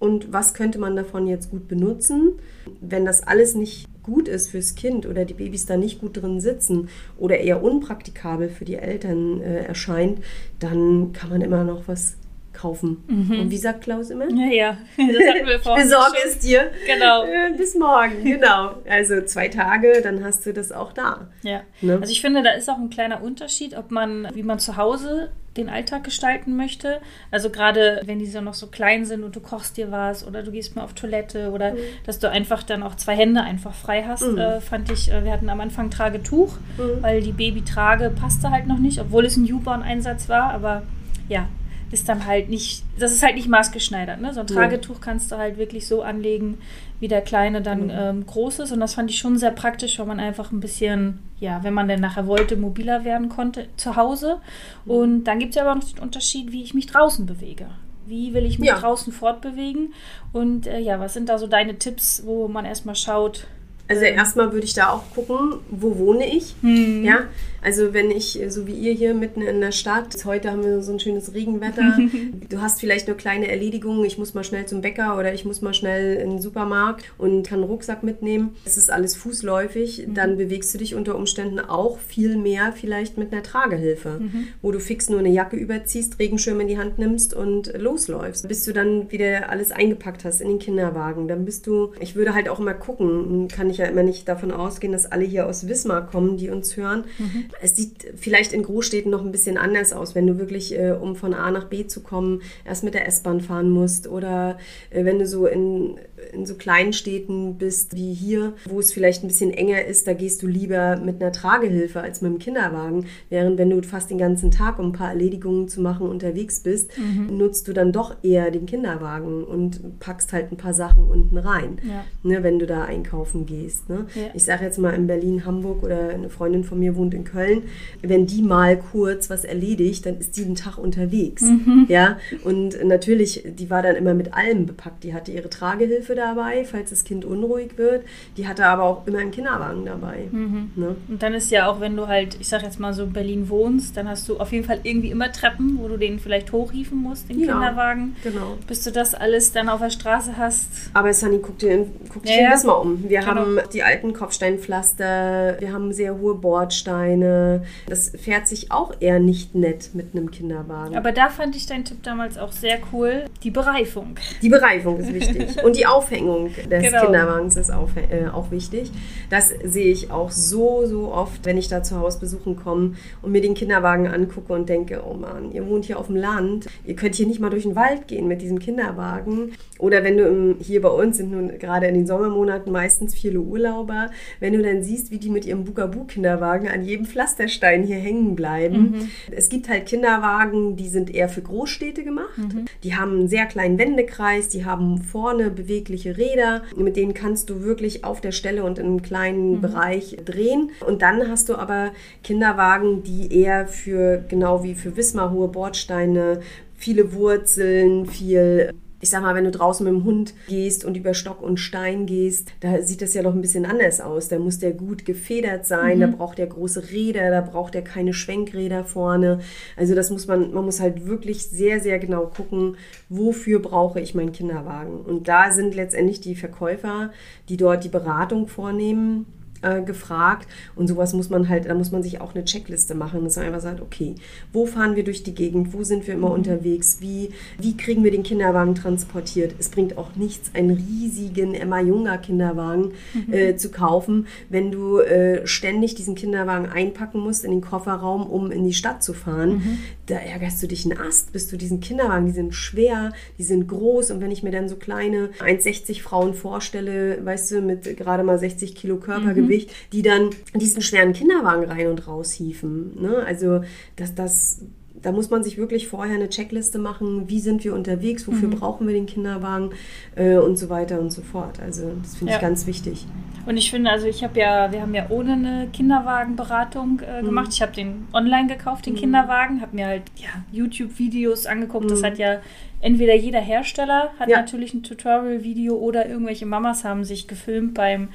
und 0.00 0.32
was 0.32 0.54
könnte 0.54 0.80
man 0.80 0.96
davon 0.96 1.28
jetzt 1.28 1.50
gut 1.50 1.68
benutzen. 1.68 2.32
Wenn 2.80 3.04
das 3.04 3.22
alles 3.22 3.54
nicht 3.54 3.86
gut 4.08 4.26
ist 4.26 4.48
fürs 4.48 4.74
Kind 4.74 5.06
oder 5.06 5.24
die 5.24 5.34
Babys 5.34 5.66
da 5.66 5.76
nicht 5.76 6.00
gut 6.00 6.16
drin 6.16 6.40
sitzen 6.40 6.88
oder 7.18 7.38
eher 7.38 7.62
unpraktikabel 7.62 8.48
für 8.48 8.64
die 8.64 8.76
Eltern 8.76 9.40
äh, 9.42 9.64
erscheint, 9.64 10.20
dann 10.58 11.12
kann 11.12 11.30
man 11.30 11.42
immer 11.42 11.62
noch 11.62 11.86
was 11.86 12.16
kaufen. 12.58 13.04
Und 13.08 13.50
wie 13.50 13.56
sagt 13.56 13.82
Klaus 13.84 14.10
immer? 14.10 14.28
Ja, 14.30 14.46
ja, 14.52 14.76
das 14.96 15.06
hatten 15.34 15.46
wir 15.46 15.58
vorhin. 15.62 15.84
Besorge 15.84 16.16
es 16.26 16.38
dir. 16.40 16.70
Genau. 16.86 17.24
Äh, 17.24 17.52
bis 17.56 17.74
morgen, 17.76 18.24
genau. 18.24 18.74
Also 18.88 19.22
zwei 19.22 19.48
Tage, 19.48 20.00
dann 20.02 20.24
hast 20.24 20.44
du 20.44 20.52
das 20.52 20.72
auch 20.72 20.92
da. 20.92 21.28
Ja. 21.42 21.60
Ne? 21.80 21.98
Also 22.00 22.10
ich 22.12 22.20
finde, 22.20 22.42
da 22.42 22.50
ist 22.50 22.68
auch 22.68 22.78
ein 22.78 22.90
kleiner 22.90 23.22
Unterschied, 23.22 23.76
ob 23.76 23.90
man, 23.90 24.28
wie 24.34 24.42
man 24.42 24.58
zu 24.58 24.76
Hause 24.76 25.30
den 25.56 25.68
Alltag 25.68 26.04
gestalten 26.04 26.56
möchte. 26.56 27.00
Also 27.32 27.50
gerade 27.50 28.00
wenn 28.04 28.20
die 28.20 28.26
so 28.26 28.40
noch 28.40 28.54
so 28.54 28.68
klein 28.68 29.04
sind 29.04 29.24
und 29.24 29.34
du 29.34 29.40
kochst 29.40 29.76
dir 29.76 29.90
was 29.90 30.24
oder 30.24 30.44
du 30.44 30.52
gehst 30.52 30.76
mal 30.76 30.82
auf 30.84 30.92
Toilette 30.94 31.50
oder 31.50 31.72
Mhm. 31.72 31.78
dass 32.06 32.20
du 32.20 32.30
einfach 32.30 32.62
dann 32.62 32.82
auch 32.84 32.94
zwei 32.94 33.16
Hände 33.16 33.40
einfach 33.42 33.74
frei 33.74 34.04
hast, 34.06 34.22
äh, 34.22 34.60
fand 34.60 34.90
ich, 34.92 35.10
äh, 35.10 35.24
wir 35.24 35.32
hatten 35.32 35.48
am 35.48 35.60
Anfang 35.60 35.90
Tragetuch, 35.90 36.52
Mhm. 36.76 37.02
weil 37.02 37.22
die 37.22 37.32
Babytrage 37.32 38.10
passte 38.10 38.50
halt 38.50 38.68
noch 38.68 38.78
nicht, 38.78 39.00
obwohl 39.00 39.24
es 39.24 39.36
ein 39.36 39.42
Newborn-Einsatz 39.44 40.28
war, 40.28 40.52
aber 40.52 40.82
ja, 41.28 41.48
ist 41.90 42.08
dann 42.08 42.26
halt 42.26 42.48
nicht, 42.50 42.84
das 42.98 43.12
ist 43.12 43.22
halt 43.22 43.34
nicht 43.36 43.48
maßgeschneidert. 43.48 44.20
Ne? 44.20 44.34
So 44.34 44.40
ein. 44.40 44.46
Tragetuch 44.46 45.00
kannst 45.00 45.32
du 45.32 45.36
halt 45.36 45.56
wirklich 45.56 45.86
so 45.86 46.02
anlegen, 46.02 46.58
wie 47.00 47.08
der 47.08 47.22
Kleine 47.22 47.62
dann 47.62 47.84
Mhm. 47.84 47.92
ähm, 47.92 48.26
groß 48.26 48.58
ist. 48.60 48.72
Und 48.72 48.80
das 48.80 48.94
fand 48.94 49.10
ich 49.10 49.18
schon 49.18 49.38
sehr 49.38 49.52
praktisch, 49.52 49.98
weil 49.98 50.06
man 50.06 50.20
einfach 50.20 50.52
ein 50.52 50.60
bisschen, 50.60 51.20
ja, 51.40 51.62
wenn 51.64 51.72
man 51.74 51.88
dann 51.88 52.00
nachher 52.00 52.26
wollte, 52.26 52.56
mobiler 52.56 53.04
werden 53.04 53.28
konnte 53.28 53.66
zu 53.76 53.96
Hause. 53.96 54.38
Mhm. 54.84 54.90
Und 54.90 55.24
dann 55.24 55.38
gibt 55.38 55.50
es 55.50 55.56
ja 55.56 55.62
aber 55.62 55.74
noch 55.80 55.84
den 55.88 56.00
Unterschied, 56.02 56.52
wie 56.52 56.62
ich 56.62 56.74
mich 56.74 56.86
draußen 56.86 57.24
bewege. 57.26 57.66
Wie 58.06 58.32
will 58.34 58.44
ich 58.46 58.58
mich 58.58 58.68
Ja. 58.68 58.78
draußen 58.78 59.12
fortbewegen? 59.12 59.92
Und 60.32 60.66
äh, 60.66 60.78
ja, 60.80 60.98
was 61.00 61.14
sind 61.14 61.28
da 61.28 61.38
so 61.38 61.46
deine 61.46 61.78
Tipps, 61.78 62.22
wo 62.24 62.48
man 62.48 62.64
erstmal 62.64 62.94
schaut? 62.96 63.46
Also 63.88 64.04
erstmal 64.04 64.52
würde 64.52 64.66
ich 64.66 64.74
da 64.74 64.90
auch 64.90 65.10
gucken, 65.14 65.60
wo 65.70 65.98
wohne 65.98 66.26
ich. 66.26 66.54
Hm. 66.60 67.04
Ja, 67.04 67.26
also 67.62 67.94
wenn 67.94 68.10
ich, 68.10 68.38
so 68.48 68.66
wie 68.66 68.74
ihr 68.74 68.92
hier 68.92 69.14
mitten 69.14 69.42
in 69.42 69.60
der 69.60 69.72
Stadt, 69.72 70.24
heute 70.24 70.50
haben 70.50 70.62
wir 70.62 70.82
so 70.82 70.92
ein 70.92 71.00
schönes 71.00 71.34
Regenwetter, 71.34 71.98
du 72.48 72.60
hast 72.60 72.80
vielleicht 72.80 73.08
nur 73.08 73.16
kleine 73.16 73.48
Erledigungen, 73.48 74.04
ich 74.04 74.18
muss 74.18 74.34
mal 74.34 74.44
schnell 74.44 74.66
zum 74.66 74.82
Bäcker 74.82 75.18
oder 75.18 75.32
ich 75.32 75.44
muss 75.44 75.62
mal 75.62 75.74
schnell 75.74 76.16
in 76.16 76.30
den 76.30 76.38
Supermarkt 76.40 77.04
und 77.16 77.46
kann 77.46 77.60
einen 77.60 77.68
Rucksack 77.68 78.02
mitnehmen. 78.02 78.56
Es 78.64 78.76
ist 78.76 78.90
alles 78.90 79.16
fußläufig, 79.16 80.06
dann 80.08 80.36
bewegst 80.36 80.72
du 80.74 80.78
dich 80.78 80.94
unter 80.94 81.16
Umständen 81.16 81.58
auch 81.58 81.98
viel 81.98 82.36
mehr 82.36 82.72
vielleicht 82.72 83.18
mit 83.18 83.32
einer 83.32 83.42
Tragehilfe, 83.42 84.20
wo 84.62 84.70
du 84.70 84.80
fix 84.80 85.08
nur 85.08 85.18
eine 85.18 85.30
Jacke 85.30 85.56
überziehst, 85.56 86.18
Regenschirm 86.18 86.60
in 86.60 86.68
die 86.68 86.78
Hand 86.78 86.98
nimmst 86.98 87.34
und 87.34 87.72
losläufst. 87.76 88.46
Bis 88.48 88.64
du 88.64 88.72
dann 88.72 89.10
wieder 89.10 89.48
alles 89.50 89.72
eingepackt 89.72 90.24
hast 90.24 90.40
in 90.40 90.48
den 90.48 90.58
Kinderwagen, 90.58 91.26
dann 91.26 91.44
bist 91.44 91.66
du, 91.66 91.92
ich 92.00 92.14
würde 92.14 92.34
halt 92.34 92.48
auch 92.48 92.60
immer 92.60 92.74
gucken, 92.74 93.48
kann 93.48 93.70
ich 93.70 93.77
ja 93.78 93.86
immer 93.86 94.02
nicht 94.02 94.28
davon 94.28 94.50
ausgehen, 94.50 94.92
dass 94.92 95.10
alle 95.10 95.24
hier 95.24 95.46
aus 95.46 95.68
Wismar 95.68 96.06
kommen, 96.06 96.36
die 96.36 96.50
uns 96.50 96.76
hören. 96.76 97.04
Mhm. 97.18 97.44
Es 97.60 97.76
sieht 97.76 98.12
vielleicht 98.16 98.52
in 98.52 98.62
Großstädten 98.62 99.10
noch 99.10 99.24
ein 99.24 99.32
bisschen 99.32 99.56
anders 99.56 99.92
aus, 99.92 100.14
wenn 100.14 100.26
du 100.26 100.38
wirklich, 100.38 100.78
äh, 100.78 100.92
um 100.92 101.16
von 101.16 101.34
A 101.34 101.50
nach 101.50 101.64
B 101.64 101.86
zu 101.86 102.02
kommen, 102.02 102.42
erst 102.64 102.84
mit 102.84 102.94
der 102.94 103.06
S-Bahn 103.06 103.40
fahren 103.40 103.70
musst 103.70 104.08
oder 104.08 104.58
äh, 104.90 105.04
wenn 105.04 105.18
du 105.18 105.26
so 105.26 105.46
in, 105.46 105.98
in 106.32 106.46
so 106.46 106.54
kleinen 106.54 106.92
Städten 106.92 107.56
bist 107.58 107.94
wie 107.96 108.12
hier, 108.14 108.52
wo 108.68 108.80
es 108.80 108.92
vielleicht 108.92 109.22
ein 109.24 109.28
bisschen 109.28 109.52
enger 109.52 109.84
ist, 109.84 110.06
da 110.06 110.12
gehst 110.12 110.42
du 110.42 110.46
lieber 110.46 110.96
mit 110.96 111.20
einer 111.22 111.32
Tragehilfe 111.32 112.00
als 112.00 112.20
mit 112.22 112.32
dem 112.32 112.38
Kinderwagen. 112.38 113.06
Während 113.30 113.58
wenn 113.58 113.70
du 113.70 113.82
fast 113.82 114.10
den 114.10 114.18
ganzen 114.18 114.50
Tag, 114.50 114.78
um 114.78 114.86
ein 114.86 114.92
paar 114.92 115.10
Erledigungen 115.10 115.68
zu 115.68 115.80
machen, 115.80 116.08
unterwegs 116.08 116.60
bist, 116.60 116.90
Mhm. 116.98 117.36
nutzt 117.38 117.68
du 117.68 117.72
dann 117.72 117.92
doch 117.92 118.16
eher 118.22 118.50
den 118.50 118.66
Kinderwagen 118.66 119.44
und 119.44 119.98
packst 120.00 120.32
halt 120.32 120.52
ein 120.52 120.56
paar 120.56 120.74
Sachen 120.74 121.04
unten 121.04 121.38
rein, 121.38 121.78
Ja. 121.82 122.04
ne, 122.22 122.42
wenn 122.42 122.58
du 122.58 122.66
da 122.66 122.84
einkaufen 122.84 123.46
gehst. 123.46 123.88
Ne? 123.88 124.06
Ja. 124.14 124.22
Ich 124.34 124.44
sage 124.44 124.64
jetzt 124.64 124.78
mal 124.78 124.90
in 124.94 125.06
Berlin, 125.06 125.44
Hamburg 125.44 125.82
oder 125.82 126.10
eine 126.10 126.28
Freundin 126.30 126.64
von 126.64 126.78
mir 126.78 126.96
wohnt 126.96 127.14
in 127.14 127.24
Köln, 127.24 127.62
wenn 128.02 128.26
die 128.26 128.42
mal 128.42 128.76
kurz 128.76 129.30
was 129.30 129.44
erledigt, 129.44 130.06
dann 130.06 130.18
ist 130.18 130.36
die 130.36 130.44
einen 130.44 130.54
Tag 130.54 130.78
unterwegs. 130.78 131.42
Mhm. 131.42 131.86
Ja, 131.88 132.18
und 132.44 132.84
natürlich, 132.84 133.44
die 133.58 133.70
war 133.70 133.82
dann 133.82 133.96
immer 133.96 134.14
mit 134.14 134.34
allem 134.34 134.66
bepackt. 134.66 135.04
Die 135.04 135.14
hatte 135.14 135.32
ihre 135.32 135.48
Tragehilfe 135.50 136.07
dabei, 136.14 136.64
falls 136.64 136.90
das 136.90 137.04
Kind 137.04 137.24
unruhig 137.24 137.76
wird. 137.76 138.04
Die 138.36 138.46
hatte 138.48 138.64
aber 138.66 138.82
auch 138.84 139.06
immer 139.06 139.18
einen 139.18 139.30
Kinderwagen 139.30 139.84
dabei. 139.84 140.28
Mhm. 140.30 140.70
Ne? 140.76 140.96
Und 141.08 141.22
dann 141.22 141.34
ist 141.34 141.50
ja 141.50 141.68
auch, 141.68 141.80
wenn 141.80 141.96
du 141.96 142.06
halt, 142.08 142.36
ich 142.40 142.48
sag 142.48 142.62
jetzt 142.62 142.78
mal 142.80 142.92
so 142.92 143.04
in 143.04 143.12
Berlin 143.12 143.48
wohnst, 143.48 143.96
dann 143.96 144.08
hast 144.08 144.28
du 144.28 144.38
auf 144.38 144.52
jeden 144.52 144.64
Fall 144.64 144.80
irgendwie 144.82 145.10
immer 145.10 145.30
Treppen, 145.32 145.78
wo 145.80 145.88
du 145.88 145.96
den 145.96 146.18
vielleicht 146.18 146.52
hochhieven 146.52 146.98
musst, 146.98 147.28
den 147.28 147.40
Ja. 147.40 147.52
Kinderwagen. 147.52 148.16
Genau. 148.22 148.56
Bis 148.66 148.84
du 148.84 148.92
das 148.92 149.14
alles 149.14 149.52
dann 149.52 149.68
auf 149.68 149.80
der 149.80 149.90
Straße 149.90 150.36
hast. 150.36 150.68
Aber 150.94 151.12
Sunny, 151.12 151.38
guck 151.42 151.58
dir, 151.58 151.86
guck 152.12 152.22
dich 152.24 152.36
Ja, 152.36 152.42
ja. 152.42 152.52
Wismar 152.54 152.80
um. 152.80 153.08
Wir 153.08 153.20
Genau. 153.20 153.30
haben 153.34 153.58
die 153.72 153.82
alten 153.82 154.12
Kopfsteinpflaster, 154.12 155.56
wir 155.60 155.72
haben 155.72 155.92
sehr 155.92 156.18
hohe 156.18 156.34
Bordsteine. 156.34 157.64
Das 157.86 158.10
fährt 158.18 158.48
sich 158.48 158.70
auch 158.72 158.94
eher 159.00 159.18
nicht 159.20 159.54
nett 159.54 159.90
mit 159.94 160.14
einem 160.14 160.30
Kinderwagen. 160.30 160.96
Aber 160.96 161.12
da 161.12 161.28
fand 161.28 161.56
ich 161.56 161.66
deinen 161.66 161.84
Tipp 161.84 162.02
damals 162.02 162.38
auch 162.38 162.52
sehr 162.52 162.78
cool. 162.92 163.24
Die 163.42 163.50
Bereifung. 163.50 164.16
Die 164.42 164.48
Bereifung 164.48 164.98
ist 164.98 165.12
wichtig. 165.12 165.62
Und 165.64 165.76
die 165.76 165.86
Aufhängung 165.98 166.50
des 166.70 166.82
Genau. 166.84 167.04
Kinderwagens 167.04 167.56
ist 167.56 167.70
auch, 167.72 167.88
äh, 167.96 168.28
auch 168.28 168.50
wichtig. 168.50 168.90
Das 169.30 169.52
sehe 169.64 169.90
ich 169.92 170.10
auch 170.10 170.30
so, 170.30 170.86
so 170.86 171.12
oft, 171.12 171.44
wenn 171.44 171.58
ich 171.58 171.68
da 171.68 171.82
zu 171.82 171.98
Hausbesuchen 171.98 172.56
komme 172.56 172.92
und 173.20 173.32
mir 173.32 173.40
den 173.40 173.54
Kinderwagen 173.54 174.06
angucke 174.06 174.52
und 174.52 174.68
denke, 174.68 175.02
oh 175.08 175.14
Mann, 175.14 175.50
ihr 175.52 175.66
wohnt 175.66 175.86
hier 175.86 175.98
auf 175.98 176.06
dem 176.06 176.16
Land, 176.16 176.66
ihr 176.84 176.94
könnt 176.94 177.16
hier 177.16 177.26
nicht 177.26 177.40
mal 177.40 177.50
durch 177.50 177.64
den 177.64 177.74
Wald 177.76 178.06
gehen 178.06 178.28
mit 178.28 178.42
diesem 178.42 178.58
Kinderwagen. 178.60 179.52
Oder 179.78 180.04
wenn 180.04 180.16
du 180.16 180.24
im, 180.24 180.56
hier 180.60 180.80
bei 180.82 180.88
uns 180.88 181.16
sind 181.18 181.30
nun 181.32 181.58
gerade 181.58 181.86
in 181.86 181.94
den 181.94 182.06
Sommermonaten 182.06 182.72
meistens 182.72 183.14
viele 183.14 183.40
Urlauber, 183.40 184.10
wenn 184.40 184.52
du 184.52 184.62
dann 184.62 184.82
siehst, 184.82 185.10
wie 185.10 185.18
die 185.18 185.30
mit 185.30 185.44
ihrem 185.46 185.64
Bugabu-Kinderwagen 185.64 186.68
an 186.68 186.82
jedem 186.84 187.06
Pflasterstein 187.06 187.82
hier 187.84 187.96
hängen 187.96 188.34
bleiben. 188.36 188.94
Es 189.30 189.48
gibt 189.48 189.68
halt 189.68 189.86
Kinderwagen, 189.86 190.76
die 190.76 190.88
sind 190.88 191.14
eher 191.14 191.28
für 191.28 191.42
Großstädte 191.42 192.04
gemacht. 192.04 192.38
Die 192.84 192.94
haben 192.94 193.12
einen 193.12 193.28
sehr 193.28 193.46
kleinen 193.46 193.78
Wendekreis, 193.78 194.48
die 194.48 194.64
haben 194.64 194.98
vorne 195.02 195.50
bewegliche 195.88 196.16
Räder, 196.16 196.62
mit 196.76 196.96
denen 196.96 197.14
kannst 197.14 197.50
du 197.50 197.62
wirklich 197.62 198.04
auf 198.04 198.20
der 198.20 198.32
Stelle 198.32 198.64
und 198.64 198.78
in 198.78 198.86
einem 198.86 199.02
kleinen 199.02 199.60
Bereich 199.60 200.16
drehen. 200.24 200.70
Und 200.86 201.02
dann 201.02 201.28
hast 201.28 201.48
du 201.48 201.56
aber 201.56 201.92
Kinderwagen, 202.22 203.02
die 203.02 203.32
eher 203.32 203.66
für, 203.66 204.24
genau 204.28 204.62
wie 204.62 204.74
für 204.74 204.96
Wismar, 204.96 205.32
hohe 205.32 205.48
Bordsteine, 205.48 206.40
viele 206.76 207.12
Wurzeln, 207.12 208.06
viel 208.06 208.72
ich 209.00 209.10
sag 209.10 209.22
mal, 209.22 209.34
wenn 209.34 209.44
du 209.44 209.50
draußen 209.50 209.84
mit 209.84 209.94
dem 209.94 210.04
Hund 210.04 210.34
gehst 210.48 210.84
und 210.84 210.96
über 210.96 211.14
Stock 211.14 211.40
und 211.40 211.58
Stein 211.58 212.06
gehst, 212.06 212.52
da 212.60 212.82
sieht 212.82 213.00
das 213.00 213.14
ja 213.14 213.22
noch 213.22 213.34
ein 213.34 213.40
bisschen 213.40 213.64
anders 213.64 214.00
aus. 214.00 214.28
Da 214.28 214.38
muss 214.38 214.58
der 214.58 214.72
gut 214.72 215.04
gefedert 215.04 215.66
sein, 215.66 216.00
da 216.00 216.06
braucht 216.08 216.38
der 216.38 216.48
große 216.48 216.90
Räder, 216.90 217.30
da 217.30 217.40
braucht 217.40 217.74
er 217.74 217.82
keine 217.82 218.12
Schwenkräder 218.12 218.84
vorne. 218.84 219.40
Also 219.76 219.94
das 219.94 220.10
muss 220.10 220.26
man, 220.26 220.52
man 220.52 220.64
muss 220.64 220.80
halt 220.80 221.06
wirklich 221.06 221.46
sehr, 221.46 221.80
sehr 221.80 221.98
genau 221.98 222.26
gucken, 222.26 222.76
wofür 223.08 223.60
brauche 223.60 224.00
ich 224.00 224.14
meinen 224.14 224.32
Kinderwagen. 224.32 225.00
Und 225.00 225.28
da 225.28 225.52
sind 225.52 225.74
letztendlich 225.74 226.20
die 226.20 226.34
Verkäufer, 226.34 227.12
die 227.48 227.56
dort 227.56 227.84
die 227.84 227.88
Beratung 227.88 228.48
vornehmen, 228.48 229.26
äh, 229.62 229.82
gefragt. 229.82 230.48
Und 230.76 230.88
sowas 230.88 231.12
muss 231.12 231.30
man 231.30 231.48
halt, 231.48 231.66
da 231.66 231.74
muss 231.74 231.90
man 231.90 232.02
sich 232.02 232.20
auch 232.20 232.34
eine 232.34 232.44
Checkliste 232.44 232.94
machen, 232.94 233.24
dass 233.24 233.36
man 233.36 233.46
einfach 233.46 233.60
sagt, 233.60 233.80
okay, 233.80 234.14
wo 234.52 234.66
fahren 234.66 234.96
wir 234.96 235.04
durch 235.04 235.22
die 235.22 235.34
Gegend, 235.34 235.72
wo 235.72 235.84
sind 235.84 236.06
wir 236.06 236.14
immer 236.14 236.30
unterwegs, 236.30 236.98
wie, 237.00 237.30
wie 237.58 237.76
kriegen 237.76 238.04
wir 238.04 238.10
den 238.10 238.22
Kinderwagen 238.22 238.74
transportiert. 238.74 239.54
Es 239.58 239.68
bringt 239.68 239.98
auch 239.98 240.16
nichts, 240.16 240.50
einen 240.54 240.70
riesigen 240.70 241.54
Emma 241.54 241.80
Junger 241.80 242.18
Kinderwagen 242.18 242.92
äh, 243.30 243.56
zu 243.56 243.70
kaufen, 243.70 244.26
wenn 244.48 244.70
du 244.70 245.00
äh, 245.00 245.46
ständig 245.46 245.94
diesen 245.94 246.14
Kinderwagen 246.14 246.66
einpacken 246.66 247.20
musst 247.20 247.44
in 247.44 247.50
den 247.50 247.60
Kofferraum, 247.60 248.26
um 248.26 248.50
in 248.50 248.64
die 248.64 248.74
Stadt 248.74 249.02
zu 249.02 249.12
fahren. 249.12 249.78
Da 250.06 250.16
ärgerst 250.16 250.62
du 250.62 250.66
dich 250.66 250.84
einen 250.84 250.98
Ast, 250.98 251.32
bis 251.32 251.48
du 251.48 251.56
diesen 251.56 251.80
Kinderwagen, 251.80 252.26
die 252.26 252.32
sind 252.32 252.54
schwer, 252.54 253.12
die 253.38 253.42
sind 253.42 253.68
groß 253.68 254.10
und 254.10 254.20
wenn 254.20 254.30
ich 254.30 254.42
mir 254.42 254.50
dann 254.50 254.68
so 254.68 254.76
kleine 254.76 255.30
1,60 255.40 256.02
Frauen 256.02 256.34
vorstelle, 256.34 257.24
weißt 257.24 257.50
du, 257.50 257.60
mit 257.60 257.96
gerade 257.96 258.22
mal 258.22 258.38
60 258.38 258.74
Kilo 258.74 258.96
Körpergewicht, 258.96 259.47
die 259.92 260.02
dann 260.02 260.30
diesen 260.54 260.82
schweren 260.82 261.12
Kinderwagen 261.12 261.64
rein 261.64 261.86
und 261.88 262.06
raus 262.06 262.32
hieven. 262.32 263.00
Ne? 263.00 263.16
Also 263.26 263.62
das, 263.96 264.14
das, 264.14 264.62
da 265.00 265.12
muss 265.12 265.30
man 265.30 265.44
sich 265.44 265.56
wirklich 265.58 265.86
vorher 265.88 266.16
eine 266.16 266.28
Checkliste 266.28 266.78
machen, 266.78 267.28
wie 267.28 267.40
sind 267.40 267.62
wir 267.64 267.74
unterwegs, 267.74 268.26
wofür 268.26 268.48
brauchen 268.48 268.86
wir 268.86 268.94
den 268.94 269.06
Kinderwagen 269.06 269.70
äh, 270.16 270.36
und 270.38 270.56
so 270.58 270.68
weiter 270.70 271.00
und 271.00 271.12
so 271.12 271.22
fort. 271.22 271.60
Also 271.60 271.92
das 272.02 272.16
finde 272.16 272.32
Ja. 272.32 272.38
ich 272.38 272.42
ganz 272.42 272.66
wichtig. 272.66 273.06
Und 273.46 273.56
ich 273.56 273.70
finde, 273.70 273.90
also 273.90 274.06
ich 274.06 274.22
habe 274.24 274.38
ja, 274.38 274.70
wir 274.72 274.82
haben 274.82 274.94
ja 274.94 275.06
ohne 275.08 275.32
eine 275.32 275.68
Kinderwagenberatung 275.72 277.00
äh, 277.00 277.22
gemacht. 277.22 277.48
Ich 277.52 277.62
habe 277.62 277.72
den 277.72 278.06
online 278.12 278.48
gekauft, 278.48 278.86
den 278.86 278.94
Kinderwagen, 278.94 279.60
habe 279.60 279.74
mir 279.74 279.86
halt 279.86 280.02
ja, 280.16 280.28
YouTube-Videos 280.52 281.46
angeguckt. 281.46 281.90
Das 281.90 282.02
hat 282.02 282.18
ja 282.18 282.40
entweder 282.80 283.14
jeder 283.14 283.40
Hersteller 283.40 284.10
hat 284.18 284.28
Ja. 284.28 284.38
natürlich 284.40 284.74
ein 284.74 284.82
Tutorial-Video 284.82 285.76
oder 285.76 286.08
irgendwelche 286.08 286.44
Mamas 286.46 286.84
haben 286.84 287.04
sich 287.04 287.26
gefilmt 287.28 287.74
beim 287.74 288.08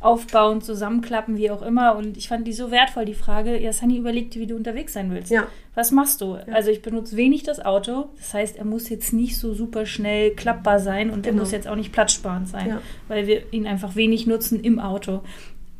Aufbauen, 0.00 0.60
Zusammenklappen, 0.62 1.36
wie 1.36 1.50
auch 1.50 1.62
immer. 1.62 1.96
Und 1.96 2.16
ich 2.16 2.28
fand 2.28 2.46
die 2.46 2.52
so 2.52 2.70
wertvoll, 2.70 3.04
die 3.04 3.14
Frage, 3.14 3.58
ja, 3.60 3.72
Sunny, 3.72 3.96
überleg 3.98 4.30
dir, 4.30 4.40
wie 4.40 4.46
du 4.46 4.54
unterwegs 4.56 4.92
sein 4.92 5.10
willst. 5.10 5.30
Ja. 5.30 5.46
Was 5.74 5.90
machst 5.92 6.20
du? 6.20 6.34
Also 6.52 6.70
ich 6.70 6.82
benutze 6.82 7.16
wenig 7.16 7.42
das 7.42 7.64
Auto. 7.64 8.10
Das 8.16 8.34
heißt, 8.34 8.56
er 8.56 8.64
muss 8.64 8.88
jetzt 8.88 9.12
nicht 9.12 9.38
so 9.38 9.54
super 9.54 9.86
schnell 9.86 10.30
klappbar 10.32 10.78
sein 10.80 11.10
und 11.10 11.26
er 11.26 11.32
Genau. 11.32 11.42
muss 11.42 11.52
jetzt 11.52 11.68
auch 11.68 11.76
nicht 11.76 11.92
platzsparend 11.92 12.48
sein, 12.48 12.68
Ja. 12.68 12.80
weil 13.08 13.26
wir 13.26 13.42
ihn 13.52 13.66
einfach 13.66 13.94
wenig 13.96 14.26
nutzen 14.26 14.60
im 14.62 14.78
Auto. 14.80 15.20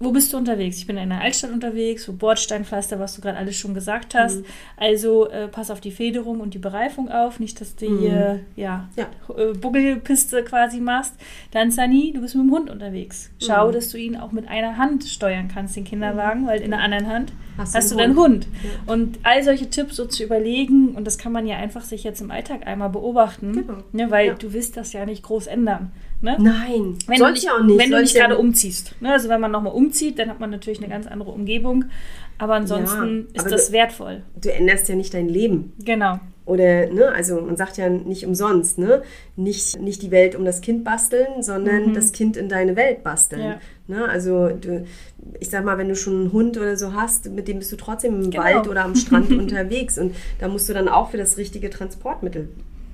Wo 0.00 0.12
bist 0.12 0.32
du 0.32 0.36
unterwegs? 0.36 0.76
Ich 0.78 0.86
bin 0.86 0.96
in 0.96 1.08
der 1.08 1.20
Altstadt 1.20 1.50
unterwegs, 1.50 2.04
so 2.04 2.12
Bordsteinpflaster, 2.12 3.00
was 3.00 3.16
du 3.16 3.20
gerade 3.20 3.36
alles 3.36 3.56
schon 3.56 3.74
gesagt 3.74 4.14
hast. 4.14 4.36
Mhm. 4.36 4.44
Also 4.76 5.28
äh, 5.28 5.48
pass 5.48 5.72
auf 5.72 5.80
die 5.80 5.90
Federung 5.90 6.38
und 6.40 6.54
die 6.54 6.58
Bereifung 6.58 7.08
auf, 7.10 7.40
nicht, 7.40 7.60
dass 7.60 7.74
du 7.74 7.90
Mhm. 7.90 7.98
hier 7.98 8.40
ja, 8.54 8.88
Ja. 8.96 9.06
äh, 9.36 9.54
Buggelpiste 9.54 10.44
quasi 10.44 10.78
machst. 10.78 11.14
Dann, 11.50 11.72
Sani, 11.72 12.12
du 12.14 12.20
bist 12.20 12.36
mit 12.36 12.44
dem 12.44 12.52
Hund 12.52 12.70
unterwegs. 12.70 13.30
Mhm. 13.40 13.44
Schau, 13.46 13.72
dass 13.72 13.90
du 13.90 13.98
ihn 13.98 14.16
auch 14.16 14.30
mit 14.30 14.46
einer 14.46 14.76
Hand 14.76 15.02
steuern 15.04 15.48
kannst, 15.52 15.74
den 15.74 15.82
Kinderwagen, 15.84 16.46
weil 16.46 16.60
in 16.60 16.70
der 16.70 16.80
anderen 16.80 17.08
Hand 17.08 17.32
Hast 17.56 17.74
hast, 17.74 17.90
du 17.90 17.96
du 17.96 18.02
einen 18.02 18.14
deinen 18.14 18.24
Hund. 18.24 18.46
Und 18.86 19.18
all 19.24 19.42
solche 19.42 19.68
Tipps 19.68 19.96
so 19.96 20.04
zu 20.06 20.22
überlegen, 20.22 20.90
und 20.94 21.04
das 21.08 21.18
kann 21.18 21.32
man 21.32 21.44
ja 21.44 21.56
einfach 21.56 21.82
sich 21.82 22.04
jetzt 22.04 22.20
im 22.20 22.30
Alltag 22.30 22.68
einmal 22.68 22.90
beobachten, 22.90 23.52
Genau. 23.52 23.78
ne, 23.90 24.08
weil 24.12 24.26
Ja. 24.28 24.34
du 24.34 24.52
willst 24.52 24.76
das 24.76 24.92
ja 24.92 25.04
nicht 25.04 25.24
groß 25.24 25.48
ändern. 25.48 25.90
Ne? 26.20 26.36
Nein, 26.40 26.96
Wenn 27.06 27.14
du 27.14 27.18
sollte 27.18 27.32
nicht, 27.34 27.44
ich 27.44 27.50
auch 27.50 27.62
nicht. 27.62 27.78
Wenn 27.78 27.90
du 27.90 28.00
nicht 28.00 28.14
gerade 28.16 28.38
umziehst. 28.38 28.94
Ne? 29.00 29.12
Also 29.12 29.28
wenn 29.28 29.40
man 29.40 29.52
nochmal 29.52 29.72
umzieht, 29.72 30.18
dann 30.18 30.28
hat 30.28 30.40
man 30.40 30.50
natürlich 30.50 30.80
eine 30.80 30.88
ganz 30.88 31.06
andere 31.06 31.30
Umgebung. 31.30 31.84
Aber 32.38 32.54
ansonsten 32.54 33.26
Ja, 33.28 33.34
ist 33.34 33.40
aber 33.40 33.50
das 33.50 33.66
du- 33.68 33.72
wertvoll. 33.72 34.22
Du 34.40 34.52
änderst 34.52 34.88
ja 34.88 34.94
nicht 34.96 35.14
dein 35.14 35.28
Leben. 35.28 35.72
Genau. 35.84 36.18
Oder, 36.44 36.86
ne, 36.86 37.08
also 37.08 37.40
man 37.42 37.56
sagt 37.56 37.76
ja 37.76 37.90
nicht 37.90 38.24
umsonst, 38.26 38.78
ne? 38.78 39.02
Nicht, 39.36 39.78
nicht 39.80 40.00
die 40.02 40.10
Welt 40.10 40.34
um 40.34 40.44
das 40.46 40.60
Kind 40.62 40.82
basteln, 40.82 41.42
sondern 41.42 41.92
das 41.92 42.12
Kind 42.12 42.36
in 42.38 42.48
deine 42.48 42.74
Welt 42.74 43.02
basteln. 43.02 43.42
Ja. 43.42 43.60
Ne? 43.86 44.08
Also 44.08 44.48
du, 44.48 44.86
ich 45.40 45.50
sag 45.50 45.64
mal, 45.64 45.76
wenn 45.78 45.88
du 45.90 45.94
schon 45.96 46.14
einen 46.20 46.32
Hund 46.32 46.56
oder 46.56 46.76
so 46.78 46.94
hast, 46.94 47.30
mit 47.30 47.48
dem 47.48 47.58
bist 47.58 47.70
du 47.72 47.76
trotzdem 47.76 48.14
im 48.22 48.30
Genau. 48.30 48.42
Wald 48.42 48.66
oder 48.66 48.84
am 48.84 48.94
Strand 48.94 49.30
unterwegs 49.38 49.98
und 49.98 50.14
da 50.38 50.48
musst 50.48 50.68
du 50.68 50.72
dann 50.72 50.88
auch 50.88 51.10
für 51.10 51.18
das 51.18 51.36
richtige 51.36 51.68
Transportmittel 51.70 52.48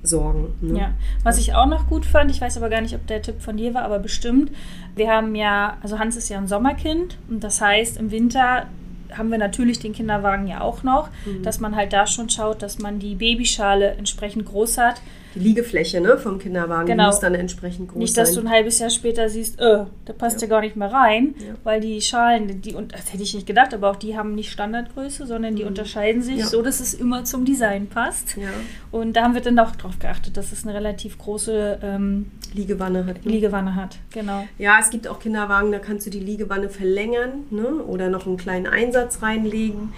sorgen. 0.04 0.54
Ne? 0.60 0.78
Ja, 0.78 0.90
was 1.22 1.38
ich 1.38 1.54
auch 1.54 1.66
noch 1.66 1.88
gut 1.88 2.06
fand, 2.06 2.30
ich 2.30 2.40
weiß 2.40 2.56
aber 2.56 2.68
gar 2.68 2.80
nicht, 2.80 2.94
ob 2.94 3.06
der 3.06 3.22
Tipp 3.22 3.40
von 3.40 3.56
dir 3.56 3.74
war, 3.74 3.82
aber 3.82 3.98
bestimmt. 3.98 4.50
Wir 4.94 5.10
haben 5.10 5.34
ja, 5.34 5.78
also 5.82 5.98
Hans 5.98 6.16
ist 6.16 6.28
ja 6.28 6.38
ein 6.38 6.46
Sommerkind 6.46 7.18
und 7.28 7.42
das 7.42 7.60
heißt, 7.60 7.96
im 7.96 8.10
Winter 8.10 8.66
haben 9.12 9.30
wir 9.30 9.38
natürlich 9.38 9.78
den 9.78 9.92
Kinderwagen 9.92 10.46
ja 10.46 10.60
auch 10.60 10.82
noch, 10.82 11.08
dass 11.42 11.60
man 11.60 11.76
halt 11.76 11.92
da 11.92 12.06
schon 12.06 12.30
schaut, 12.30 12.62
dass 12.62 12.78
man 12.78 12.98
die 12.98 13.14
Babyschale 13.14 13.92
entsprechend 13.92 14.46
groß 14.46 14.78
hat. 14.78 15.00
Die 15.34 15.38
Liegefläche 15.40 16.00
ne, 16.00 16.16
vom 16.18 16.38
Kinderwagen 16.38 16.86
Genau. 16.86 17.06
muss 17.06 17.20
dann 17.20 17.34
entsprechend 17.34 17.88
groß 17.88 17.98
Nicht, 17.98 18.16
dass 18.16 18.32
du 18.34 18.40
ein 18.40 18.50
halbes 18.50 18.78
Jahr 18.78 18.90
später 18.90 19.28
siehst, 19.28 19.60
äh, 19.60 19.84
da 20.04 20.12
passt 20.16 20.40
ja, 20.42 20.48
gar 20.48 20.60
nicht 20.60 20.76
mehr 20.76 20.92
rein, 20.92 21.34
Ja. 21.38 21.54
weil 21.64 21.80
die 21.80 22.00
Schalen, 22.00 22.60
die, 22.60 22.74
und 22.74 22.92
das 22.94 23.12
hätte 23.12 23.22
ich 23.22 23.34
nicht 23.34 23.46
gedacht, 23.46 23.74
aber 23.74 23.90
auch 23.90 23.96
die 23.96 24.16
haben 24.16 24.34
nicht 24.34 24.50
Standardgröße, 24.50 25.26
sondern 25.26 25.56
die 25.56 25.64
unterscheiden 25.64 26.22
sich 26.22 26.34
Mhm. 26.34 26.40
Ja. 26.40 26.46
so, 26.46 26.62
dass 26.62 26.80
es 26.80 26.94
immer 26.94 27.24
zum 27.24 27.44
Design 27.44 27.86
passt. 27.88 28.36
ja, 28.36 28.48
Und 28.90 29.14
da 29.16 29.22
haben 29.24 29.34
wir 29.34 29.40
dann 29.40 29.58
auch 29.58 29.74
drauf 29.76 29.98
geachtet, 29.98 30.36
dass 30.36 30.52
es 30.52 30.64
eine 30.64 30.74
relativ 30.74 31.18
große 31.18 31.78
ähm, 31.82 32.30
Liegewanne 32.52 33.06
hat. 33.06 33.24
Ne? 33.24 33.32
Liegewanne 33.32 33.74
hat. 33.74 33.98
Genau. 34.12 34.44
Ja, 34.58 34.78
es 34.80 34.90
gibt 34.90 35.08
auch 35.08 35.18
Kinderwagen, 35.18 35.72
da 35.72 35.78
kannst 35.80 36.06
du 36.06 36.10
die 36.10 36.20
Liegewanne 36.20 36.68
verlängern 36.68 37.44
ne? 37.50 37.66
oder 37.66 38.08
noch 38.08 38.26
einen 38.26 38.36
kleinen 38.36 38.66
Einsatz 38.66 39.22
reinlegen. 39.22 39.92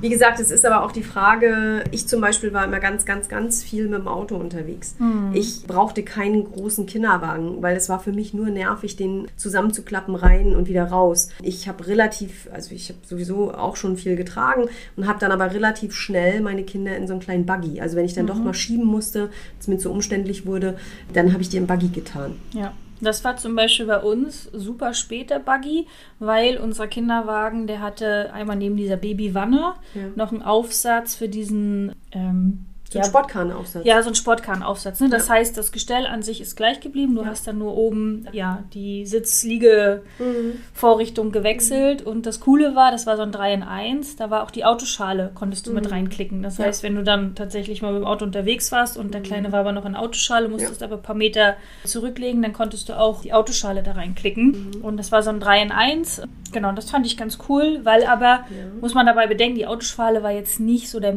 Wie 0.00 0.10
gesagt, 0.10 0.38
es 0.38 0.50
ist 0.50 0.64
aber 0.64 0.84
auch 0.84 0.92
die 0.92 1.02
Frage, 1.02 1.82
ich 1.90 2.06
zum 2.06 2.20
Beispiel 2.20 2.52
war 2.52 2.64
immer 2.64 2.78
ganz, 2.78 3.04
ganz, 3.04 3.28
ganz 3.28 3.64
viel 3.64 3.88
mit 3.88 3.98
dem 3.98 4.08
Auto 4.08 4.36
unterwegs. 4.36 4.94
Ich 5.32 5.66
brauchte 5.66 6.02
keinen 6.04 6.44
großen 6.44 6.86
Kinderwagen, 6.86 7.62
weil 7.62 7.76
es 7.76 7.88
war 7.88 7.98
für 7.98 8.12
mich 8.12 8.32
nur 8.32 8.46
nervig, 8.46 8.96
den 8.96 9.26
zusammenzuklappen, 9.36 10.14
rein 10.14 10.54
und 10.54 10.68
wieder 10.68 10.84
raus. 10.84 11.30
Ich 11.42 11.68
habe 11.68 11.86
relativ, 11.86 12.48
also 12.52 12.74
ich 12.74 12.90
habe 12.90 13.00
sowieso 13.04 13.52
auch 13.52 13.76
schon 13.76 13.96
viel 13.96 14.14
getragen 14.16 14.68
und 14.96 15.08
habe 15.08 15.18
dann 15.18 15.32
aber 15.32 15.52
relativ 15.52 15.94
schnell 15.94 16.40
meine 16.40 16.62
Kinder 16.62 16.96
in 16.96 17.06
so 17.06 17.14
einen 17.14 17.20
kleinen 17.20 17.46
Buggy. 17.46 17.80
Also 17.80 17.96
wenn 17.96 18.04
ich 18.04 18.14
dann 18.14 18.26
doch 18.26 18.38
mal 18.38 18.54
schieben 18.54 18.86
musste, 18.86 19.30
es 19.58 19.66
mir 19.66 19.78
zu 19.78 19.90
umständlich 19.90 20.46
wurde, 20.46 20.76
dann 21.12 21.32
habe 21.32 21.42
ich 21.42 21.48
die 21.48 21.56
im 21.56 21.66
Buggy 21.66 21.88
getan. 21.88 22.36
Ja. 22.52 22.72
Das 23.00 23.24
war 23.24 23.36
zum 23.36 23.54
Beispiel 23.54 23.86
bei 23.86 23.98
uns 24.00 24.44
super 24.52 24.92
spät 24.94 25.30
der 25.30 25.38
Buggy, 25.38 25.86
weil 26.18 26.56
unser 26.58 26.86
Kinderwagen, 26.88 27.66
der 27.66 27.80
hatte 27.80 28.32
einmal 28.32 28.56
neben 28.56 28.76
dieser 28.76 28.96
Babywanne 28.96 29.74
Ja. 29.94 30.02
noch 30.16 30.32
einen 30.32 30.42
Aufsatz 30.42 31.14
für 31.14 31.28
diesen 31.28 31.94
ähm, 32.12 32.66
So 32.90 32.98
ein 32.98 33.04
Sportkarrenaufsatz. 33.04 33.84
Ja, 33.84 34.02
so 34.02 34.08
ein 34.08 34.14
Sportkarrenaufsatz. 34.14 35.00
Ne? 35.00 35.10
Das 35.10 35.28
Ja. 35.28 35.34
heißt, 35.34 35.56
das 35.58 35.72
Gestell 35.72 36.06
an 36.06 36.22
sich 36.22 36.40
ist 36.40 36.56
gleich 36.56 36.80
geblieben. 36.80 37.14
Du 37.14 37.26
hast 37.26 37.46
dann 37.46 37.58
nur 37.58 37.76
oben 37.76 38.26
ja, 38.32 38.64
die 38.72 39.00
Mhm. 39.00 39.06
Sitzliege-Vorrichtung 39.06 41.32
gewechselt. 41.32 42.02
Und 42.02 42.26
das 42.26 42.40
Coole 42.40 42.74
war, 42.74 42.90
das 42.90 43.06
war 43.06 43.16
so 43.16 43.22
ein 43.22 43.32
3 43.32 43.54
in 43.54 43.62
1. 43.62 44.16
Da 44.16 44.30
war 44.30 44.42
auch 44.42 44.50
die 44.50 44.64
Autoschale, 44.64 45.30
konntest 45.34 45.66
du 45.66 45.72
mit 45.72 45.90
reinklicken. 45.90 46.42
Das 46.42 46.54
Mhm. 46.54 46.58
Ja. 46.60 46.64
Mhm. 46.64 46.68
heißt, 46.68 46.82
wenn 46.82 46.94
du 46.96 47.02
dann 47.04 47.34
tatsächlich 47.34 47.82
mal 47.82 47.92
mit 47.92 48.02
dem 48.02 48.06
Auto 48.06 48.24
unterwegs 48.24 48.72
warst 48.72 48.96
und 48.96 49.12
der 49.14 49.22
Kleine 49.22 49.52
war 49.52 49.60
aber 49.60 49.72
noch 49.72 49.84
in 49.84 49.94
Autoschale, 49.96 50.48
musstest 50.48 50.82
aber 50.82 50.96
ein 50.96 51.02
paar 51.02 51.16
Meter 51.16 51.56
zurücklegen, 51.84 52.42
dann 52.42 52.52
konntest 52.52 52.88
du 52.88 52.98
auch 52.98 53.22
die 53.22 53.32
Autoschale 53.32 53.82
da 53.82 53.92
reinklicken. 53.92 54.70
Mhm. 54.76 54.84
Und 54.84 54.96
das 54.96 55.12
war 55.12 55.22
so 55.22 55.30
ein 55.30 55.40
3 55.40 55.62
in 55.62 55.72
1. 55.72 56.22
Genau, 56.52 56.72
das 56.72 56.90
fand 56.90 57.04
ich 57.06 57.16
ganz 57.18 57.38
cool, 57.48 57.80
weil 57.84 58.04
aber, 58.06 58.44
muss 58.80 58.94
man 58.94 59.04
dabei 59.06 59.26
bedenken, 59.26 59.56
die 59.56 59.66
Autoschale 59.66 60.22
war 60.22 60.30
jetzt 60.32 60.60
nicht 60.60 60.88
so 60.88 60.98
der 61.00 61.12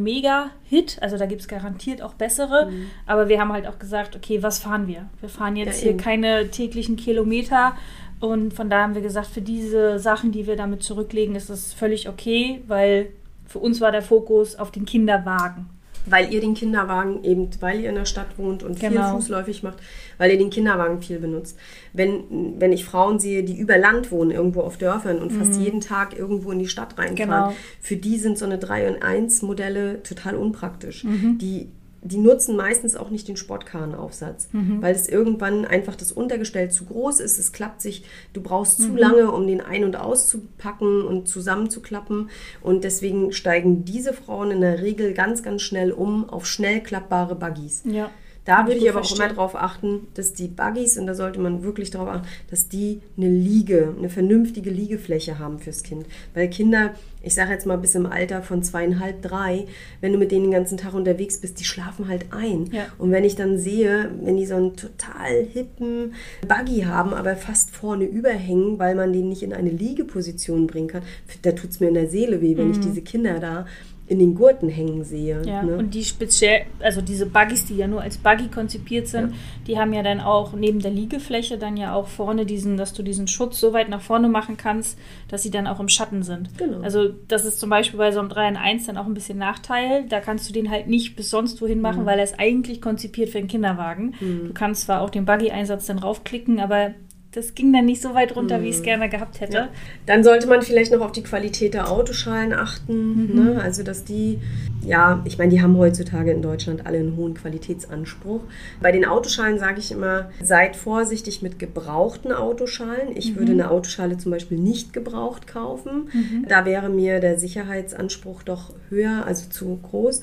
Mega-Hit. 0.72 0.98
Also 1.02 1.18
da 1.18 1.26
gibt 1.26 1.42
es 1.42 1.48
garantiert 1.48 2.02
auch 2.02 2.14
bessere. 2.14 2.72
Aber 3.06 3.30
wir 3.30 3.40
haben 3.40 3.52
halt 3.52 3.68
auch 3.68 3.80
gesagt, 3.80 4.16
okay, 4.16 4.42
was 4.42 4.60
fahren 4.60 4.88
wir? 4.88 5.10
Wir 5.20 5.30
fahren 5.30 5.56
jetzt 5.56 5.68
Mhm. 5.68 5.74
Ja, 5.76 5.82
hier 5.82 5.92
eben. 5.92 6.00
keine 6.00 6.50
täglichen 6.50 6.96
Kilometer. 6.96 7.76
Und 8.20 8.54
von 8.54 8.70
da 8.70 8.84
haben 8.84 8.96
wir 8.96 9.02
gesagt, 9.02 9.28
für 9.28 9.42
diese 9.42 10.00
Sachen, 10.00 10.32
die 10.32 10.46
wir 10.46 10.56
damit 10.56 10.84
zurücklegen, 10.84 11.36
ist 11.36 11.50
es 11.50 11.74
völlig 11.74 12.08
okay, 12.08 12.62
weil 12.68 13.12
für 13.46 13.60
uns 13.60 13.82
war 13.82 13.92
der 13.92 14.04
Fokus 14.04 14.56
auf 14.56 14.72
den 14.72 14.86
Kinderwagen. 14.86 15.70
Weil 16.08 16.34
ihr 16.34 16.42
den 16.42 16.56
Kinderwagen 16.56 17.24
eben, 17.24 17.50
weil 17.60 17.80
ihr 17.82 17.90
in 17.90 17.96
der 17.96 18.06
Stadt 18.06 18.38
wohnt 18.38 18.64
und 18.64 18.80
viel 18.80 18.90
Genau. 18.90 19.16
fußläufig 19.16 19.62
macht, 19.64 19.78
weil 20.18 20.32
ihr 20.32 20.38
den 20.38 20.50
Kinderwagen 20.50 21.02
viel 21.02 21.20
benutzt. 21.20 21.58
Wenn, 21.94 22.56
wenn 22.60 22.74
ich 22.74 22.86
Frauen 22.86 23.20
sehe, 23.20 23.44
die 23.44 23.56
über 23.58 23.78
Land 23.78 24.12
wohnen, 24.12 24.32
irgendwo 24.32 24.62
auf 24.62 24.78
Dörfern 24.78 25.20
und 25.20 25.32
fast 25.32 25.60
jeden 25.60 25.80
Tag 25.82 26.18
irgendwo 26.18 26.52
in 26.52 26.60
die 26.60 26.68
Stadt 26.68 26.98
reinfahren, 26.98 27.16
Genau. 27.16 27.54
für 27.80 27.98
die 27.98 28.18
sind 28.18 28.38
so 28.38 28.46
eine 28.46 28.58
3 28.58 28.90
und 28.90 29.04
1 29.04 29.42
Modelle 29.44 30.02
total 30.04 30.36
unpraktisch. 30.36 31.04
Mhm. 31.04 31.38
Die 31.40 31.68
die 32.04 32.18
nutzen 32.18 32.56
meistens 32.56 32.96
auch 32.96 33.10
nicht 33.12 33.28
den 33.28 33.38
Sportkarrenaufsatz, 33.38 34.50
Mhm. 34.52 34.82
weil 34.82 34.96
es 34.96 35.08
irgendwann 35.08 35.66
einfach 35.66 35.96
das 35.96 36.12
Untergestell 36.12 36.72
zu 36.72 36.86
groß 36.86 37.20
ist. 37.20 37.38
Es 37.38 37.52
klappt 37.52 37.82
sich, 37.82 38.04
du 38.34 38.42
brauchst 38.42 38.80
Mhm. 38.80 38.84
zu 38.84 38.96
lange, 38.96 39.32
um 39.32 39.46
den 39.46 39.62
ein- 39.62 39.84
und 39.84 39.96
auszupacken 39.96 41.04
und 41.04 41.28
zusammenzuklappen. 41.28 42.30
Und 42.62 42.84
deswegen 42.84 43.32
steigen 43.34 43.86
diese 43.86 44.14
Frauen 44.14 44.52
in 44.52 44.62
der 44.62 44.82
Regel 44.82 45.14
ganz, 45.14 45.44
ganz 45.44 45.62
schnell 45.62 45.92
um 45.92 46.28
auf 46.30 46.46
schnell 46.48 46.82
klappbare 46.82 47.36
Buggies. 47.36 47.84
Ja. 47.86 48.10
Da 48.46 48.66
würde 48.66 48.80
ich 48.80 48.90
aber 48.90 49.02
auch 49.02 49.06
verstehen. 49.06 49.26
immer 49.26 49.36
darauf 49.36 49.56
achten, 49.56 50.08
dass 50.16 50.34
die 50.34 50.48
Buggies, 50.48 50.98
und 50.98 51.06
da 51.06 51.14
sollte 51.14 51.40
man 51.40 51.64
wirklich 51.64 51.92
darauf 51.92 52.10
achten, 52.10 52.28
dass 52.50 52.68
die 52.70 53.02
eine 53.16 53.30
Liege, 53.30 53.94
eine 53.98 54.10
vernünftige 54.10 54.72
Liegefläche 54.72 55.38
haben 55.38 55.60
fürs 55.60 55.84
Kind. 55.84 56.08
Weil 56.34 56.50
Kinder, 56.50 56.96
ich 57.22 57.36
sage 57.36 57.52
jetzt 57.52 57.68
mal 57.68 57.78
bis 57.78 57.94
im 57.94 58.08
Alter 58.08 58.42
von 58.42 58.64
zweieinhalb, 58.64 59.22
drei, 59.22 59.68
wenn 60.02 60.12
du 60.12 60.18
mit 60.18 60.32
denen 60.32 60.46
den 60.46 60.52
ganzen 60.52 60.78
Tag 60.78 60.96
unterwegs 60.96 61.38
bist, 61.38 61.60
die 61.60 61.66
schlafen 61.66 62.08
halt 62.08 62.34
ein. 62.34 62.70
Ja. 62.72 62.88
Und 62.98 63.12
wenn 63.12 63.24
ich 63.24 63.36
dann 63.36 63.60
sehe, 63.60 64.10
wenn 64.22 64.38
die 64.38 64.48
so 64.48 64.56
einen 64.56 64.76
total 64.76 65.44
hippen 65.44 66.14
Buggy 66.48 66.82
haben, 66.82 67.14
aber 67.14 67.36
fast 67.36 67.70
vorne 67.70 68.06
überhängen, 68.06 68.80
weil 68.80 68.96
man 68.96 69.14
den 69.14 69.30
nicht 69.30 69.44
in 69.44 69.54
eine 69.54 69.70
Liegeposition 69.70 70.66
bringen 70.66 70.88
kann, 70.88 71.04
da 71.44 71.52
tut 71.52 71.70
es 71.70 71.80
mir 71.80 71.90
in 71.90 71.94
der 71.94 72.10
Seele 72.10 72.42
weh, 72.42 72.58
wenn 72.58 72.72
ich 72.72 72.80
diese 72.80 73.04
Kinder 73.04 73.40
da 73.40 73.68
in 74.12 74.20
den 74.20 74.36
Gurten 74.36 74.68
hängen 74.68 75.06
sehe. 75.06 75.42
Ja, 75.46 75.64
ne? 75.64 75.78
und 75.78 75.94
die 75.94 76.04
speziell, 76.04 76.66
also 76.82 77.02
diese 77.02 77.26
Buggies, 77.26 77.66
die 77.66 77.78
ja 77.78 77.88
nur 77.88 78.02
als 78.02 78.18
Buggy 78.18 78.50
konzipiert 78.50 79.08
sind, 79.08 79.34
die 79.68 79.80
haben 79.80 79.94
ja 79.94 80.04
dann 80.04 80.20
auch 80.20 80.52
neben 80.52 80.80
der 80.82 80.92
Liegefläche 80.92 81.58
dann 81.58 81.78
ja 81.78 81.94
auch 81.96 82.08
vorne 82.08 82.46
diesen, 82.46 82.76
dass 82.76 82.92
du 82.92 83.04
diesen 83.04 83.28
Schutz 83.30 83.60
so 83.60 83.72
weit 83.72 83.88
nach 83.88 84.02
vorne 84.02 84.28
machen 84.28 84.58
kannst, 84.58 85.00
dass 85.30 85.44
sie 85.44 85.50
dann 85.50 85.66
auch 85.66 85.80
im 85.80 85.88
Schatten 85.88 86.24
sind. 86.24 86.50
Genau. 86.58 86.82
Also 86.82 87.08
das 87.30 87.46
ist 87.46 87.62
zum 87.62 87.70
Beispiel 87.70 87.98
bei 87.98 88.12
so 88.12 88.20
einem 88.20 88.28
3 88.28 88.50
in 88.50 88.58
1 88.58 88.88
dann 88.88 88.98
auch 88.98 89.06
ein 89.06 89.14
bisschen 89.14 89.38
Nachteil. 89.38 90.06
Da 90.10 90.20
kannst 90.20 90.50
du 90.50 90.54
den 90.54 90.70
halt 90.70 90.88
nicht 90.88 91.16
bis 91.16 91.30
sonst 91.30 91.62
wohin 91.62 91.78
Mhm. 91.78 91.82
machen, 91.84 92.06
weil 92.06 92.18
er 92.20 92.26
ist 92.26 92.38
eigentlich 92.38 92.82
konzipiert 92.82 93.30
für 93.30 93.38
einen 93.38 93.48
Kinderwagen. 93.48 94.14
Du 94.20 94.52
kannst 94.54 94.84
zwar 94.84 95.00
auch 95.02 95.10
den 95.10 95.24
Buggy-Einsatz 95.24 95.86
dann 95.86 96.00
raufklicken, 96.00 96.60
aber 96.60 96.92
das 97.32 97.56
ging 97.56 97.72
dann 97.72 97.86
nicht 97.86 98.02
so 98.02 98.14
weit 98.14 98.36
runter, 98.36 98.62
wie 98.62 98.70
ich 98.70 98.76
es 98.76 98.84
gerne 98.84 99.08
gehabt 99.08 99.40
hätte. 99.40 99.52
Mhm. 99.52 99.66
Ja. 99.66 99.70
Dann 100.06 100.24
sollte 100.24 100.48
man 100.48 100.62
vielleicht 100.62 100.92
noch 100.92 101.02
auf 101.02 101.14
die 101.14 101.24
Qualität 101.24 101.74
der 101.74 101.90
Autoschalen 101.90 102.54
achten. 102.54 103.34
Mhm. 103.34 103.44
Ne? 103.44 103.62
Also, 103.62 103.84
dass 103.84 104.04
die, 104.04 104.40
ja, 104.86 105.22
ich 105.26 105.38
meine, 105.38 105.52
die 105.52 105.62
haben 105.62 105.78
heutzutage 105.78 106.32
in 106.32 106.42
Deutschland 106.42 106.86
alle 106.86 106.98
einen 106.98 107.16
hohen 107.16 107.34
Qualitätsanspruch. 107.36 108.42
Bei 108.82 108.92
den 108.92 109.06
Autoschalen 109.06 109.60
sage 109.60 109.80
ich 109.80 109.92
immer, 109.92 110.30
seid 110.42 110.76
vorsichtig 110.76 111.42
mit 111.42 111.60
gebrauchten 111.60 112.32
Autoschalen. 112.32 113.16
Ich 113.16 113.32
Mhm. 113.34 113.36
würde 113.38 113.52
eine 113.54 113.72
Autoschale 113.72 114.18
zum 114.18 114.32
Beispiel 114.32 114.58
nicht 114.58 114.94
gebraucht 114.94 115.48
kaufen. 115.48 116.10
Mhm. 116.14 116.46
Da 116.48 116.66
wäre 116.66 116.90
mir 116.90 117.20
der 117.20 117.38
Sicherheitsanspruch 117.40 118.44
doch 118.44 118.74
höher, 118.90 119.26
also 119.26 119.50
zu 119.50 119.80
groß. 119.84 120.22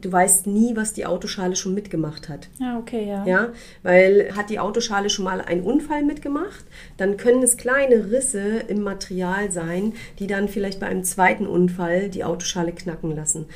Du 0.00 0.10
weißt 0.12 0.46
nie, 0.46 0.76
was 0.76 0.92
die 0.92 1.06
Autoschale 1.06 1.56
schon 1.56 1.74
mitgemacht 1.74 2.28
hat. 2.28 2.48
Ja, 2.58 2.78
okay, 2.78 3.06
ja. 3.08 3.24
Ja, 3.26 3.48
weil 3.82 4.30
hat 4.36 4.50
die 4.50 4.58
Autoschale 4.58 5.10
schon 5.10 5.24
mal 5.24 5.40
einen 5.40 5.62
Unfall 5.62 6.02
mitgemacht, 6.02 6.64
dann 6.96 7.16
können 7.16 7.42
es 7.42 7.56
kleine 7.56 8.10
Risse 8.10 8.40
im 8.68 8.82
Material 8.82 9.50
sein, 9.52 9.92
die 10.18 10.26
dann 10.26 10.48
vielleicht 10.48 10.80
bei 10.80 10.86
einem 10.86 11.04
zweiten 11.04 11.46
Unfall 11.46 12.08
die 12.10 12.24
Autoschale 12.24 12.72
knacken 12.72 13.14
lassen. 13.14 13.46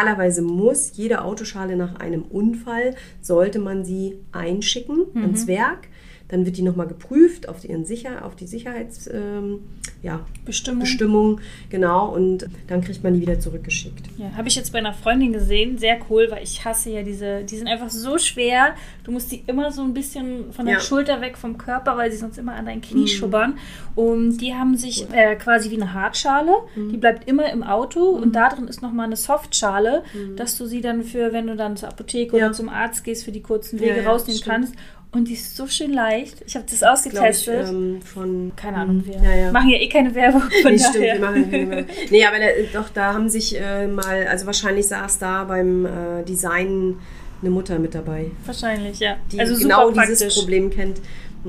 Normalerweise 0.00 0.40
muss 0.40 0.92
jede 0.94 1.22
Autoschale 1.22 1.76
nach 1.76 1.96
einem 1.96 2.22
Unfall, 2.22 2.94
sollte 3.20 3.58
man 3.58 3.84
sie 3.84 4.18
einschicken 4.32 5.06
ans 5.20 5.46
Werk. 5.46 5.88
Dann 6.28 6.46
wird 6.46 6.56
die 6.56 6.62
nochmal 6.62 6.86
geprüft 6.86 7.50
auf, 7.50 7.64
ihren 7.64 7.84
Sicher 7.84 8.24
auf 8.24 8.34
die 8.34 8.46
Sicherheits, 8.46 9.10
ähm, 9.12 9.58
ja, 10.02 10.20
Bestimmung. 10.46 10.80
Bestimmung, 10.80 11.40
genau, 11.68 12.08
und 12.14 12.48
dann 12.68 12.80
kriegt 12.80 13.04
man 13.04 13.12
die 13.14 13.20
wieder 13.20 13.38
zurückgeschickt. 13.38 14.06
Ja, 14.16 14.32
habe 14.36 14.48
ich 14.48 14.54
jetzt 14.56 14.72
bei 14.72 14.78
einer 14.78 14.94
Freundin 14.94 15.32
gesehen, 15.32 15.76
sehr 15.76 15.98
cool, 16.08 16.28
weil 16.30 16.42
ich 16.42 16.64
hasse 16.64 16.90
ja 16.90 17.02
diese, 17.02 17.44
die 17.44 17.56
sind 17.58 17.68
einfach 17.68 17.90
so 17.90 18.16
schwer. 18.16 18.74
Du 19.04 19.12
musst 19.12 19.30
die 19.30 19.42
immer 19.46 19.70
so 19.72 19.82
ein 19.82 19.92
bisschen 19.92 20.52
von 20.52 20.64
der 20.64 20.76
Ja. 20.76 20.80
Mhm. 20.80 20.84
Schulter 20.84 21.20
weg 21.20 21.36
vom 21.36 21.58
Körper, 21.58 21.96
weil 21.98 22.10
sie 22.10 22.16
sonst 22.16 22.38
immer 22.38 22.54
an 22.54 22.64
dein 22.66 22.80
Knie 22.80 23.06
schubbern. 23.08 23.58
Und 23.94 24.38
die 24.38 24.54
haben 24.54 24.76
sich 24.76 25.06
äh, 25.12 25.36
quasi 25.36 25.70
wie 25.70 25.76
eine 25.76 25.92
Hartschale, 25.92 26.52
Mhm. 26.74 26.90
die 26.92 26.96
bleibt 26.96 27.28
immer 27.28 27.50
im 27.52 27.62
Auto 27.62 28.00
und 28.08 28.34
da 28.34 28.48
drin 28.48 28.68
ist 28.68 28.80
nochmal 28.82 29.06
eine 29.06 29.16
Softschale, 29.16 30.02
dass 30.36 30.56
du 30.56 30.64
sie 30.66 30.80
dann 30.80 31.02
für, 31.02 31.32
wenn 31.32 31.46
du 31.46 31.56
dann 31.56 31.76
zur 31.76 31.88
Apotheke 31.90 32.36
Mhm. 32.36 32.40
Ja. 32.40 32.46
oder 32.46 32.54
zum 32.54 32.68
Arzt 32.70 33.04
gehst, 33.04 33.24
für 33.24 33.32
die 33.32 33.42
kurzen 33.42 33.80
Wege 33.80 34.02
Ja, 34.02 34.10
rausnehmen 34.10 34.38
stimmt. 34.40 34.72
Und 35.12 35.26
die 35.26 35.32
ist 35.32 35.56
so 35.56 35.66
schön 35.66 35.92
leicht. 35.92 36.36
Ich 36.46 36.54
habe 36.54 36.64
das 36.70 36.84
ausgetestet. 36.84 37.64
Ich, 37.64 37.70
ähm, 37.70 38.00
von, 38.02 38.52
Keine 38.54 38.76
Ahnung, 38.76 39.04
wir 39.04 39.16
Ja, 39.16 39.34
ja. 39.34 39.52
machen 39.52 39.68
ja 39.70 39.78
eh 39.78 39.88
keine 39.88 40.14
Werbung. 40.14 40.42
Von 40.62 40.70
Nee, 40.72 40.78
stimmt, 40.78 41.00
wir 41.00 41.18
machen 41.18 41.50
keine 41.50 41.70
Werbung. 41.70 41.86
Nee, 42.10 42.24
aber 42.24 42.36
da, 42.38 42.46
doch, 42.80 42.88
da 42.90 43.12
haben 43.14 43.28
sich 43.28 43.58
äh, 43.60 43.88
mal, 43.88 44.26
also 44.28 44.46
wahrscheinlich 44.46 44.86
saß 44.86 45.18
da 45.18 45.44
beim 45.44 45.84
äh, 45.84 46.22
Design 46.28 46.96
eine 47.42 47.50
Mutter 47.50 47.78
mit 47.78 47.94
dabei, 47.94 48.30
Wahrscheinlich, 48.44 49.00
ja. 49.00 49.16
die 49.32 49.40
also 49.40 49.56
genau 49.56 49.88
super 49.88 50.02
dieses 50.02 50.18
praktisch. 50.20 50.38
Problem 50.38 50.70
kennt. 50.70 51.00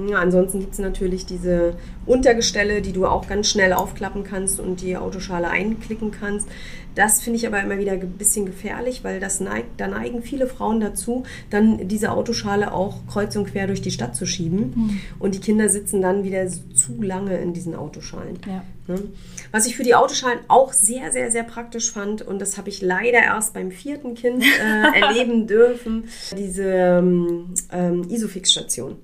Ja, 0.10 0.20
ansonsten 0.20 0.62
gibt 0.62 0.72
es 0.72 0.80
natürlich 0.80 1.26
diese 1.26 1.76
Untergestelle, 2.06 2.82
die 2.82 2.94
du 2.94 3.06
auch 3.06 3.28
ganz 3.28 3.50
schnell 3.50 3.74
aufklappen 3.74 4.24
kannst 4.24 4.62
und 4.62 4.80
die 4.82 4.96
Autoschale 4.96 5.50
einklicken 5.50 6.12
kannst. 6.12 6.48
Das 6.96 7.22
finde 7.22 7.38
ich 7.38 7.48
aber 7.48 7.62
immer 7.62 7.78
wieder 7.78 7.94
ein 7.94 8.12
bisschen 8.12 8.46
gefährlich, 8.46 9.04
weil 9.04 9.20
das 9.20 9.40
neigt, 9.40 9.80
da 9.80 9.88
neigen 9.88 10.22
viele 10.24 10.48
Frauen 10.48 10.80
dazu, 10.80 11.24
dann 11.50 11.88
diese 11.88 12.12
Autoschale 12.12 12.74
auch 12.74 13.06
kreuz 13.08 13.36
und 13.36 13.48
quer 13.52 13.68
durch 13.68 13.82
die 13.82 13.92
Stadt 13.92 14.16
zu 14.16 14.26
schieben. 14.26 14.74
Mhm. 14.76 15.02
Und 15.20 15.36
die 15.36 15.40
Kinder 15.40 15.70
sitzen 15.70 16.02
dann 16.02 16.24
wieder 16.24 16.48
zu 16.48 17.02
lange 17.02 17.38
in 17.38 17.54
diesen 17.54 17.76
Autoschalen. 17.76 18.40
Ja. 18.46 18.64
Ne? 18.88 19.04
Was 19.52 19.68
ich 19.68 19.76
für 19.76 19.84
die 19.84 19.96
Autoschalen 19.96 20.40
auch 20.48 20.74
sehr, 20.74 21.12
sehr, 21.12 21.32
sehr 21.32 21.44
praktisch 21.44 21.92
fand, 21.92 22.22
und 22.22 22.40
das 22.40 22.58
habe 22.58 22.70
ich 22.70 22.82
leider 22.82 23.20
erst 23.20 23.54
beim 23.54 23.72
vierten 23.72 24.16
Kind 24.16 24.44
äh, 24.44 25.00
erleben 25.00 25.48
dürfen, 25.48 26.06
diese 26.38 26.64
ähm, 26.64 27.54
ähm, 27.72 28.10
Isofix-Station. 28.10 28.98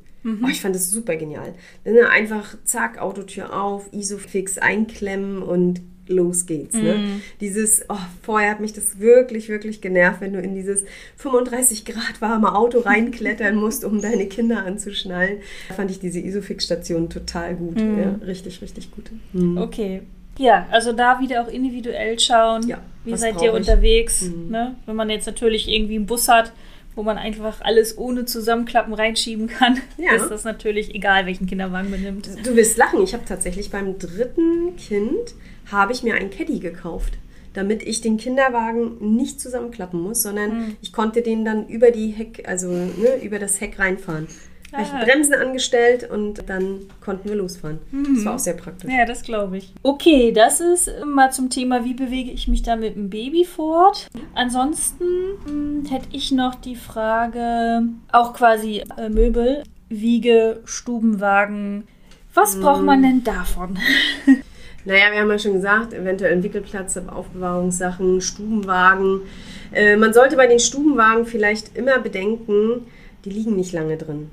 Oh, 0.43 0.47
ich 0.49 0.59
fand 0.59 0.75
das 0.75 0.91
super 0.91 1.15
genial. 1.15 1.53
Ne? 1.85 2.09
Einfach 2.09 2.57
zack, 2.65 2.97
Autotür 2.97 3.57
auf, 3.57 3.93
Isofix 3.93 4.57
einklemmen 4.57 5.41
und 5.41 5.81
los 6.09 6.45
geht's. 6.45 6.75
Ne? 6.75 7.19
Dieses, 7.41 7.85
oh, 7.89 7.95
vorher 8.21 8.51
hat 8.51 8.59
mich 8.59 8.73
das 8.73 8.99
wirklich, 8.99 9.49
wirklich 9.49 9.81
genervt, 9.81 10.21
wenn 10.21 10.33
du 10.33 10.39
in 10.39 10.55
dieses 10.55 10.83
35 11.17 11.85
Grad 11.85 12.21
warme 12.21 12.55
Auto 12.55 12.79
reinklettern 12.79 13.55
musst, 13.59 13.83
um 13.85 14.01
deine 14.01 14.27
Kinder 14.27 14.65
anzuschnallen. 14.65 15.39
Da 15.69 15.75
fand 15.75 15.91
ich 15.91 15.99
diese 15.99 16.19
Isofix-Station 16.19 17.09
total 17.09 17.55
gut. 17.55 17.79
Ja, 17.79 18.15
richtig, 18.25 18.61
richtig 18.61 18.91
gut. 18.91 19.05
Mhm. 19.33 19.57
Okay. 19.57 20.01
Ja, 20.39 20.67
also 20.71 20.93
da 20.93 21.19
wieder 21.19 21.41
auch 21.41 21.47
individuell 21.47 22.19
schauen. 22.19 22.67
Ja, 22.67 22.79
Wie 23.05 23.15
seid 23.17 23.41
ihr 23.41 23.49
ich? 23.49 23.55
unterwegs? 23.55 24.21
Mhm. 24.23 24.51
Ne? 24.51 24.75
Wenn 24.85 24.95
man 24.95 25.09
jetzt 25.09 25.25
natürlich 25.25 25.67
irgendwie 25.67 25.95
einen 25.95 26.05
Bus 26.05 26.27
hat, 26.27 26.53
wo 26.95 27.03
man 27.03 27.17
einfach 27.17 27.61
alles 27.61 27.97
ohne 27.97 28.25
Zusammenklappen 28.25 28.93
reinschieben 28.93 29.47
kann, 29.47 29.79
Ja. 29.97 30.13
ist 30.15 30.29
das 30.29 30.43
natürlich 30.43 30.93
egal, 30.95 31.25
welchen 31.25 31.45
Kinderwagen 31.47 31.89
man 31.91 32.01
nimmt. 32.01 32.27
Du 32.45 32.55
wirst 32.55 32.77
lachen. 32.77 33.01
Ich 33.03 33.13
habe 33.13 33.23
tatsächlich 33.25 33.69
beim 33.69 33.97
dritten 33.99 34.75
Kind 34.77 35.35
habe 35.71 35.91
ich 35.93 36.03
mir 36.03 36.15
einen 36.15 36.29
Caddy 36.29 36.59
gekauft, 36.59 37.13
damit 37.53 37.83
ich 37.83 38.01
den 38.01 38.17
Kinderwagen 38.17 39.15
nicht 39.15 39.39
zusammenklappen 39.41 39.99
muss, 40.01 40.21
sondern 40.21 40.51
Hm. 40.51 40.75
ich 40.81 40.93
konnte 40.93 41.21
den 41.21 41.43
dann 41.45 41.67
über 41.67 41.91
die 41.91 42.07
Heck, 42.09 42.43
also 42.47 42.69
ne, 42.71 43.21
über 43.23 43.39
das 43.39 43.59
Heck 43.61 43.79
reinfahren. 43.79 44.27
Habe 44.73 44.83
ich 44.83 44.89
Ah. 44.91 45.01
Bremsen 45.05 45.33
angestellt 45.33 46.09
und 46.11 46.49
dann 46.49 46.81
konnten 46.99 47.29
wir 47.29 47.37
losfahren. 47.37 47.79
Das 48.15 48.25
war 48.25 48.35
auch 48.35 48.39
sehr 48.39 48.53
praktisch. 48.53 48.91
Ja, 48.91 49.05
das 49.05 49.21
glaube 49.23 49.59
ich. 49.59 49.71
Okay, 49.81 50.33
das 50.33 50.59
ist 50.59 50.91
mal 51.05 51.31
zum 51.31 51.49
Thema, 51.49 51.85
wie 51.85 51.93
bewege 51.93 52.31
ich 52.31 52.49
mich 52.49 52.63
da 52.63 52.75
mit 52.75 52.95
dem 52.95 53.09
Baby 53.09 53.45
fort. 53.45 54.09
Ansonsten 54.35 55.05
mh, 55.85 55.89
hätte 55.89 56.09
ich 56.11 56.33
noch 56.33 56.55
die 56.55 56.75
Frage, 56.75 57.83
auch 58.11 58.33
quasi 58.33 58.83
äh, 58.97 59.07
Möbel, 59.07 59.63
Wiege, 59.87 60.59
Stubenwagen. 60.65 61.87
Was 62.33 62.59
braucht 62.59 62.83
man 62.83 63.01
denn 63.01 63.23
davon? 63.23 63.77
Naja, 64.87 65.11
wir 65.11 65.19
haben 65.19 65.29
ja 65.29 65.37
schon 65.37 65.51
gesagt, 65.51 65.93
eventuell 65.93 66.31
Entwickelplatz, 66.31 66.97
Aufbewahrungssachen, 66.97 68.21
Stubenwagen. 68.21 69.19
Äh, 69.73 69.97
man 69.97 70.13
sollte 70.13 70.37
bei 70.37 70.47
den 70.47 70.59
Stubenwagen 70.59 71.25
vielleicht 71.25 71.77
immer 71.77 71.99
bedenken, 71.99 72.85
die 73.27 73.33
liegen 73.33 73.55
nicht 73.57 73.73
lange 73.73 73.97
drin. 73.97 74.29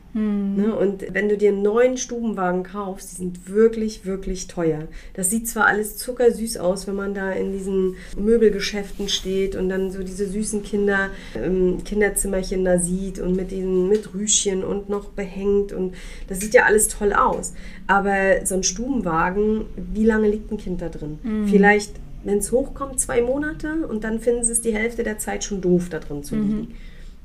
Ne? 0.56 0.74
Und 0.74 1.12
wenn 1.12 1.28
du 1.28 1.36
dir 1.36 1.50
einen 1.50 1.62
neuen 1.62 1.96
Stubenwagen 1.96 2.62
kaufst, 2.62 3.12
die 3.12 3.16
sind 3.16 3.48
wirklich, 3.48 4.06
wirklich 4.06 4.46
teuer. 4.46 4.84
Das 5.14 5.30
sieht 5.30 5.48
zwar 5.48 5.66
alles 5.66 5.96
zuckersüß 5.96 6.58
aus, 6.58 6.86
wenn 6.86 6.94
man 6.94 7.12
da 7.12 7.32
in 7.32 7.52
diesen 7.52 7.96
Möbelgeschäften 8.16 9.08
steht 9.08 9.56
und 9.56 9.68
dann 9.68 9.90
so 9.90 10.02
diese 10.04 10.28
süßen 10.28 10.62
Kinder, 10.62 11.10
ähm, 11.34 11.82
Kinderzimmerchen 11.84 12.64
da 12.64 12.78
sieht 12.78 13.18
und 13.18 13.34
mit 13.34 13.50
diesen, 13.50 13.88
mit 13.88 14.14
Rüschen 14.14 14.62
und 14.62 14.88
noch 14.88 15.06
behängt 15.06 15.72
und 15.72 15.94
das 16.28 16.38
sieht 16.40 16.54
ja 16.54 16.64
alles 16.64 16.86
toll 16.88 17.12
aus. 17.12 17.54
Aber 17.88 18.44
so 18.44 18.54
ein 18.54 18.62
Stubenwagen, 18.62 19.64
wie 19.92 20.04
lange 20.04 20.28
liegt 20.28 20.52
ein 20.52 20.58
Kind 20.58 20.80
da 20.82 20.88
drin? 20.88 21.18
Vielleicht, 21.48 21.94
wenn 22.22 22.38
es 22.38 22.52
hochkommt, 22.52 23.00
zwei 23.00 23.22
Monate 23.22 23.86
und 23.88 24.04
dann 24.04 24.20
finden 24.20 24.44
sie 24.44 24.52
es 24.52 24.60
die 24.60 24.74
Hälfte 24.74 25.02
der 25.02 25.18
Zeit 25.18 25.42
schon 25.42 25.60
doof, 25.60 25.88
da 25.90 25.98
drin 25.98 26.22
zu 26.22 26.36
liegen. 26.36 26.74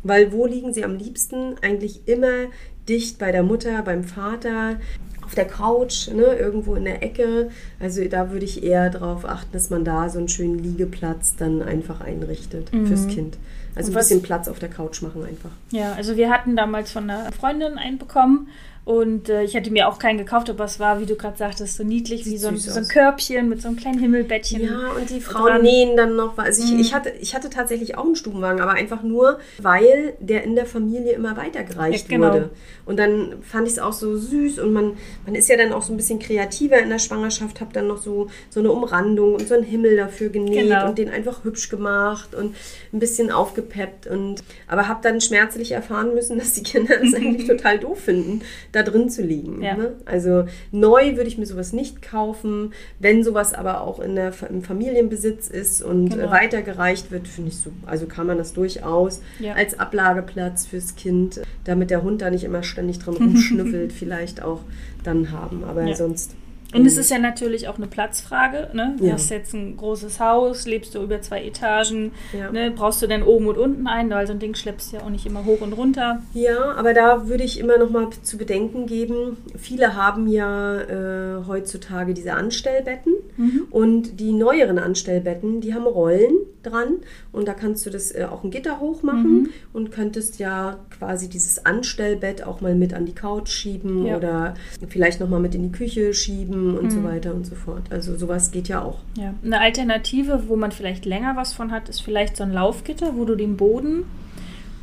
Weil 0.04 0.32
wo 0.32 0.46
liegen 0.46 0.74
sie 0.74 0.84
am 0.84 0.96
liebsten? 0.96 1.56
Eigentlich 1.62 2.08
immer 2.08 2.48
dicht 2.88 3.20
bei 3.20 3.32
der 3.32 3.44
Mutter, 3.44 3.82
beim 3.84 4.04
Vater, 4.04 4.78
auf 5.24 5.36
der 5.36 5.46
Couch, 5.46 6.08
ne, 6.08 6.24
irgendwo 6.24 6.76
in 6.76 6.86
der 6.86 7.04
Ecke. 7.04 7.50
Also 7.80 8.04
da 8.06 8.32
würde 8.32 8.46
ich 8.46 8.64
eher 8.64 8.90
darauf 8.90 9.26
achten, 9.26 9.52
dass 9.52 9.70
man 9.70 9.86
da 9.86 10.10
so 10.10 10.18
einen 10.18 10.28
schönen 10.28 10.58
Liegeplatz 10.58 11.36
dann 11.36 11.62
einfach 11.62 12.02
einrichtet 12.02 12.70
fürs 12.70 13.08
Kind. 13.08 13.38
Also 13.76 13.92
ein 13.92 13.96
bisschen 13.96 14.24
Platz 14.24 14.48
auf 14.48 14.58
der 14.58 14.70
Couch 14.70 15.02
machen 15.02 15.24
einfach. 15.24 15.52
Ja, 15.72 15.94
also 15.94 16.18
wir 16.18 16.32
hatten 16.32 16.56
damals 16.56 16.92
von 16.92 17.10
einer 17.10 17.32
Freundin 17.32 17.78
einen 17.78 18.00
bekommen 18.00 18.48
und 18.90 19.30
äh, 19.30 19.44
ich 19.44 19.56
hatte 19.56 19.70
mir 19.70 19.88
auch 19.88 20.00
keinen 20.00 20.18
gekauft, 20.18 20.50
aber 20.50 20.64
es 20.64 20.80
war, 20.80 21.00
wie 21.00 21.06
du 21.06 21.16
gerade 21.16 21.38
sagtest, 21.38 21.78
so 21.78 21.84
niedlich 21.84 22.26
wie 22.26 22.32
Sieht 22.32 22.40
so 22.40 22.48
ein, 22.48 22.58
so 22.58 22.74
ein. 22.80 22.88
Körbchen 22.88 23.48
mit 23.48 23.62
so 23.62 23.68
einem 23.68 23.78
kleinen 23.78 24.00
Himmelbettchen. 24.00 24.64
Ja, 24.64 24.94
und 24.98 25.08
die 25.12 25.22
Frauen 25.22 25.46
dran. 25.46 25.62
nähen 25.62 25.96
dann 25.96 26.16
noch. 26.16 26.40
Also 26.40 26.64
ich, 26.64 26.80
ich, 26.80 26.96
hatte, 26.96 27.12
ich 27.22 27.36
hatte 27.36 27.52
tatsächlich 27.52 28.00
auch 28.00 28.06
einen 28.06 28.16
Stubenwagen, 28.16 28.60
aber 28.62 28.72
einfach 28.72 29.04
nur, 29.04 29.38
weil 29.62 30.16
der 30.20 30.44
in 30.44 30.56
der 30.56 30.66
Familie 30.66 31.12
immer 31.12 31.38
weitergereicht 31.38 32.10
Ja, 32.10 32.18
genau. 32.18 32.28
wurde. 32.34 32.50
Und 32.88 32.98
dann 32.98 33.36
fand 33.44 33.68
ich 33.68 33.74
es 33.74 33.80
auch 33.80 33.94
so 33.94 34.18
süß 34.18 34.58
und 34.58 34.74
man, 34.74 34.98
man 35.24 35.36
ist 35.36 35.50
ja 35.50 35.58
dann 35.58 35.72
auch 35.72 35.84
so 35.84 35.94
ein 35.94 35.98
bisschen 35.98 36.18
kreativer 36.18 36.80
in 36.80 36.90
der 36.90 36.98
Schwangerschaft, 36.98 37.62
habe 37.62 37.72
dann 37.72 37.86
noch 37.86 38.00
so, 38.00 38.26
so 38.50 38.60
eine 38.60 38.72
Umrandung 38.72 39.36
und 39.36 39.48
so 39.48 39.54
einen 39.54 39.66
Himmel 39.66 39.98
dafür 39.98 40.30
genäht 40.30 40.64
Genau. 40.68 40.88
und 40.90 40.98
den 40.98 41.10
einfach 41.10 41.44
hübsch 41.44 41.70
gemacht 41.70 42.34
und 42.34 42.56
ein 42.92 42.98
bisschen 42.98 43.30
aufgepeppt. 43.30 44.08
Und, 44.08 44.42
aber 44.68 44.88
habe 44.88 45.02
dann 45.04 45.22
schmerzlich 45.22 45.74
erfahren 45.74 46.16
müssen, 46.16 46.40
dass 46.40 46.54
die 46.54 46.64
Kinder 46.64 46.96
es 47.04 47.14
eigentlich 47.14 47.46
total 47.48 47.78
doof 47.78 48.00
finden, 48.00 48.42
da 48.84 48.90
drin 48.92 49.10
zu 49.10 49.22
liegen. 49.22 49.62
Ja. 49.62 49.76
Ne? 49.76 49.92
Also 50.06 50.46
neu 50.72 51.16
würde 51.16 51.28
ich 51.28 51.38
mir 51.38 51.46
sowas 51.46 51.74
nicht 51.74 52.02
kaufen. 52.02 52.74
Wenn 53.00 53.24
sowas 53.24 53.54
aber 53.54 53.82
auch 53.82 54.00
in 54.00 54.16
der, 54.16 54.34
im 54.50 54.62
Familienbesitz 54.62 55.48
ist 55.48 55.82
und 55.82 56.10
Genau. 56.10 56.32
weitergereicht 56.32 57.12
wird, 57.12 57.28
finde 57.28 57.50
ich 57.50 57.58
so. 57.58 57.72
Also 57.86 58.06
kann 58.08 58.28
man 58.28 58.38
das 58.38 58.54
durchaus 58.54 59.22
Ja. 59.40 59.54
als 59.54 59.78
Ablageplatz 59.80 60.66
fürs 60.66 60.96
Kind, 60.96 61.42
damit 61.66 61.90
der 61.90 62.04
Hund 62.04 62.22
da 62.22 62.30
nicht 62.30 62.44
immer 62.44 62.64
ständig 62.64 63.00
dran 63.00 63.16
rumschnüffelt, 63.18 63.92
vielleicht 63.94 64.42
auch 64.44 64.62
dann 65.04 65.32
haben. 65.32 65.64
Aber 65.64 65.84
Ja. 65.86 65.96
sonst. 65.96 66.32
Und 66.74 66.86
es 66.86 66.98
ist 66.98 67.10
ja 67.10 67.18
natürlich 67.18 67.68
auch 67.68 67.78
eine 67.78 67.88
Platzfrage. 67.88 68.70
Ne? 68.74 68.96
Du 69.00 69.06
Ja. 69.06 69.14
hast 69.14 69.32
jetzt 69.32 69.54
ein 69.54 69.76
großes 69.76 70.20
Haus, 70.20 70.68
lebst 70.68 70.94
du 70.94 71.02
über 71.02 71.20
zwei 71.22 71.44
Etagen, 71.44 72.12
Ja. 72.38 72.52
ne? 72.52 72.72
brauchst 72.72 73.02
du 73.02 73.08
denn 73.08 73.24
oben 73.24 73.48
und 73.48 73.58
unten 73.58 73.88
ein, 73.88 74.10
weil 74.12 74.28
so 74.28 74.34
ein 74.34 74.40
Ding 74.40 74.54
schleppst 74.54 74.92
du 74.92 74.98
ja 74.98 75.04
auch 75.04 75.10
nicht 75.10 75.26
immer 75.26 75.46
hoch 75.46 75.62
und 75.62 75.74
runter. 75.74 76.22
Ja, 76.36 76.74
aber 76.76 76.94
da 76.94 77.28
würde 77.28 77.44
ich 77.44 77.60
immer 77.60 77.78
noch 77.80 77.90
mal 77.90 78.10
zu 78.22 78.38
bedenken 78.38 78.86
geben, 78.86 79.38
viele 79.58 79.96
haben 79.96 80.28
ja 80.28 80.80
äh, 80.82 81.46
heutzutage 81.48 82.14
diese 82.14 82.34
Anstellbetten 82.34 83.14
und 83.72 84.20
die 84.20 84.32
neueren 84.34 84.78
Anstellbetten, 84.80 85.62
die 85.62 85.74
haben 85.74 85.88
Rollen 85.88 86.34
dran 86.62 86.98
und 87.32 87.48
da 87.48 87.54
kannst 87.54 87.86
du 87.86 87.90
das 87.90 88.12
äh, 88.14 88.26
auch 88.30 88.44
ein 88.44 88.52
Gitter 88.52 88.80
hochmachen 88.82 89.50
und 89.72 89.92
könntest 89.92 90.40
ja 90.40 90.78
quasi 90.98 91.30
dieses 91.30 91.66
Anstellbett 91.66 92.46
auch 92.46 92.60
mal 92.62 92.76
mit 92.76 92.94
an 92.94 93.06
die 93.06 93.16
Couch 93.16 93.50
schieben 93.50 94.06
Ja. 94.06 94.18
oder 94.18 94.54
vielleicht 94.90 95.20
noch 95.22 95.30
mal 95.30 95.40
mit 95.40 95.56
in 95.56 95.64
die 95.64 95.72
Küche 95.72 96.14
schieben 96.14 96.59
und 96.78 96.92
so 96.92 97.04
weiter 97.04 97.34
und 97.34 97.46
so 97.46 97.56
fort. 97.56 97.84
Also 97.90 98.18
sowas 98.18 98.52
geht 98.52 98.68
ja 98.68 98.82
auch. 98.82 99.00
Ja. 99.18 99.34
Eine 99.44 99.60
Alternative, 99.62 100.48
wo 100.48 100.56
man 100.56 100.72
vielleicht 100.72 101.06
länger 101.06 101.36
was 101.36 101.54
von 101.54 101.72
hat, 101.72 101.90
ist 101.90 102.02
vielleicht 102.02 102.38
so 102.38 102.44
ein 102.44 102.52
Laufgitter, 102.52 103.16
wo 103.16 103.26
du 103.26 103.36
den 103.36 103.58
Boden 103.58 104.06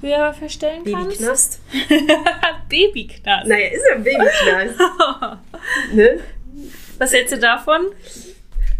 höher 0.01 0.33
verstellen 0.33 0.83
kannst. 0.85 1.19
Babyknast. 1.19 1.61
Babyknast. 2.69 3.49
Naja, 3.49 3.67
ist 3.69 3.85
ja 3.89 3.97
ein 3.97 4.05
Babyknast. 4.05 4.81
ne? 5.95 6.19
Was 6.99 7.13
hältst 7.13 7.35
du 7.35 7.39
davon? 7.39 7.83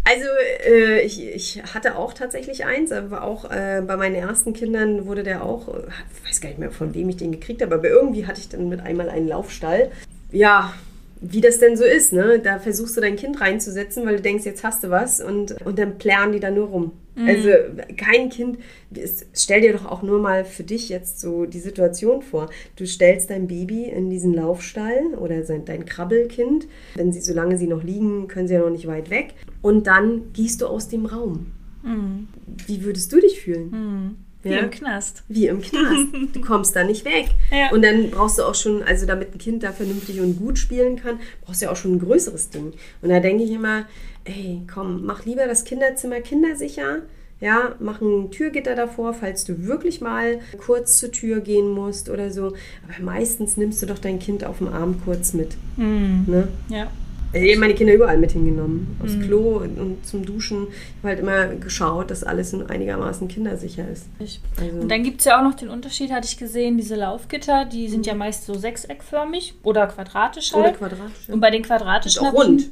Also 0.03 0.25
äh, 0.65 1.01
ich, 1.01 1.21
ich 1.21 1.61
hatte 1.73 1.97
auch 1.97 2.13
tatsächlich 2.13 2.63
eins, 2.63 2.93
aber 2.93 3.23
auch 3.23 3.51
äh, 3.51 3.81
bei 3.85 3.97
meinen 3.97 4.15
ersten 4.15 4.53
Kindern 4.53 5.05
wurde 5.05 5.23
der 5.23 5.43
auch, 5.43 5.67
äh, 5.67 5.81
ich 6.15 6.29
weiß 6.29 6.39
gar 6.39 6.47
nicht 6.47 6.59
mehr 6.59 6.71
von 6.71 6.93
wem 6.93 7.09
ich 7.09 7.17
den 7.17 7.33
gekriegt 7.33 7.61
habe, 7.61 7.75
aber 7.75 7.89
irgendwie 7.89 8.25
hatte 8.25 8.39
ich 8.39 8.47
dann 8.47 8.69
mit 8.69 8.79
einmal 8.79 9.09
einen 9.09 9.27
Laufstall. 9.27 9.91
Ja, 10.31 10.73
wie 11.21 11.41
das 11.41 11.59
denn 11.59 11.77
so 11.77 11.83
ist, 11.83 12.13
ne? 12.13 12.39
Da 12.39 12.59
versuchst 12.59 12.95
du 12.95 13.01
dein 13.01 13.15
Kind 13.15 13.41
reinzusetzen, 13.41 14.05
weil 14.05 14.17
du 14.17 14.21
denkst, 14.21 14.45
jetzt 14.45 14.63
hast 14.63 14.83
du 14.83 14.89
was 14.89 15.21
und, 15.21 15.59
und 15.65 15.79
dann 15.79 15.97
plären 15.97 16.31
die 16.31 16.39
da 16.39 16.51
nur 16.51 16.67
rum. 16.67 16.91
Also 17.25 17.49
kein 17.97 18.29
Kind, 18.29 18.59
stell 19.33 19.61
dir 19.61 19.73
doch 19.73 19.85
auch 19.85 20.03
nur 20.03 20.19
mal 20.19 20.45
für 20.45 20.63
dich 20.63 20.89
jetzt 20.89 21.19
so 21.19 21.45
die 21.45 21.59
Situation 21.59 22.21
vor. 22.21 22.49
Du 22.75 22.85
stellst 22.85 23.31
dein 23.31 23.47
Baby 23.47 23.85
in 23.85 24.11
diesen 24.11 24.35
Laufstall 24.35 25.15
oder 25.19 25.43
sein, 25.43 25.65
dein 25.65 25.85
Krabbelkind, 25.85 26.67
wenn 26.93 27.11
sie, 27.11 27.21
solange 27.21 27.57
sie 27.57 27.65
noch 27.65 27.83
liegen, 27.83 28.27
können 28.27 28.47
sie 28.47 28.53
ja 28.53 28.59
noch 28.59 28.69
nicht 28.69 28.85
weit 28.85 29.09
weg. 29.09 29.33
Und 29.63 29.87
dann 29.87 30.31
gehst 30.33 30.61
du 30.61 30.67
aus 30.67 30.89
dem 30.89 31.07
Raum. 31.07 31.47
Wie 32.67 32.83
würdest 32.83 33.11
du 33.11 33.19
dich 33.19 33.41
fühlen? 33.41 33.69
Wie 34.43 34.49
Ja? 34.49 34.59
im 34.59 34.69
Knast. 34.71 35.23
Wie 35.27 35.47
im 35.47 35.61
Knast. 35.61 36.07
Du 36.33 36.41
kommst 36.41 36.75
da 36.75 36.83
nicht 36.83 37.05
weg. 37.05 37.29
Ja. 37.51 37.71
Und 37.71 37.81
dann 37.83 38.11
brauchst 38.11 38.37
du 38.39 38.43
auch 38.43 38.55
schon, 38.55 38.83
also 38.83 39.05
damit 39.05 39.33
ein 39.33 39.37
Kind 39.37 39.63
da 39.63 39.71
vernünftig 39.71 40.19
und 40.19 40.37
gut 40.37 40.59
spielen 40.59 40.97
kann, 40.97 41.19
brauchst 41.41 41.61
du 41.61 41.65
ja 41.65 41.71
auch 41.71 41.75
schon 41.77 41.93
ein 41.93 41.99
größeres 41.99 42.49
Ding. 42.49 42.73
Und 43.01 43.09
da 43.09 43.19
denke 43.19 43.43
ich 43.43 43.51
immer, 43.51 43.85
ey, 44.25 44.61
komm, 44.71 45.05
mach 45.05 45.25
lieber 45.25 45.47
das 45.47 45.63
Kinderzimmer 45.63 46.19
kindersicher. 46.21 46.99
Ja, 47.39 47.75
mach 47.79 48.01
ein 48.01 48.31
Türgitter 48.31 48.75
davor, 48.75 49.13
falls 49.13 49.43
du 49.45 49.65
wirklich 49.65 50.01
mal 50.01 50.39
kurz 50.57 50.97
zur 50.97 51.11
Tür 51.11 51.39
gehen 51.39 51.69
musst 51.69 52.09
oder 52.09 52.31
so. 52.31 52.47
Aber 52.47 53.03
meistens 53.03 53.57
nimmst 53.57 53.81
du 53.81 53.85
doch 53.85 53.99
dein 53.99 54.17
Kind 54.19 54.43
auf 54.43 54.57
dem 54.57 54.67
Arm 54.69 54.99
kurz 55.05 55.33
mit. 55.33 55.55
Ne? 55.77 56.47
Ja. 56.69 56.87
Also 57.37 57.45
ich 57.47 57.51
habe 57.55 57.59
meine 57.61 57.75
Kinder 57.75 57.93
überall 57.93 58.17
mit 58.17 58.31
hingenommen. 58.31 58.97
Aufs 59.03 59.13
Mhm. 59.15 59.21
Klo 59.23 59.57
und, 59.57 59.79
und 59.79 60.05
zum 60.05 60.25
Duschen. 60.25 60.67
Ich 60.69 60.97
habe 61.03 61.07
halt 61.09 61.19
immer 61.19 61.47
geschaut, 61.55 62.11
dass 62.11 62.23
alles 62.23 62.53
einigermaßen 62.53 63.27
kindersicher 63.27 63.87
ist. 63.89 64.07
Also, 64.19 64.79
Und 64.81 64.89
dann 64.89 65.03
gibt 65.03 65.19
es 65.19 65.25
ja 65.25 65.39
auch 65.39 65.43
noch 65.43 65.53
den 65.55 65.69
Unterschied, 65.69 66.11
hatte 66.11 66.27
ich 66.27 66.37
gesehen, 66.37 66.77
diese 66.77 66.95
Laufgitter, 66.95 67.65
die 67.65 67.87
sind 67.87 68.05
ja 68.05 68.13
meist 68.15 68.45
so 68.45 68.53
sechseckförmig 68.55 69.55
oder 69.63 69.87
quadratisch 69.87 70.53
oder 70.53 70.65
halt. 70.65 70.77
quadratisch. 70.77 71.29
Und 71.29 71.39
bei 71.39 71.51
den 71.51 71.63
quadratischen 71.63 72.25
auch 72.25 72.33
rund. 72.33 72.69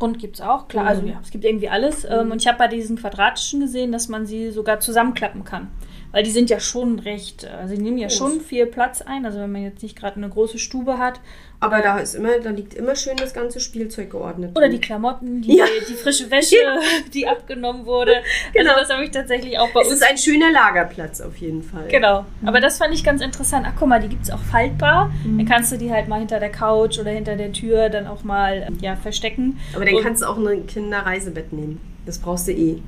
Rund 0.00 0.18
gibt 0.18 0.36
es 0.36 0.40
auch, 0.42 0.68
klar. 0.68 0.86
Also 0.86 1.02
Mhm. 1.02 1.08
ja, 1.08 1.20
es 1.22 1.30
gibt 1.30 1.44
irgendwie 1.44 1.68
alles. 1.70 2.04
Ähm, 2.04 2.30
und 2.30 2.42
ich 2.42 2.46
habe 2.48 2.58
bei 2.58 2.68
diesen 2.68 2.96
quadratischen 2.96 3.60
gesehen, 3.60 3.92
dass 3.92 4.08
man 4.08 4.26
sie 4.26 4.50
sogar 4.50 4.80
zusammenklappen 4.80 5.44
kann. 5.44 5.68
Weil 6.16 6.22
die 6.22 6.30
sind 6.30 6.48
ja 6.48 6.58
schon 6.60 6.98
recht, 6.98 7.44
äh, 7.44 7.48
also 7.48 7.74
die 7.76 7.82
nehmen 7.82 7.98
ja 7.98 8.06
Groß. 8.08 8.16
schon 8.16 8.40
viel 8.40 8.64
Platz 8.64 9.02
ein. 9.02 9.26
Also 9.26 9.38
wenn 9.38 9.52
man 9.52 9.62
jetzt 9.62 9.82
nicht 9.82 9.98
gerade 9.98 10.16
eine 10.16 10.30
große 10.30 10.58
Stube 10.58 10.96
hat. 10.96 11.20
Aber 11.60 11.82
da 11.82 11.98
ist 11.98 12.14
immer, 12.14 12.38
da 12.38 12.48
liegt 12.48 12.72
immer 12.72 12.96
schön 12.96 13.18
das 13.18 13.34
ganze 13.34 13.60
Spielzeug 13.60 14.08
geordnet. 14.12 14.56
Oder 14.56 14.70
die 14.70 14.78
Klamotten, 14.80 15.42
die, 15.42 15.58
Ja. 15.58 15.66
die 15.86 15.92
frische 15.92 16.30
Wäsche, 16.30 16.56
die 17.12 17.28
abgenommen 17.28 17.84
wurde. 17.84 18.12
Genau. 18.54 18.70
Also 18.70 18.80
das 18.80 18.90
habe 18.94 19.04
ich 19.04 19.10
tatsächlich 19.10 19.58
auch 19.58 19.68
bei 19.74 19.82
Es 19.82 19.88
uns. 19.88 19.96
ist 20.00 20.08
ein 20.08 20.16
schöner 20.16 20.50
Lagerplatz 20.50 21.20
auf 21.20 21.36
jeden 21.36 21.62
Fall. 21.62 21.86
Genau. 21.88 22.24
Aber 22.46 22.60
das 22.62 22.78
fand 22.78 22.94
ich 22.94 23.04
ganz 23.04 23.20
interessant. 23.20 23.66
Ach, 23.68 23.74
guck 23.78 23.86
mal, 23.88 24.00
die 24.00 24.08
gibt 24.08 24.22
es 24.22 24.30
auch 24.30 24.38
faltbar. 24.38 25.12
Mhm. 25.22 25.36
Dann 25.36 25.46
kannst 25.46 25.70
du 25.70 25.76
die 25.76 25.92
halt 25.92 26.08
mal 26.08 26.18
hinter 26.20 26.40
der 26.40 26.50
Couch 26.50 26.98
oder 26.98 27.10
hinter 27.10 27.36
der 27.36 27.52
Tür 27.52 27.90
dann 27.90 28.06
auch 28.06 28.24
mal 28.24 28.64
ähm, 28.66 28.78
ja, 28.80 28.96
verstecken. 28.96 29.58
Aber 29.74 29.84
dann 29.84 29.94
Und 29.96 30.02
kannst 30.02 30.22
du 30.22 30.26
auch 30.30 30.38
ein 30.38 30.66
Kinderreisebett 30.66 31.52
nehmen. 31.52 31.78
Das 32.06 32.18
brauchst 32.18 32.48
du 32.48 32.52
eh. 32.52 32.80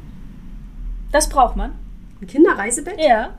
Das 1.12 1.29
braucht 1.29 1.55
man. 1.57 1.72
Ein 2.21 2.27
Kinderreisebett? 2.27 2.99
Ja. 2.99 3.35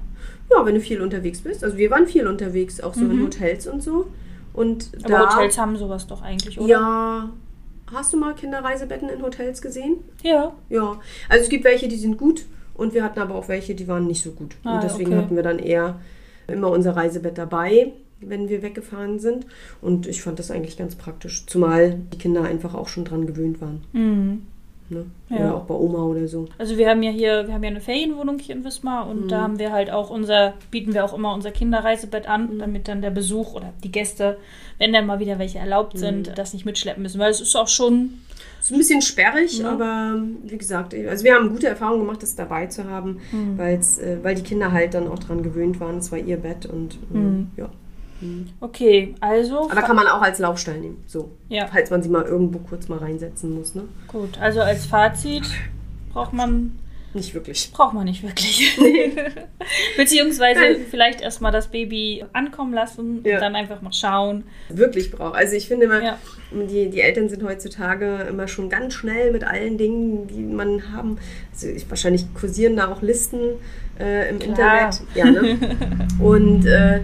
Ja, 0.51 0.65
wenn 0.65 0.75
du 0.75 0.81
viel 0.81 1.01
unterwegs 1.01 1.41
bist. 1.41 1.63
Also 1.63 1.77
wir 1.77 1.91
waren 1.91 2.07
viel 2.07 2.27
unterwegs, 2.27 2.81
auch 2.81 2.93
so 2.93 3.01
in 3.01 3.17
Mhm. 3.17 3.25
Hotels 3.25 3.67
und 3.67 3.83
so. 3.83 4.07
Und 4.53 4.91
Aber 5.03 5.09
da, 5.09 5.35
Hotels 5.35 5.57
haben 5.57 5.77
sowas 5.77 6.07
doch 6.07 6.21
eigentlich, 6.21 6.59
oder? 6.59 6.67
Ja. 6.67 7.29
Hast 7.93 8.13
du 8.13 8.17
mal 8.17 8.33
Kinderreisebetten 8.35 9.09
in 9.09 9.21
Hotels 9.21 9.61
gesehen? 9.61 9.97
Ja. 10.23 10.53
Ja. 10.69 10.99
Also 11.27 11.43
es 11.43 11.49
gibt 11.49 11.63
welche, 11.63 11.87
die 11.87 11.97
sind 11.97 12.17
gut 12.17 12.45
und 12.75 12.93
wir 12.93 13.03
hatten 13.03 13.19
aber 13.19 13.35
auch 13.35 13.47
welche, 13.47 13.75
die 13.75 13.87
waren 13.87 14.07
nicht 14.07 14.23
so 14.23 14.31
gut. 14.31 14.55
Ah, 14.63 14.75
und 14.75 14.83
deswegen 14.83 15.13
okay. 15.13 15.21
hatten 15.21 15.35
wir 15.35 15.43
dann 15.43 15.59
eher 15.59 15.99
immer 16.47 16.69
unser 16.71 16.95
Reisebett 16.95 17.37
dabei, 17.37 17.93
wenn 18.21 18.49
wir 18.49 18.61
weggefahren 18.61 19.19
sind. 19.19 19.45
Und 19.81 20.07
ich 20.07 20.21
fand 20.21 20.39
das 20.39 20.51
eigentlich 20.51 20.77
ganz 20.77 20.95
praktisch. 20.95 21.45
Zumal 21.47 21.95
die 22.13 22.17
Kinder 22.17 22.43
einfach 22.43 22.73
auch 22.75 22.87
schon 22.87 23.05
dran 23.05 23.25
gewöhnt 23.27 23.61
waren. 23.61 23.83
Mhm. 23.93 24.41
Ne? 24.89 25.05
Ja. 25.29 25.37
Oder 25.37 25.55
auch 25.55 25.63
bei 25.65 25.75
Oma 25.75 25.99
oder 26.03 26.27
so. 26.27 26.47
Also 26.57 26.77
wir 26.77 26.89
haben 26.89 27.03
ja 27.03 27.11
hier, 27.11 27.45
wir 27.47 27.53
haben 27.53 27.63
ja 27.63 27.69
eine 27.69 27.81
Ferienwohnung 27.81 28.39
hier 28.39 28.55
in 28.55 28.63
Wismar 28.65 29.07
und 29.07 29.25
Mhm. 29.25 29.27
da 29.29 29.41
haben 29.41 29.59
wir 29.59 29.71
halt 29.71 29.91
auch 29.91 30.09
unser, 30.09 30.53
bieten 30.71 30.93
wir 30.93 31.05
auch 31.05 31.13
immer 31.13 31.33
unser 31.33 31.51
Kinderreisebett 31.51 32.27
an, 32.27 32.57
damit 32.59 32.87
dann 32.87 33.01
der 33.01 33.11
Besuch 33.11 33.53
oder 33.53 33.71
die 33.83 33.91
Gäste, 33.91 34.37
wenn 34.79 34.91
dann 34.91 35.05
mal 35.05 35.19
wieder 35.19 35.37
welche 35.37 35.59
erlaubt 35.59 35.93
Mhm. 35.95 35.99
sind, 35.99 36.37
das 36.37 36.53
nicht 36.53 36.65
mitschleppen 36.65 37.03
müssen. 37.03 37.19
Weil 37.19 37.29
es 37.31 37.41
ist 37.41 37.55
auch 37.55 37.67
schon, 37.67 38.15
Ist 38.61 38.71
ein 38.71 38.77
bisschen 38.77 39.01
sperrig, 39.01 39.59
Ja. 39.59 39.71
aber 39.71 40.15
wie 40.43 40.57
gesagt, 40.57 40.93
also 40.93 41.23
wir 41.23 41.33
haben 41.35 41.49
gute 41.49 41.67
Erfahrungen 41.67 42.01
gemacht, 42.01 42.21
das 42.21 42.35
dabei 42.35 42.65
zu 42.67 42.83
haben, 42.89 43.19
Mhm. 43.31 43.57
äh, 43.59 43.77
weil 44.21 44.35
die 44.35 44.43
Kinder 44.43 44.71
halt 44.73 44.93
dann 44.95 45.07
auch 45.07 45.19
dran 45.19 45.43
gewöhnt 45.43 45.79
waren. 45.79 45.97
Es 45.99 46.11
war 46.11 46.19
ihr 46.19 46.35
Bett 46.37 46.65
und 46.65 46.97
Mhm. 47.13 47.51
ja. 47.55 47.69
Okay, 48.59 49.15
also. 49.19 49.69
Aber 49.69 49.81
kann 49.81 49.95
man 49.95 50.07
auch 50.07 50.21
als 50.21 50.39
Laufstall 50.39 50.77
nehmen, 50.79 51.03
so. 51.07 51.31
Ja. 51.49 51.67
Falls 51.67 51.89
man 51.89 52.01
sie 52.03 52.09
mal 52.09 52.23
irgendwo 52.23 52.59
kurz 52.59 52.87
mal 52.87 52.99
reinsetzen 52.99 53.53
muss, 53.55 53.75
ne? 53.75 53.83
Gut, 54.07 54.37
also 54.39 54.61
als 54.61 54.85
Fazit 54.85 55.43
braucht 56.13 56.33
man, 56.33 56.77
Nicht 57.13 57.33
wirklich. 57.33 57.71
braucht 57.71 57.93
man 57.93 58.05
nicht 58.05 58.23
wirklich. 58.23 58.75
Beziehungsweise 59.97 60.79
vielleicht 60.89 61.21
erstmal 61.21 61.51
das 61.51 61.67
Baby 61.67 62.23
ankommen 62.33 62.73
lassen 62.73 63.21
Ja. 63.23 63.35
und 63.35 63.41
dann 63.41 63.55
einfach 63.55 63.81
mal 63.81 63.93
schauen. 63.93 64.43
Wirklich 64.69 65.11
braucht. 65.11 65.35
Also 65.35 65.55
ich 65.55 65.67
finde 65.67 65.85
immer, 65.85 66.03
Ja. 66.03 66.17
die, 66.51 66.89
die 66.89 67.01
Eltern 67.01 67.29
sind 67.29 67.43
heutzutage 67.43 68.25
immer 68.29 68.47
schon 68.47 68.69
ganz 68.69 68.93
schnell 68.93 69.31
mit 69.31 69.43
allen 69.43 69.77
Dingen, 69.77 70.27
die 70.27 70.41
man 70.43 70.91
haben. 70.93 71.17
Also 71.51 71.67
ich, 71.67 71.89
wahrscheinlich 71.89 72.25
kursieren 72.33 72.75
da 72.75 72.91
auch 72.91 73.01
Listen 73.01 73.39
äh, 73.99 74.29
im 74.29 74.39
Klar. 74.39 74.89
Internet. 74.89 75.01
Ja, 75.15 75.25
ne? 75.25 75.57
Und 76.19 76.65
äh, 76.65 77.01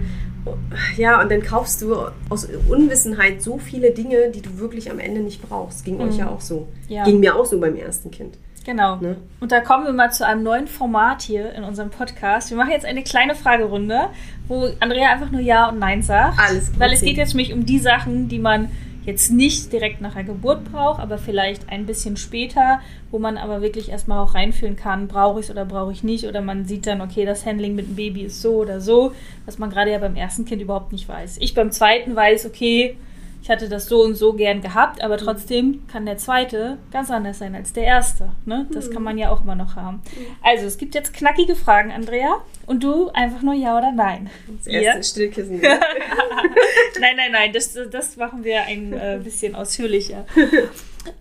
ja, 0.96 1.20
und 1.20 1.30
dann 1.30 1.42
kaufst 1.42 1.82
du 1.82 1.96
aus 2.28 2.48
Unwissenheit 2.68 3.42
so 3.42 3.58
viele 3.58 3.90
Dinge, 3.90 4.30
die 4.30 4.42
du 4.42 4.58
wirklich 4.58 4.90
am 4.90 4.98
Ende 4.98 5.20
nicht 5.20 5.46
brauchst. 5.46 5.84
Ging 5.84 6.00
euch 6.00 6.16
ja 6.16 6.28
auch 6.28 6.40
so. 6.40 6.60
Mhm. 6.60 6.92
Ja. 6.92 7.04
Ging 7.04 7.20
mir 7.20 7.36
auch 7.36 7.46
so 7.46 7.60
beim 7.60 7.76
ersten 7.76 8.10
Kind. 8.10 8.38
Genau. 8.66 8.96
Ne? 8.96 9.16
Und 9.38 9.52
da 9.52 9.60
kommen 9.60 9.84
wir 9.84 9.92
mal 9.92 10.10
zu 10.10 10.26
einem 10.26 10.42
neuen 10.42 10.66
Format 10.66 11.22
hier 11.22 11.52
in 11.52 11.62
unserem 11.62 11.90
Podcast. 11.90 12.50
Wir 12.50 12.56
machen 12.56 12.72
jetzt 12.72 12.84
eine 12.84 13.04
kleine 13.04 13.36
Fragerunde, 13.36 14.08
wo 14.48 14.68
Andrea 14.80 15.12
einfach 15.12 15.30
nur 15.30 15.40
Ja 15.40 15.68
und 15.68 15.78
Nein 15.78 16.02
sagt. 16.02 16.36
Alles 16.38 16.72
gut. 16.72 16.80
Weil 16.80 16.92
es 16.92 17.00
geht 17.00 17.16
jetzt 17.16 17.34
nämlich 17.34 17.52
um 17.52 17.64
die 17.64 17.78
Sachen, 17.78 18.28
die 18.28 18.40
man 18.40 18.70
jetzt 19.06 19.30
nicht 19.30 19.72
direkt 19.72 20.00
nach 20.00 20.14
der 20.14 20.24
Geburt 20.24 20.64
braucht, 20.64 21.00
aber 21.00 21.16
vielleicht 21.16 21.68
ein 21.70 21.86
bisschen 21.86 22.16
später, 22.16 22.80
wo 23.10 23.18
man 23.18 23.38
aber 23.38 23.62
wirklich 23.62 23.88
erstmal 23.88 24.18
auch 24.18 24.34
reinfühlen 24.34 24.76
kann, 24.76 25.06
brauche 25.06 25.38
ich 25.40 25.46
es 25.46 25.50
oder 25.50 25.64
brauche 25.64 25.92
ich 25.92 26.02
nicht. 26.02 26.26
Oder 26.26 26.42
man 26.42 26.66
sieht 26.66 26.86
dann, 26.86 27.00
okay, 27.00 27.24
das 27.24 27.46
Handling 27.46 27.76
mit 27.76 27.86
dem 27.86 27.96
Baby 27.96 28.22
ist 28.22 28.42
so 28.42 28.56
oder 28.56 28.80
so, 28.80 29.12
was 29.46 29.58
man 29.58 29.70
gerade 29.70 29.92
ja 29.92 29.98
beim 29.98 30.16
ersten 30.16 30.44
Kind 30.44 30.60
überhaupt 30.60 30.92
nicht 30.92 31.08
weiß. 31.08 31.38
Ich 31.40 31.54
beim 31.54 31.70
zweiten 31.70 32.16
weiß, 32.16 32.46
okay, 32.46 32.96
ich 33.46 33.50
hatte 33.50 33.68
das 33.68 33.86
so 33.86 34.02
und 34.02 34.16
so 34.16 34.32
gern 34.32 34.60
gehabt, 34.60 35.04
aber 35.04 35.18
trotzdem 35.18 35.86
kann 35.86 36.04
der 36.04 36.16
zweite 36.16 36.78
ganz 36.90 37.12
anders 37.12 37.38
sein 37.38 37.54
als 37.54 37.72
der 37.72 37.84
erste. 37.84 38.32
Ne? 38.44 38.66
Das 38.72 38.90
kann 38.90 39.04
man 39.04 39.18
ja 39.18 39.30
auch 39.30 39.42
immer 39.42 39.54
noch 39.54 39.76
haben. 39.76 40.02
Also, 40.42 40.66
es 40.66 40.78
gibt 40.78 40.96
jetzt 40.96 41.14
knackige 41.14 41.54
Fragen, 41.54 41.92
Andrea, 41.92 42.42
und 42.66 42.82
du 42.82 43.08
einfach 43.10 43.42
nur 43.42 43.54
Ja 43.54 43.78
oder 43.78 43.92
Nein. 43.92 44.30
Das 44.48 44.66
erste 44.66 44.98
Ja? 44.98 45.00
Stillkissen. 45.00 45.60
Nein, 47.00 47.14
nein, 47.16 47.30
nein, 47.30 47.52
das, 47.52 47.78
das 47.88 48.16
machen 48.16 48.42
wir 48.42 48.62
ein 48.64 48.92
äh, 48.92 49.20
bisschen 49.22 49.54
ausführlicher. 49.54 50.26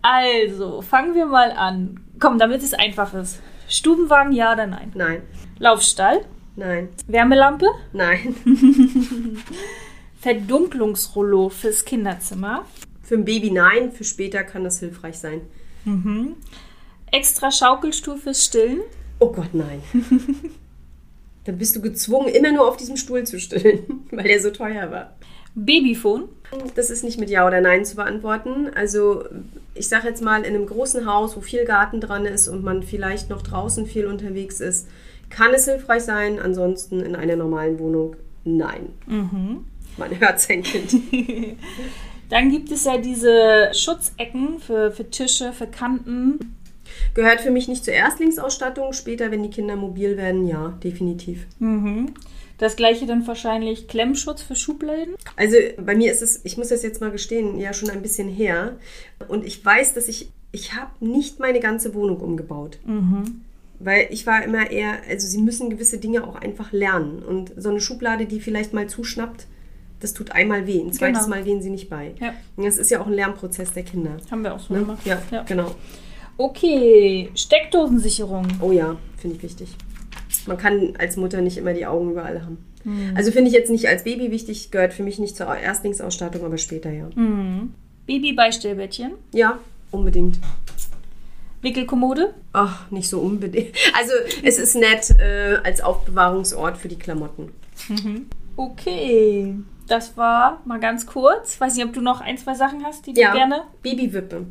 Also, 0.02 0.82
fangen 0.82 1.14
wir 1.14 1.28
mal 1.28 1.52
an. 1.52 2.00
Komm, 2.20 2.40
damit 2.40 2.64
es 2.64 2.74
einfach 2.74 3.14
ist. 3.14 3.40
Stubenwagen, 3.70 4.34
ja 4.34 4.54
oder 4.54 4.66
nein? 4.66 4.92
Nein, 4.96 5.22
Laufstall, 5.60 6.26
nein, 6.56 6.90
Wärmelampe, 7.06 7.68
nein. 7.94 8.36
Verdunklungsrollo 10.26 11.50
fürs 11.50 11.86
Kinderzimmer, 11.86 12.66
Für 13.04 13.14
ein 13.14 13.26
Baby 13.26 13.52
nein, 13.52 13.92
für 13.92 14.04
später 14.04 14.44
kann 14.44 14.64
das 14.64 14.80
hilfreich 14.80 15.20
sein. 15.20 15.42
extra 17.12 17.52
Schaukelstuhl 17.52 18.18
fürs 18.18 18.44
Stillen, 18.44 18.80
Oh 19.20 19.32
Gott, 19.32 19.54
nein. 19.54 19.84
Dann 21.44 21.60
bist 21.60 21.76
du 21.76 21.82
gezwungen, 21.82 22.30
immer 22.30 22.52
nur 22.52 22.68
auf 22.68 22.76
diesem 22.76 22.98
Stuhl 22.98 23.24
zu 23.24 23.40
stillen, 23.40 24.08
weil 24.12 24.24
der 24.24 24.42
so 24.42 24.50
teuer 24.50 24.90
war. 24.90 25.16
Babyphone, 25.54 26.24
Das 26.74 26.90
ist 26.90 27.04
nicht 27.04 27.20
mit 27.20 27.30
Ja 27.30 27.46
oder 27.46 27.62
Nein 27.62 27.86
zu 27.86 27.96
beantworten. 27.96 28.72
Also 28.74 29.26
ich 29.76 29.88
sage 29.88 30.08
jetzt 30.08 30.24
mal, 30.24 30.42
in 30.42 30.56
einem 30.56 30.66
großen 30.66 31.06
Haus, 31.06 31.38
wo 31.38 31.42
viel 31.42 31.66
Garten 31.66 32.02
dran 32.02 32.26
ist 32.26 32.48
und 32.48 32.64
man 32.64 32.82
vielleicht 32.82 33.30
noch 33.30 33.44
draußen 33.44 33.86
viel 33.86 34.08
unterwegs 34.08 34.60
ist, 34.60 34.88
kann 35.30 35.54
es 35.54 35.66
hilfreich 35.66 36.02
sein. 36.02 36.40
Ansonsten 36.40 37.00
in 37.02 37.16
einer 37.16 37.36
normalen 37.36 37.78
Wohnung 37.78 38.16
nein. 38.44 38.88
Man 39.98 40.20
hört 40.20 40.40
sein 40.40 40.64
Kind. 40.64 40.94
Dann 42.30 42.50
gibt 42.50 42.72
es 42.72 42.86
ja 42.86 42.98
diese 42.98 43.72
Schutzecken 43.74 44.60
für, 44.60 44.92
für 44.92 45.10
Tische, 45.10 45.54
für 45.54 45.68
Kanten. 45.68 46.56
Gehört 47.14 47.42
für 47.42 47.52
mich 47.52 47.68
nicht 47.68 47.86
zur 47.86 47.94
Erstlingsausstattung. 47.94 48.94
Später, 48.94 49.32
wenn 49.32 49.44
die 49.44 49.50
Kinder 49.50 49.76
mobil 49.76 50.18
werden, 50.18 50.48
ja, 50.48 50.70
definitiv. 50.84 51.46
Das 52.58 52.76
gleiche 52.76 53.06
dann 53.06 53.28
wahrscheinlich 53.28 53.88
Klemmschutz 53.88 54.42
für 54.42 54.56
Schubladen. 54.56 55.16
Also 55.36 55.58
bei 55.78 55.96
mir 55.96 56.12
ist 56.12 56.22
es, 56.22 56.42
ich 56.44 56.58
muss 56.58 56.70
das 56.70 56.84
jetzt 56.84 57.02
mal 57.02 57.12
gestehen, 57.12 57.60
ja 57.60 57.74
schon 57.74 57.90
ein 57.90 58.02
bisschen 58.02 58.30
her. 58.30 58.78
Und 59.28 59.46
ich 59.46 59.64
weiß, 59.64 59.94
dass 59.94 60.08
ich, 60.08 60.32
ich 60.52 60.74
habe 60.74 60.92
nicht 61.06 61.40
meine 61.40 61.60
ganze 61.60 61.94
Wohnung 61.94 62.18
umgebaut. 62.18 62.80
Weil 63.80 64.08
ich 64.10 64.26
war 64.26 64.44
immer 64.44 64.72
eher, 64.72 65.00
also 65.10 65.28
sie 65.28 65.42
müssen 65.42 65.70
gewisse 65.70 65.98
Dinge 65.98 66.26
auch 66.26 66.36
einfach 66.36 66.72
lernen. 66.72 67.24
Und 67.24 67.52
so 67.58 67.70
eine 67.70 67.82
Schublade, 67.82 68.26
die 68.26 68.40
vielleicht 68.40 68.74
mal 68.74 68.88
zuschnappt, 68.88 69.48
das 70.00 70.14
tut 70.14 70.32
einmal 70.32 70.68
weh. 70.68 70.80
Ein 70.82 70.92
zweites 70.94 71.26
Genau. 71.26 71.36
Mal 71.36 71.44
gehen 71.44 71.62
sie 71.62 71.70
nicht 71.70 71.90
bei. 71.90 72.14
Ja. 72.20 72.34
Und 72.56 72.66
Das 72.66 72.78
ist 72.78 72.92
ja 72.92 73.02
auch 73.02 73.08
ein 73.08 73.14
Lernprozess 73.14 73.72
der 73.74 73.84
Kinder. 73.84 74.18
Haben 74.30 74.44
wir 74.44 74.54
auch 74.54 74.60
so 74.60 74.74
Ne? 74.74 74.82
gemacht. 74.82 75.06
Ja, 75.06 75.22
Ja. 75.32 75.44
genau. 75.44 75.74
Okay, 76.38 77.30
Steckdosensicherung. 77.34 78.46
Oh 78.62 78.72
ja, 78.72 78.98
finde 79.18 79.38
ich 79.38 79.44
wichtig. 79.44 79.70
Man 80.48 80.58
kann 80.58 80.94
als 81.00 81.16
Mutter 81.18 81.42
nicht 81.42 81.58
immer 81.58 81.74
die 81.74 81.86
Augen 81.86 82.12
überall 82.12 82.42
haben. 82.42 82.58
Hm. 82.84 83.14
Also 83.16 83.32
finde 83.32 83.48
ich 83.50 83.54
jetzt 83.56 83.72
nicht 83.72 83.88
als 83.88 84.04
Baby 84.04 84.32
wichtig, 84.32 84.70
gehört 84.70 84.94
für 84.94 85.02
mich 85.04 85.18
nicht 85.18 85.36
zur 85.38 85.48
Erstlingsausstattung, 85.56 86.44
aber 86.46 86.58
später 86.58 86.92
ja. 86.92 87.08
Hm. 87.16 87.74
Babybeistellbettchen. 88.06 89.14
Ja, 89.34 89.60
unbedingt. 89.92 90.40
Wickelkommode. 91.62 92.34
Ach, 92.54 92.92
nicht 92.92 93.10
so 93.10 93.20
unbedingt. 93.22 93.70
Also 93.98 94.12
es 94.44 94.60
ist 94.60 94.76
nett 94.76 95.10
äh, 95.20 95.56
als 95.64 95.82
Aufbewahrungsort 95.82 96.78
für 96.78 96.90
die 96.90 96.98
Klamotten. 97.00 97.50
Okay, 98.58 99.56
das 99.88 100.18
war 100.18 100.62
mal 100.66 100.80
ganz 100.80 101.06
kurz. 101.06 101.60
Weiß 101.60 101.76
nicht, 101.76 101.86
ob 101.86 101.94
du 101.94 102.02
noch 102.02 102.22
ein, 102.22 102.38
zwei 102.38 102.56
Sachen 102.56 102.84
hast, 102.84 103.06
die 103.06 103.14
du 103.14 103.22
Ja, 103.22 103.34
gerne. 103.34 103.64
Babywippe. 103.82 104.46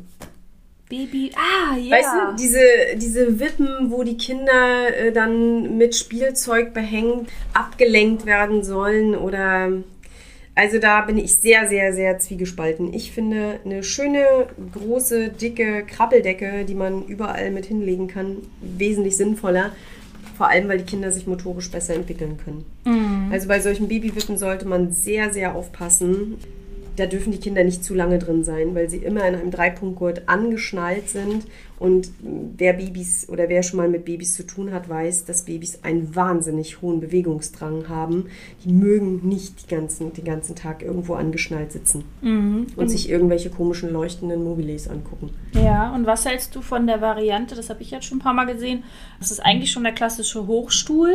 Baby. 0.89 1.31
Ah, 1.35 1.75
ja. 1.77 1.97
Weißt 1.97 2.09
du, 2.13 2.35
diese, 2.43 2.59
diese 2.95 3.39
Wippen, 3.39 3.91
wo 3.91 4.03
die 4.03 4.17
Kinder 4.17 4.95
äh, 4.95 5.11
dann 5.11 5.77
mit 5.77 5.95
Spielzeug 5.95 6.73
behängt, 6.73 7.29
abgelenkt 7.53 8.25
werden 8.25 8.63
sollen 8.63 9.15
oder. 9.15 9.71
Also 10.57 10.79
da 10.79 11.01
bin 11.01 11.17
ich 11.17 11.35
sehr, 11.35 11.67
sehr, 11.67 11.91
sehr 11.91 12.17
zwiegespalten. 12.17 12.93
Ich 12.93 13.11
finde 13.11 13.59
eine 13.65 13.83
schöne, 13.83 14.47
große, 14.71 15.27
dicke 15.27 15.85
Krabbeldecke, 15.85 16.63
die 16.63 16.75
man 16.75 17.03
überall 17.07 17.51
mit 17.51 17.65
hinlegen 17.65 18.07
kann, 18.07 18.37
wesentlich 18.61 19.17
sinnvoller. 19.17 19.71
Vor 20.37 20.49
allem, 20.49 20.67
weil 20.67 20.79
die 20.79 20.85
Kinder 20.85 21.11
sich 21.11 21.27
motorisch 21.27 21.71
besser 21.71 21.93
entwickeln 21.95 22.37
können. 22.43 22.65
Also 23.31 23.47
bei 23.47 23.59
solchen 23.59 23.87
Babywippen 23.87 24.37
sollte 24.37 24.67
man 24.67 24.91
sehr, 24.91 25.31
sehr 25.33 25.55
aufpassen. 25.55 26.35
Da 26.95 27.05
dürfen 27.05 27.31
die 27.31 27.39
Kinder 27.39 27.63
nicht 27.63 27.83
zu 27.83 27.93
lange 27.93 28.19
drin 28.19 28.43
sein, 28.43 28.75
weil 28.75 28.89
sie 28.89 28.97
immer 28.97 29.27
in 29.27 29.35
einem 29.35 29.51
Dreipunktgurt 29.51 30.27
angeschnallt 30.27 31.09
sind. 31.09 31.45
Und 31.77 32.09
wer 32.21 32.71
Babys 32.71 33.27
oder 33.27 33.49
wer 33.49 33.61
schon 33.61 33.77
mal 33.77 33.89
mit 33.89 34.05
Babys 34.05 34.33
zu 34.33 34.47
tun 34.47 34.71
hat, 34.71 34.87
weiß, 34.87 35.25
dass 35.25 35.43
Babys 35.43 35.83
einen 35.83 36.15
wahnsinnig 36.15 36.81
hohen 36.81 37.01
Bewegungsdrang 37.01 37.89
haben. 37.89 38.27
Die 38.63 38.71
mögen 38.71 39.27
nicht 39.27 39.63
die 39.63 39.75
ganzen, 39.75 40.13
den 40.13 40.23
ganzen 40.23 40.55
Tag 40.55 40.81
irgendwo 40.81 41.15
angeschnallt 41.15 41.73
sitzen 41.73 42.05
und 42.21 42.89
sich 42.89 43.09
irgendwelche 43.09 43.49
komischen 43.49 43.91
leuchtenden 43.91 44.43
Mobiles 44.43 44.87
angucken. 44.87 45.31
Ja, 45.51 45.93
und 45.93 46.05
was 46.05 46.25
hältst 46.25 46.55
du 46.55 46.61
von 46.61 46.87
der 46.87 47.01
Variante, 47.01 47.55
das 47.55 47.69
habe 47.69 47.81
ich 47.81 47.91
jetzt 47.91 48.05
schon 48.05 48.19
ein 48.19 48.21
paar 48.21 48.33
Mal 48.33 48.45
gesehen, 48.45 48.83
das 49.19 49.31
ist 49.31 49.41
eigentlich 49.41 49.71
schon 49.71 49.83
der 49.83 49.93
klassische 49.93 50.47
Hochstuhl, 50.47 51.11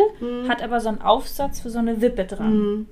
hat 0.46 0.62
aber 0.62 0.80
so 0.80 0.90
einen 0.90 1.00
Aufsatz 1.00 1.60
für 1.60 1.70
so 1.70 1.78
eine 1.78 2.02
Wippe 2.02 2.24
dran. 2.26 2.86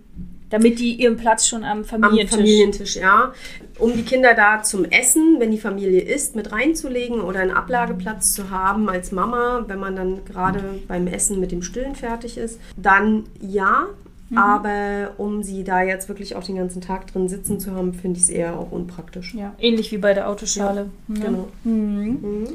Damit 0.50 0.78
die 0.78 0.94
ihren 0.94 1.16
Platz 1.16 1.46
schon 1.46 1.62
am 1.64 1.78
Am 1.78 1.84
Familientisch. 1.84 2.30
Familientisch, 2.30 2.96
ja. 2.96 3.32
Um 3.78 3.94
die 3.94 4.02
Kinder 4.02 4.34
da 4.34 4.62
zum 4.62 4.84
Essen, 4.84 5.36
wenn 5.38 5.50
die 5.50 5.58
Familie 5.58 6.00
isst, 6.00 6.36
mit 6.36 6.52
reinzulegen 6.52 7.20
oder 7.20 7.40
einen 7.40 7.50
Ablageplatz 7.50 8.32
zu 8.32 8.50
haben 8.50 8.88
als 8.88 9.12
Mama, 9.12 9.64
wenn 9.66 9.78
man 9.78 9.94
dann 9.94 10.24
gerade 10.24 10.80
beim 10.88 11.06
Essen 11.06 11.38
mit 11.38 11.52
dem 11.52 11.62
Stillen 11.62 11.94
fertig 11.94 12.38
ist, 12.38 12.58
dann 12.76 13.24
ja. 13.40 13.86
Aber 14.34 15.12
um 15.16 15.42
sie 15.42 15.64
da 15.64 15.82
jetzt 15.82 16.08
wirklich 16.10 16.36
auch 16.36 16.44
den 16.44 16.56
ganzen 16.56 16.82
Tag 16.82 17.06
drin 17.10 17.28
sitzen 17.28 17.58
zu 17.60 17.74
haben, 17.74 17.94
finde 17.94 18.18
ich 18.18 18.24
es 18.24 18.30
eher 18.30 18.58
auch 18.58 18.70
unpraktisch. 18.70 19.34
ja, 19.34 19.54
ähnlich 19.58 19.90
wie 19.90 19.96
bei 19.96 20.12
der 20.12 20.28
Autoschale. 20.28 20.90
Ja. 21.08 21.24
Genau. 21.24 21.48
Mhm. 21.64 22.48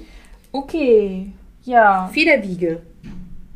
Okay, 0.51 1.31
ja. 1.63 2.11
Federwiege 2.13 2.81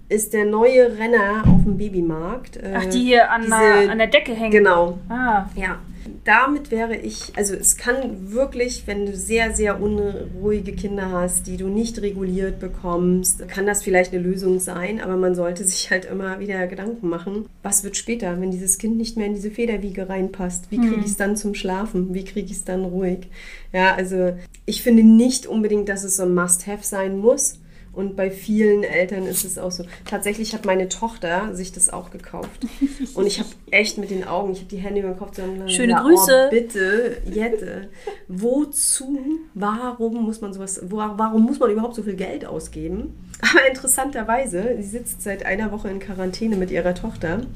ist 0.10 0.34
der 0.34 0.46
neue 0.46 0.98
Renner 0.98 1.44
auf 1.48 1.64
dem 1.64 1.78
Babymarkt. 1.78 2.58
Äh, 2.58 2.74
Ach, 2.76 2.86
die 2.86 3.00
hier 3.06 3.30
an, 3.32 3.42
diese- 3.44 3.56
der, 3.58 3.92
an 3.92 3.98
der 3.98 4.08
Decke 4.08 4.34
hängen. 4.34 4.52
Genau. 4.52 4.98
Ah, 5.10 5.46
Ja, 5.56 5.80
damit 6.24 6.72
wäre 6.72 6.96
ich, 6.96 7.34
also 7.36 7.54
es 7.54 7.76
kann 7.76 8.32
wirklich, 8.32 8.84
wenn 8.88 9.06
du 9.06 9.14
sehr, 9.16 9.54
sehr 9.54 9.82
unruhige 9.82 10.72
Kinder 10.72 11.12
hast, 11.12 11.48
die 11.48 11.58
du 11.58 11.68
nicht 11.68 12.02
reguliert 12.02 12.60
bekommst, 12.60 13.46
kann 13.50 13.66
das 13.66 13.84
vielleicht 13.84 14.14
eine 14.14 14.22
Lösung 14.22 14.60
sein, 14.62 15.02
aber 15.02 15.18
man 15.18 15.36
sollte 15.36 15.66
sich 15.66 15.92
halt 15.92 16.06
immer 16.06 16.40
wieder 16.40 16.66
Gedanken 16.68 17.10
machen, 17.10 17.46
was 17.62 17.84
wird 17.84 17.98
später, 17.98 18.40
wenn 18.40 18.52
dieses 18.52 18.78
Kind 18.78 18.96
nicht 18.98 19.18
mehr 19.18 19.28
in 19.28 19.36
diese 19.36 19.52
Federwiege 19.52 20.08
reinpasst? 20.08 20.72
Wie 20.72 20.78
kriege 20.78 21.02
ich 21.02 21.08
es 21.08 21.18
dann 21.18 21.36
zum 21.36 21.54
Schlafen? 21.56 22.14
Wie 22.14 22.24
kriege 22.24 22.46
ich 22.46 22.54
es 22.54 22.64
dann 22.64 22.86
ruhig? 22.86 23.28
Ja, 23.74 23.94
also 23.96 24.34
ich 24.66 24.82
finde 24.84 25.04
nicht 25.04 25.46
unbedingt, 25.46 25.90
dass 25.90 26.06
es 26.06 26.16
so 26.16 26.24
ein 26.24 26.34
Must-Have 26.34 26.84
sein 26.86 27.18
muss. 27.18 27.60
Und 27.98 28.16
bei 28.16 28.30
vielen 28.30 28.84
Eltern 28.84 29.26
ist 29.26 29.44
es 29.44 29.58
auch 29.58 29.72
so. 29.72 29.84
Tatsächlich 30.06 30.54
hat 30.54 30.66
meine 30.66 30.88
Tochter 30.88 31.56
sich 31.56 31.72
das 31.72 31.90
auch 31.90 32.12
gekauft. 32.12 32.68
Und 33.16 33.26
ich 33.26 33.40
habe 33.40 33.50
echt 33.72 33.98
mit 33.98 34.12
den 34.12 34.24
Augen, 34.24 34.52
ich 34.52 34.60
habe 34.60 34.70
die 34.70 34.78
Hände 34.78 35.00
über 35.00 35.10
den 35.10 35.18
Kopf 35.18 35.32
zusammen. 35.32 35.68
Schöne 35.68 35.94
ja, 35.94 36.04
Grüße. 36.04 36.44
Oh, 36.46 36.50
bitte, 36.52 37.18
Jette. 37.26 37.90
Wozu? 38.28 39.18
Warum 39.56 40.26
muss 40.26 40.42
man 40.42 40.54
sowas, 40.54 40.80
warum 40.84 41.42
muss 41.42 41.58
man 41.58 41.72
überhaupt 41.72 41.96
so 41.96 42.04
viel 42.04 42.16
Geld 42.16 42.46
ausgeben? 42.46 43.18
Aber 43.42 43.68
interessanterweise, 43.68 44.76
sie 44.78 44.90
sitzt 44.90 45.24
seit 45.24 45.44
einer 45.44 45.72
Woche 45.72 45.90
in 45.90 45.98
Quarantäne 45.98 46.56
mit 46.56 46.70
ihrer 46.70 46.94
Tochter. 46.94 47.48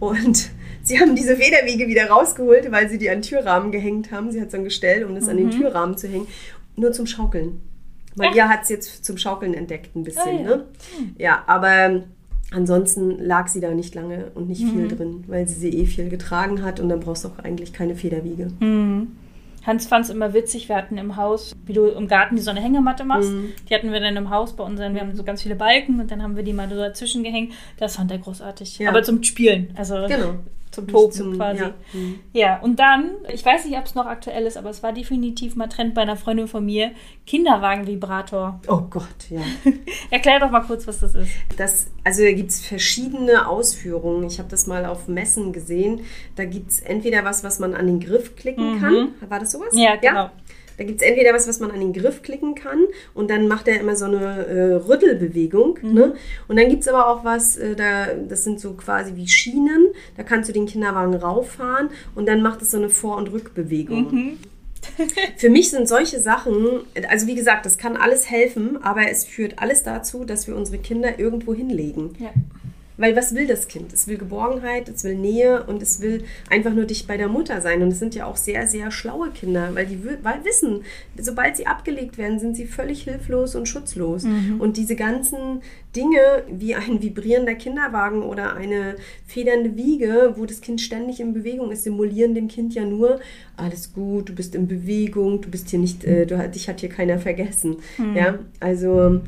Und 0.00 0.50
sie 0.82 1.00
haben 1.00 1.16
diese 1.16 1.34
Federwiege 1.36 1.88
wieder 1.88 2.10
rausgeholt, 2.10 2.70
weil 2.70 2.90
sie 2.90 2.98
die 2.98 3.08
an 3.08 3.22
den 3.22 3.22
Türrahmen 3.22 3.72
gehängt 3.72 4.12
haben. 4.12 4.32
Sie 4.32 4.40
hat 4.42 4.50
so 4.50 4.58
ein 4.58 4.64
Gestell, 4.64 5.04
um 5.04 5.14
das 5.14 5.28
an 5.28 5.38
den 5.38 5.50
Türrahmen 5.50 5.96
zu 5.96 6.08
hängen. 6.08 6.26
Nur 6.76 6.92
zum 6.92 7.06
Schaukeln. 7.06 7.62
Maria 8.18 8.48
hat 8.48 8.62
es 8.62 8.68
jetzt 8.68 9.04
zum 9.04 9.16
Schaukeln 9.16 9.54
entdeckt 9.54 9.94
ein 9.96 10.04
bisschen. 10.04 10.22
Ah, 10.26 10.30
ja. 10.30 10.56
Ne? 10.56 10.64
ja, 11.18 11.42
aber 11.46 12.02
ansonsten 12.50 13.18
lag 13.18 13.48
sie 13.48 13.60
da 13.60 13.70
nicht 13.72 13.94
lange 13.94 14.30
und 14.34 14.48
nicht 14.48 14.62
viel 14.64 14.88
drin, 14.88 15.24
weil 15.26 15.46
sie 15.48 15.54
sie 15.60 15.68
eh 15.80 15.86
viel 15.86 16.08
getragen 16.08 16.62
hat 16.62 16.80
und 16.80 16.88
dann 16.88 17.00
brauchst 17.00 17.24
du 17.24 17.28
auch 17.28 17.38
eigentlich 17.44 17.72
keine 17.72 17.94
Federwiege. 17.94 18.48
Hans 19.66 19.86
fand 19.86 20.04
es 20.06 20.10
immer 20.10 20.32
witzig, 20.32 20.68
wir 20.70 20.76
hatten 20.76 20.96
im 20.96 21.16
Haus, 21.16 21.52
wie 21.66 21.74
du 21.74 21.86
im 21.86 22.08
Garten 22.08 22.36
die 22.36 22.42
so 22.42 22.50
eine 22.50 22.60
Hängematte 22.60 23.04
machst, 23.04 23.30
Mhm. 23.30 23.52
die 23.68 23.74
hatten 23.74 23.92
wir 23.92 24.00
dann 24.00 24.16
im 24.16 24.30
Haus 24.30 24.56
bei 24.56 24.64
unseren, 24.64 24.94
wir 24.94 25.02
haben 25.02 25.14
so 25.14 25.24
ganz 25.24 25.42
viele 25.42 25.56
Balken 25.56 26.00
und 26.00 26.10
dann 26.10 26.22
haben 26.22 26.36
wir 26.36 26.42
die 26.42 26.54
mal 26.54 26.68
so 26.70 26.76
dazwischen 26.76 27.22
gehängt. 27.22 27.52
Das 27.76 27.96
fand 27.96 28.10
er 28.10 28.18
großartig. 28.18 28.78
Ja. 28.78 28.88
Aber 28.88 29.02
zum 29.02 29.22
Spielen, 29.22 29.70
also 29.76 29.96
Genau. 30.08 30.34
Zum 30.70 30.86
Toben 30.88 31.12
zum- 31.12 31.36
quasi. 31.36 31.62
ja. 31.62 31.74
Mhm. 31.92 32.18
Ja, 32.32 32.60
und 32.60 32.78
dann, 32.78 33.10
ich 33.32 33.44
weiß 33.44 33.64
nicht, 33.64 33.76
ob 33.78 33.84
es 33.86 33.94
noch 33.94 34.06
aktuell 34.06 34.44
ist, 34.46 34.56
aber 34.56 34.70
es 34.70 34.82
war 34.82 34.92
definitiv 34.92 35.56
mal 35.56 35.66
Trend 35.68 35.94
bei 35.94 36.02
einer 36.02 36.16
Freundin 36.16 36.48
von 36.48 36.64
mir, 36.64 36.92
Kinderwagenvibrator. 37.26 38.60
Oh 38.68 38.82
Gott, 38.90 39.04
ja. 39.30 39.40
Erklär 40.10 40.40
doch 40.40 40.50
mal 40.50 40.60
kurz, 40.60 40.86
was 40.86 41.00
das 41.00 41.14
ist. 41.14 41.30
Das, 41.56 41.88
also 42.04 42.22
da 42.22 42.32
gibt 42.32 42.50
es 42.50 42.60
verschiedene 42.64 43.48
Ausführungen. 43.48 44.24
Ich 44.26 44.38
habe 44.38 44.48
das 44.48 44.66
mal 44.66 44.84
auf 44.86 45.08
Messen 45.08 45.52
gesehen. 45.52 46.00
Da 46.36 46.44
gibt 46.44 46.70
es 46.70 46.80
entweder 46.80 47.24
was, 47.24 47.42
was 47.44 47.58
man 47.58 47.74
an 47.74 47.86
den 47.86 48.00
Griff 48.00 48.36
klicken 48.36 48.80
kann. 48.80 49.08
War 49.28 49.40
das 49.40 49.52
sowas? 49.52 49.72
Mhm. 49.72 49.78
Ja, 49.80 49.96
genau. 49.96 50.30
Da 50.78 50.84
gibt 50.84 51.02
es 51.02 51.06
entweder 51.06 51.34
was, 51.34 51.46
was 51.48 51.60
man 51.60 51.70
an 51.70 51.80
den 51.80 51.92
Griff 51.92 52.22
klicken 52.22 52.54
kann 52.54 52.86
und 53.12 53.30
dann 53.30 53.48
macht 53.48 53.68
er 53.68 53.80
immer 53.80 53.96
so 53.96 54.06
eine 54.06 54.46
äh, 54.46 54.74
Rüttelbewegung. 54.74 55.78
Mhm. 55.82 55.94
Ne? 55.94 56.14
Und 56.46 56.58
dann 56.58 56.68
gibt 56.68 56.82
es 56.82 56.88
aber 56.88 57.08
auch 57.08 57.24
was, 57.24 57.56
äh, 57.56 57.74
da, 57.74 58.14
das 58.14 58.44
sind 58.44 58.60
so 58.60 58.74
quasi 58.74 59.16
wie 59.16 59.28
Schienen. 59.28 59.88
Da 60.16 60.22
kannst 60.22 60.48
du 60.48 60.52
den 60.52 60.66
Kinderwagen 60.66 61.14
rauffahren 61.14 61.90
und 62.14 62.26
dann 62.26 62.42
macht 62.42 62.62
es 62.62 62.70
so 62.70 62.78
eine 62.78 62.88
Vor- 62.88 63.16
und 63.16 63.32
Rückbewegung. 63.32 64.14
Mhm. 64.14 64.38
Für 65.36 65.50
mich 65.50 65.70
sind 65.70 65.88
solche 65.88 66.20
Sachen, 66.20 66.82
also 67.08 67.26
wie 67.26 67.34
gesagt, 67.34 67.66
das 67.66 67.78
kann 67.78 67.96
alles 67.96 68.30
helfen, 68.30 68.82
aber 68.82 69.10
es 69.10 69.24
führt 69.24 69.58
alles 69.58 69.82
dazu, 69.82 70.24
dass 70.24 70.46
wir 70.46 70.56
unsere 70.56 70.78
Kinder 70.78 71.18
irgendwo 71.18 71.54
hinlegen. 71.54 72.14
Ja. 72.18 72.30
Weil 72.98 73.16
was 73.16 73.34
will 73.34 73.46
das 73.46 73.68
Kind? 73.68 73.92
Es 73.92 74.08
will 74.08 74.18
Geborgenheit, 74.18 74.88
es 74.88 75.04
will 75.04 75.14
Nähe 75.14 75.64
und 75.64 75.80
es 75.80 76.00
will 76.00 76.24
einfach 76.50 76.74
nur 76.74 76.84
dicht 76.84 77.06
bei 77.06 77.16
der 77.16 77.28
Mutter 77.28 77.60
sein. 77.60 77.80
Und 77.82 77.88
es 77.88 78.00
sind 78.00 78.14
ja 78.14 78.26
auch 78.26 78.36
sehr, 78.36 78.66
sehr 78.66 78.90
schlaue 78.90 79.30
Kinder, 79.30 79.70
weil 79.74 79.86
die 79.86 79.98
weil 80.04 80.44
wissen, 80.44 80.82
sobald 81.16 81.56
sie 81.56 81.66
abgelegt 81.66 82.18
werden, 82.18 82.40
sind 82.40 82.56
sie 82.56 82.66
völlig 82.66 83.04
hilflos 83.04 83.54
und 83.54 83.66
schutzlos. 83.66 84.24
Und 84.58 84.76
diese 84.76 84.96
ganzen 84.96 85.62
Dinge 85.94 86.42
wie 86.50 86.74
ein 86.74 87.00
vibrierender 87.00 87.54
Kinderwagen 87.54 88.22
oder 88.22 88.54
eine 88.54 88.96
federnde 89.26 89.76
Wiege, 89.76 90.34
wo 90.36 90.44
das 90.44 90.60
Kind 90.60 90.80
ständig 90.80 91.20
in 91.20 91.32
Bewegung 91.32 91.70
ist, 91.70 91.84
simulieren 91.84 92.34
dem 92.34 92.48
Kind 92.48 92.74
ja 92.74 92.84
nur, 92.84 93.20
alles 93.56 93.92
gut, 93.92 94.28
du 94.28 94.34
bist 94.34 94.54
in 94.54 94.66
Bewegung, 94.66 95.40
du 95.40 95.50
bist 95.50 95.70
hier 95.70 95.78
nicht, 95.78 96.04
äh, 96.04 96.26
du, 96.26 96.36
dich 96.48 96.68
hat 96.68 96.80
hier 96.80 96.88
keiner 96.88 97.18
vergessen. 97.18 97.76
Ja, 98.14 98.38
also 98.60 99.20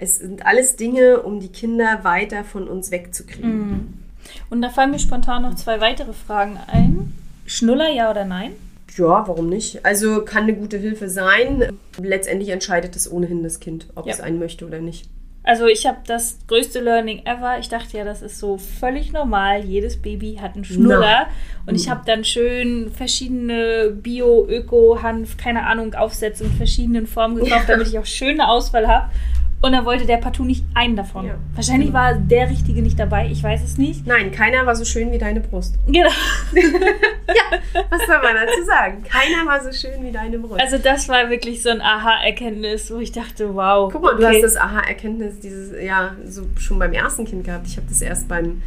es 0.00 0.18
sind 0.18 0.46
alles 0.46 0.76
Dinge, 0.76 1.20
um 1.20 1.40
die 1.40 1.48
Kinder 1.48 2.00
weiter 2.02 2.42
von 2.44 2.66
uns 2.68 2.90
wegzukriegen. 2.90 4.02
Und 4.48 4.62
da 4.62 4.68
fallen 4.70 4.90
mir 4.92 4.98
spontan 4.98 5.42
noch 5.42 5.54
zwei 5.56 5.80
weitere 5.80 6.12
Fragen 6.12 6.58
ein. 6.66 7.12
Schnuller, 7.46 7.90
ja 7.90 8.10
oder 8.10 8.24
nein? 8.24 8.52
Ja, 8.96 9.24
warum 9.28 9.48
nicht? 9.48 9.84
Also 9.84 10.24
kann 10.24 10.44
eine 10.44 10.54
gute 10.54 10.76
Hilfe 10.78 11.08
sein. 11.08 11.64
Letztendlich 12.00 12.48
entscheidet 12.50 12.96
es 12.96 13.10
ohnehin 13.10 13.42
das 13.42 13.60
Kind, 13.60 13.86
ob 13.94 14.06
Ja. 14.06 14.12
es 14.14 14.20
einen 14.20 14.38
möchte 14.38 14.66
oder 14.66 14.80
nicht. 14.80 15.06
Also 15.42 15.66
ich 15.66 15.86
habe 15.86 15.98
das 16.06 16.38
größte 16.48 16.80
Learning 16.80 17.22
ever. 17.24 17.58
Ich 17.58 17.68
dachte 17.68 17.96
ja, 17.96 18.04
das 18.04 18.20
ist 18.20 18.38
so 18.38 18.58
völlig 18.58 19.10
normal. 19.12 19.64
Jedes 19.64 20.00
Baby 20.00 20.38
hat 20.40 20.54
einen 20.54 20.64
Schnuller. 20.64 21.26
Und 21.66 21.74
ich 21.76 21.88
habe 21.88 22.02
dann 22.04 22.24
schön 22.24 22.90
verschiedene 22.92 23.90
Bio, 23.90 24.46
Öko, 24.48 25.02
Hanf, 25.02 25.36
keine 25.38 25.66
Ahnung, 25.66 25.94
Aufsätze 25.94 26.44
in 26.44 26.52
verschiedenen 26.52 27.06
Formen 27.06 27.36
gekauft, 27.42 27.64
damit 27.68 27.88
ich 27.88 27.98
auch 27.98 28.06
schöne 28.06 28.48
Auswahl 28.48 28.86
habe. 28.86 29.10
Und 29.62 29.72
dann 29.72 29.84
wollte 29.84 30.06
der 30.06 30.16
partout 30.16 30.44
nicht 30.44 30.64
einen 30.74 30.96
davon. 30.96 31.26
Ja. 31.26 31.34
Wahrscheinlich 31.54 31.92
war 31.92 32.14
der 32.14 32.48
Richtige 32.48 32.80
nicht 32.80 32.98
dabei. 32.98 33.28
Ich 33.30 33.42
weiß 33.42 33.62
es 33.62 33.76
nicht. 33.76 34.06
Nein, 34.06 34.32
keiner 34.32 34.64
war 34.64 34.74
so 34.74 34.86
schön 34.86 35.12
wie 35.12 35.18
deine 35.18 35.40
Brust. 35.40 35.76
Genau. 35.86 36.08
Was 37.90 38.06
soll 38.06 38.22
man 38.22 38.34
dazu 38.34 38.64
sagen? 38.64 39.02
Keiner 39.04 39.46
war 39.46 39.62
so 39.62 39.72
schön 39.72 40.02
wie 40.02 40.10
deine 40.10 40.38
Brust. 40.38 40.60
Also 40.60 40.78
das 40.78 41.08
war 41.08 41.30
wirklich 41.30 41.62
so 41.62 41.70
ein 41.70 41.80
Aha-Erkenntnis, 41.80 42.90
wo 42.90 42.98
ich 42.98 43.12
dachte, 43.12 43.54
wow. 43.54 43.92
Guck 43.92 44.02
mal, 44.02 44.16
du 44.16 44.24
okay. 44.24 44.36
hast 44.36 44.42
das 44.42 44.56
Aha-Erkenntnis 44.56 45.40
dieses, 45.40 45.72
ja, 45.82 46.16
so 46.24 46.46
schon 46.58 46.78
beim 46.78 46.92
ersten 46.92 47.24
Kind 47.24 47.44
gehabt. 47.44 47.66
Ich 47.66 47.76
habe 47.76 47.86
das 47.88 48.00
erst 48.00 48.28
beim, 48.28 48.62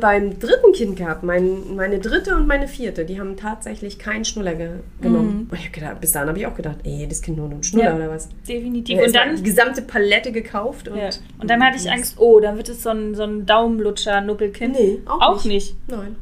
beim 0.00 0.38
dritten 0.38 0.72
Kind 0.72 0.96
gehabt. 0.96 1.22
Mein, 1.22 1.74
meine 1.76 1.98
dritte 1.98 2.34
und 2.36 2.46
meine 2.46 2.68
vierte, 2.68 3.04
die 3.04 3.18
haben 3.20 3.36
tatsächlich 3.36 3.98
keinen 3.98 4.24
Schnuller 4.24 4.54
ge 4.54 4.70
genommen. 5.00 5.48
Hab 5.52 5.72
gedacht, 5.72 6.00
bis 6.00 6.12
dahin 6.12 6.28
habe 6.28 6.38
ich 6.38 6.46
auch 6.46 6.54
gedacht, 6.56 6.78
ey, 6.84 7.06
das 7.08 7.22
Kind 7.22 7.36
nur 7.38 7.50
einen 7.50 7.62
Schnuller 7.62 7.90
Ja. 7.90 7.96
oder 7.96 8.10
was? 8.10 8.28
Definitiv. 8.48 8.98
Ja, 8.98 9.04
und 9.06 9.14
dann 9.14 9.36
die 9.36 9.42
gesamte 9.42 9.82
Palette 9.82 10.32
gekauft 10.32 10.88
und, 10.88 10.96
Ja. 10.98 11.10
Und 11.40 11.48
dann 11.50 11.62
hatte 11.62 11.76
ich 11.76 11.90
Angst, 11.90 12.16
oh, 12.18 12.40
dann 12.40 12.56
wird 12.56 12.68
es 12.68 12.82
so 12.82 12.90
ein, 12.90 13.14
so 13.14 13.22
ein 13.22 13.46
Daumenlutscher-Nuckelkind. 13.46 14.74
Nee, 14.74 14.98
auch 15.06 15.20
auch 15.20 15.44
nicht. 15.44 15.74
nicht. 15.76 15.76
Nein. 15.88 16.16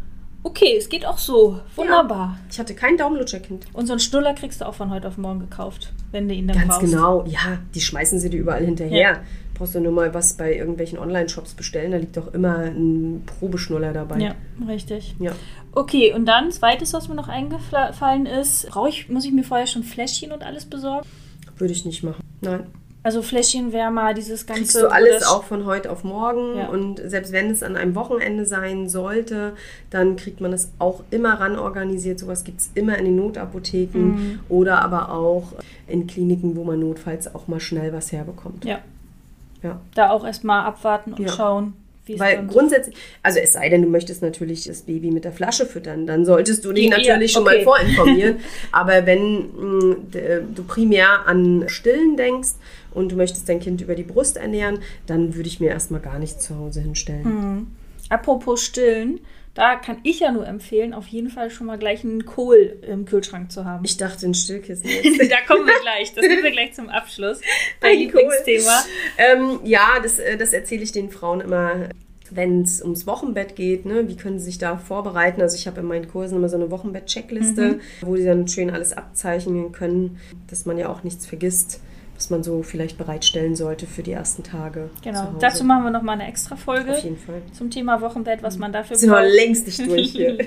Okay, 0.45 0.75
es 0.77 0.89
geht 0.89 1.07
auch 1.07 1.19
so. 1.19 1.61
Wunderbar. 1.77 2.37
Ich 2.51 2.59
hatte 2.59 2.75
kein 2.75 2.97
Daumenlutscherkind. 2.97 3.67
Und 3.73 3.87
so 3.87 3.93
einen 3.93 4.01
Schnuller 4.01 4.35
kriegst 4.35 4.61
du 4.61 4.67
auch 4.67 4.75
von 4.75 4.91
heute 4.91 5.07
auf 5.07 5.17
morgen 5.17 5.39
gekauft, 5.39 5.93
wenn 6.11 6.27
du 6.29 6.35
ihn 6.35 6.49
dann 6.49 6.57
Ganz 6.59 6.69
brauchst. 6.79 6.91
genau. 6.91 7.25
Ja, 7.27 7.59
die 7.75 7.81
schmeißen 7.81 8.19
sie 8.19 8.29
dir 8.29 8.41
überall 8.41 8.65
hinterher. 8.65 9.21
Brauchst 9.63 9.77
du 9.77 9.81
nur 9.81 9.93
mal 9.93 10.13
was 10.13 10.33
bei 10.35 10.57
irgendwelchen 10.57 10.99
Online-Shops 10.99 11.55
bestellen, 11.55 11.93
da 11.93 11.97
liegt 11.97 12.17
doch 12.17 12.35
immer 12.35 12.57
ein 12.57 13.23
Probeschnuller 13.39 13.93
dabei. 13.93 14.19
Ja, 14.19 14.35
richtig. 14.67 15.15
Ja. 15.21 15.31
Okay, 15.71 16.13
und 16.13 16.27
dann 16.27 16.51
zweites, 16.51 16.93
was 16.95 17.09
mir 17.09 17.15
noch 17.15 17.29
eingefallen 17.29 18.27
ist, 18.27 18.69
brauche 18.71 18.89
ich, 18.89 19.09
muss 19.09 19.25
ich 19.25 19.31
mir 19.31 19.45
vorher 19.45 19.69
schon 19.69 19.85
Fläschchen 19.85 20.33
und 20.33 20.43
alles 20.43 20.65
besorgen? 20.65 21.07
Würde 21.59 21.73
ich 21.73 21.85
nicht 21.85 22.03
machen. 22.03 22.21
Nein. 22.41 22.65
Also 23.05 23.23
Fläschchen, 23.23 23.73
Wärmer, 23.73 24.15
dieses 24.15 24.47
ganze. 24.47 24.63
Kriegst 24.63 24.75
du 24.83 24.89
alles 24.91 25.21
das- 25.21 25.29
auch 25.29 25.45
von 25.45 25.65
heute 25.65 25.93
auf 25.93 26.03
morgen 26.03 26.57
Ja. 26.59 26.67
und 26.69 27.01
selbst 27.05 27.31
wenn 27.31 27.49
es 27.51 27.63
an 27.63 27.77
einem 27.77 27.95
Wochenende 27.95 28.45
sein 28.47 28.89
sollte, 28.89 29.53
dann 29.91 30.17
kriegt 30.17 30.41
man 30.41 30.53
es 30.53 30.73
auch 30.81 31.05
immer 31.13 31.35
ran 31.35 31.57
organisiert. 31.57 32.19
Sowas 32.19 32.43
gibt 32.43 32.63
es 32.63 32.71
immer 32.75 32.99
in 32.99 33.05
den 33.05 33.15
Notapotheken 33.17 33.99
Mhm. 34.01 34.41
oder 34.49 34.83
aber 34.83 35.13
auch 35.13 35.53
in 35.87 36.09
Kliniken, 36.09 36.57
wo 36.57 36.65
man 36.65 36.81
notfalls 36.81 37.33
auch 37.33 37.47
mal 37.47 37.61
schnell 37.61 37.93
was 37.93 38.11
herbekommt. 38.11 38.65
Ja. 38.65 38.81
Ja. 39.63 39.81
Da 39.95 40.11
auch 40.11 40.25
erstmal 40.25 40.65
abwarten 40.65 41.13
und 41.13 41.21
Ja. 41.21 41.29
schauen, 41.33 41.75
wie 42.07 42.15
es 42.15 42.21
Weil 42.21 42.45
grundsätzlich, 42.47 42.97
also 43.23 43.39
es 43.39 43.53
sei 43.53 43.69
denn, 43.69 43.83
du 43.83 43.89
möchtest 43.89 44.23
natürlich 44.23 44.65
das 44.65 44.83
Baby 44.83 45.11
mit 45.13 45.25
der 45.25 45.33
Flasche 45.33 45.67
füttern, 45.67 46.05
dann 46.07 46.25
solltest 46.25 46.65
du 46.65 46.73
dich 46.73 46.87
Ja, 46.91 46.99
natürlich 46.99 47.31
schon 47.33 47.45
okay. 47.47 47.59
mal 47.59 47.65
vorinformieren. 47.65 48.37
Aber 48.73 49.07
wenn 49.07 49.39
mh, 49.89 49.97
d- 50.13 50.41
du 50.55 50.65
primär 50.65 51.27
an 51.29 51.65
Stillen 51.69 52.17
denkst 52.17 52.51
und 52.93 53.13
du 53.13 53.17
möchtest 53.17 53.49
dein 53.49 53.61
Kind 53.61 53.81
über 53.81 53.95
die 53.95 54.03
Brust 54.03 54.37
ernähren, 54.37 54.81
dann 55.07 55.35
würde 55.37 55.49
ich 55.49 55.61
mir 55.61 55.71
erstmal 55.71 56.01
gar 56.01 56.19
nichts 56.19 56.45
zu 56.45 56.59
Hause 56.59 56.81
hinstellen. 56.81 57.23
Mhm. 57.25 57.67
Apropos 58.09 58.61
Stillen, 58.63 59.21
da 59.55 59.77
kann 59.77 59.99
ich 60.03 60.21
ja 60.21 60.33
nur 60.33 60.47
empfehlen, 60.47 60.95
auf 60.95 61.07
jeden 61.09 61.29
Fall 61.29 61.51
schon 61.51 61.67
mal 61.67 61.79
gleich 61.79 62.05
einen 62.05 62.25
Kohl 62.25 62.79
im 62.89 63.05
Kühlschrank 63.05 63.53
zu 63.53 63.65
haben. 63.67 63.85
Ich 63.85 63.99
dachte 63.99 64.27
ein 64.27 64.35
Stillkissen 64.35 64.89
jetzt. 65.03 65.31
da 65.31 65.37
kommen 65.47 65.67
wir 65.67 65.79
gleich. 65.83 66.15
Das 66.15 66.27
nehmen 66.27 66.43
wir 66.43 66.51
gleich 66.53 66.73
zum 66.73 66.89
Abschluss. 66.89 67.41
Dein 67.81 67.93
Ein 67.93 67.99
Lieblingsthema. 67.99 68.85
ähm, 69.19 69.61
ja, 69.65 69.99
das, 70.03 70.19
äh, 70.19 70.39
das 70.39 70.53
erzähle 70.55 70.83
ich 70.83 70.93
den 70.93 71.11
Frauen 71.11 71.43
immer, 71.43 71.89
wenn 72.31 72.63
es 72.63 72.81
ums 72.81 73.07
Wochenbett 73.07 73.55
geht. 73.55 73.85
Ne? 73.85 74.09
Wie 74.09 74.17
können 74.17 74.39
sie 74.39 74.47
sich 74.47 74.57
da 74.59 74.79
vorbereiten? 74.79 75.43
Also 75.43 75.57
ich 75.57 75.67
habe 75.67 75.81
in 75.81 75.87
meinen 75.87 76.09
Kursen 76.09 76.37
immer 76.39 76.49
so 76.49 76.57
eine 76.57 76.71
Wochenbett-Checkliste, 76.71 77.81
wo 78.01 78.17
sie 78.17 78.25
dann 78.25 78.49
schön 78.49 78.71
alles 78.71 78.95
abzeichnen 78.95 79.73
können, 79.73 80.19
dass 80.49 80.65
man 80.65 80.79
ja 80.79 80.89
auch 80.89 81.03
nichts 81.03 81.27
vergisst, 81.27 81.81
was 82.15 82.31
man 82.31 82.43
so 82.43 82.63
vielleicht 82.63 82.99
bereitstellen 82.99 83.57
sollte 83.57 83.87
für 83.87 84.03
die 84.03 84.13
ersten 84.13 84.43
Tage. 84.43 84.91
Genau. 85.03 85.35
Dazu 85.41 85.65
machen 85.65 85.83
wir 85.85 85.91
noch 85.91 86.03
mal 86.03 86.13
eine 86.13 86.29
extra 86.29 86.57
Folge 86.57 86.93
Auf 86.93 87.03
jeden 87.03 87.17
Fall. 87.19 87.43
zum 87.53 87.71
Thema 87.71 88.01
Wochenbett, 88.01 88.43
was 88.43 88.59
man 88.59 88.73
dafür 88.73 88.97
Sind 88.97 89.11
wir 89.11 89.17
braucht. 89.21 89.33
längst 89.35 89.67
nicht 89.67 89.87
durch 89.87 90.11
hier. 90.13 90.39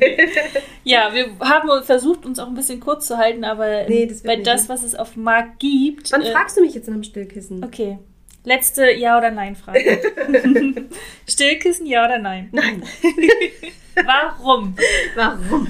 Ja, 0.88 1.10
wir 1.14 1.28
haben 1.40 1.68
versucht, 1.84 2.26
uns 2.28 2.38
auch 2.38 2.48
ein 2.48 2.54
bisschen 2.54 2.80
kurz 2.80 3.08
zu 3.08 3.18
halten, 3.18 3.44
aber 3.44 3.88
Nee, 3.90 4.06
das 4.06 4.22
bei 4.22 4.36
das, 4.36 4.70
was 4.70 4.84
es 4.84 4.94
auf 4.94 5.14
dem 5.14 5.24
Markt 5.24 5.60
gibt. 5.60 6.12
Wann 6.12 6.22
äh, 6.22 6.32
fragst 6.32 6.56
du 6.58 6.62
mich 6.62 6.76
jetzt 6.76 6.88
nach 6.88 6.94
dem 6.94 7.04
Stillkissen? 7.04 7.64
Okay. 7.64 7.98
Letzte 8.44 8.92
Ja- 8.92 9.18
oder 9.18 9.32
Nein-Frage. 9.32 10.00
Stillkissen, 11.28 11.88
ja 11.88 12.06
oder 12.06 12.20
nein? 12.20 12.50
Nein. 12.52 12.84
Warum? 14.06 14.76
Warum? 15.16 15.68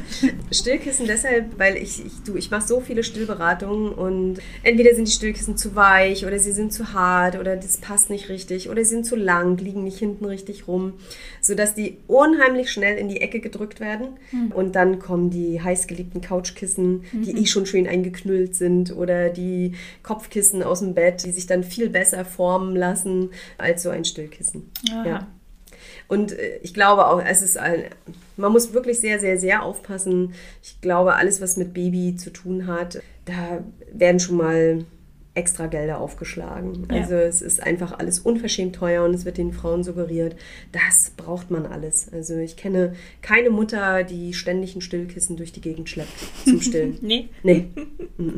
Stillkissen 0.51 1.07
deshalb, 1.07 1.57
weil 1.57 1.77
ich, 1.77 2.05
ich, 2.05 2.23
du, 2.25 2.36
ich 2.36 2.51
mache 2.51 2.67
so 2.67 2.79
viele 2.79 3.03
Stillberatungen 3.03 3.91
und 3.93 4.39
entweder 4.63 4.93
sind 4.95 5.07
die 5.07 5.11
Stillkissen 5.11 5.57
zu 5.57 5.75
weich 5.75 6.25
oder 6.25 6.39
sie 6.39 6.51
sind 6.51 6.73
zu 6.73 6.93
hart 6.93 7.38
oder 7.38 7.55
das 7.55 7.77
passt 7.77 8.09
nicht 8.09 8.29
richtig 8.29 8.69
oder 8.69 8.83
sie 8.83 8.91
sind 8.91 9.05
zu 9.05 9.15
lang, 9.15 9.57
liegen 9.57 9.83
nicht 9.83 9.99
hinten 9.99 10.25
richtig 10.25 10.67
rum, 10.67 10.93
sodass 11.41 11.75
die 11.75 11.97
unheimlich 12.07 12.71
schnell 12.71 12.97
in 12.97 13.09
die 13.09 13.21
Ecke 13.21 13.39
gedrückt 13.39 13.79
werden 13.79 14.07
und 14.53 14.75
dann 14.75 14.99
kommen 14.99 15.29
die 15.29 15.61
heißgeliebten 15.61 16.21
Couchkissen, 16.21 17.03
die 17.13 17.38
eh 17.38 17.45
schon 17.45 17.65
schön 17.65 17.88
eingeknüllt 17.88 18.55
sind 18.55 18.95
oder 18.95 19.29
die 19.29 19.73
Kopfkissen 20.03 20.63
aus 20.63 20.79
dem 20.79 20.93
Bett, 20.93 21.23
die 21.23 21.31
sich 21.31 21.47
dann 21.47 21.63
viel 21.63 21.89
besser 21.89 22.25
formen 22.25 22.75
lassen 22.75 23.29
als 23.57 23.83
so 23.83 23.89
ein 23.89 24.05
Stillkissen. 24.05 24.71
Aha. 24.91 25.05
Ja. 25.05 25.27
Und 26.07 26.31
äh, 26.31 26.59
ich 26.61 26.73
glaube 26.73 27.07
auch, 27.07 27.21
es 27.21 27.41
ist 27.41 27.57
ein, 27.57 27.85
man 28.37 28.51
muss 28.51 28.73
wirklich 28.73 28.99
sehr, 28.99 29.19
sehr, 29.19 29.39
sehr 29.39 29.63
aufpassen. 29.63 30.33
Ich 30.61 30.81
glaube, 30.81 31.15
alles, 31.15 31.41
was 31.41 31.57
mit 31.57 31.73
Baby 31.73 32.15
zu 32.15 32.31
tun 32.31 32.67
hat, 32.67 33.01
da 33.25 33.63
werden 33.91 34.19
schon 34.19 34.37
mal 34.37 34.85
extra 35.36 35.67
Gelder 35.67 35.99
aufgeschlagen. 35.99 36.88
Ja. 36.89 37.01
Also 37.01 37.15
es 37.15 37.41
ist 37.41 37.61
einfach 37.61 37.99
alles 37.99 38.19
unverschämt 38.19 38.75
teuer 38.75 39.03
und 39.03 39.13
es 39.13 39.25
wird 39.25 39.38
den 39.38 39.53
Frauen 39.53 39.83
suggeriert, 39.83 40.36
das 40.71 41.11
braucht 41.15 41.51
man 41.51 41.65
alles. 41.65 42.11
Also 42.11 42.36
ich 42.38 42.57
kenne 42.57 42.95
keine 43.21 43.49
Mutter, 43.49 44.03
die 44.03 44.33
ständig 44.33 44.75
ein 44.75 44.81
Stillkissen 44.81 45.38
durch 45.38 45.51
die 45.51 45.61
Gegend 45.61 45.89
schleppt 45.89 46.13
zum 46.45 46.61
Stillen. 46.61 46.97
Nee. 47.05 47.29
Nee. 47.43 47.67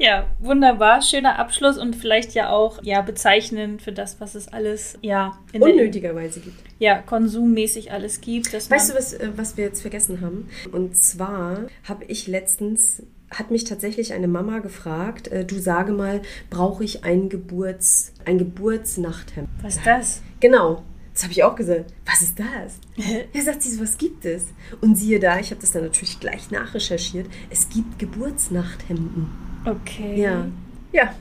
Ja, 0.00 0.28
wunderbar. 0.38 1.02
Schöner 1.02 1.40
Abschluss 1.40 1.76
und 1.76 1.96
vielleicht 1.96 2.32
ja 2.34 2.50
auch 2.50 2.80
ja, 2.84 3.02
bezeichnend 3.02 3.82
für 3.82 3.90
das, 3.90 4.20
was 4.20 4.36
es 4.36 4.46
alles 4.46 4.96
ja, 5.02 5.36
Unnötigerweise 5.52 6.38
gibt. 6.38 6.56
ja, 6.78 6.98
konsummäßig 7.02 7.90
alles 7.90 8.20
gibt. 8.20 8.52
Weißt 8.52 8.90
du, 8.90 8.94
was, 8.94 9.14
äh, 9.14 9.30
was 9.34 9.56
wir 9.56 9.64
jetzt 9.64 9.80
vergessen 9.82 10.20
haben? 10.20 10.48
Und 10.70 10.96
zwar 10.96 11.66
habe 11.82 12.04
ich 12.04 12.28
letztens, 12.28 13.02
hat 13.30 13.50
mich 13.50 13.64
tatsächlich 13.64 14.12
eine 14.12 14.28
Mama 14.28 14.60
gefragt, 14.60 15.28
äh, 15.28 15.44
du 15.44 15.58
sage 15.58 15.92
mal, 15.92 16.22
brauche 16.50 16.84
ich 16.84 17.04
ein 17.04 17.28
Geburts, 17.28 18.12
ein 18.24 18.38
Geburtsnachthemd? 18.38 19.48
Was 19.62 19.76
ist 19.76 19.86
das? 19.86 20.22
Genau. 20.40 20.82
Das 21.12 21.24
habe 21.24 21.32
ich 21.32 21.42
auch 21.42 21.56
gesagt. 21.56 21.92
Was 22.06 22.22
ist 22.22 22.38
das? 22.38 22.78
Ja, 23.32 23.42
sagt 23.42 23.62
sie 23.62 23.70
so, 23.70 23.82
was 23.82 23.98
gibt 23.98 24.24
es? 24.24 24.44
Und 24.80 24.96
siehe 24.96 25.18
da, 25.18 25.38
ich 25.38 25.50
habe 25.50 25.60
das 25.60 25.72
dann 25.72 25.82
natürlich 25.82 26.20
gleich 26.20 26.50
nachrecherchiert. 26.50 27.26
Es 27.50 27.68
gibt 27.68 27.98
Geburtsnachthemden. 27.98 29.28
Okay. 29.64 30.20
Ja. 30.20 30.46
Ja. 30.92 31.14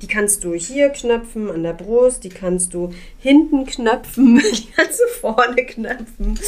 Die 0.00 0.06
kannst 0.06 0.44
du 0.44 0.54
hier 0.54 0.90
knöpfen 0.90 1.50
an 1.50 1.62
der 1.64 1.72
Brust, 1.72 2.24
die 2.24 2.28
kannst 2.28 2.72
du 2.74 2.92
hinten 3.18 3.66
knöpfen, 3.66 4.36
die 4.54 4.70
kannst 4.70 5.00
du 5.00 5.08
vorne 5.20 5.66
knöpfen. 5.66 6.38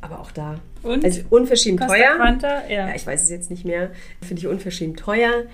Aber 0.00 0.20
auch 0.20 0.32
da. 0.32 0.60
Und? 0.84 1.04
Also 1.04 1.22
unverschämt 1.30 1.80
Costa 1.80 1.94
teuer. 1.96 2.16
Quanta? 2.16 2.62
Ja. 2.68 2.88
Ja, 2.88 2.94
ich 2.94 3.06
weiß 3.06 3.22
es 3.22 3.30
jetzt 3.30 3.50
nicht 3.50 3.64
mehr. 3.64 3.90
Finde 4.20 4.40
ich 4.40 4.46
unverschämt 4.46 4.98
teuer. 5.00 5.44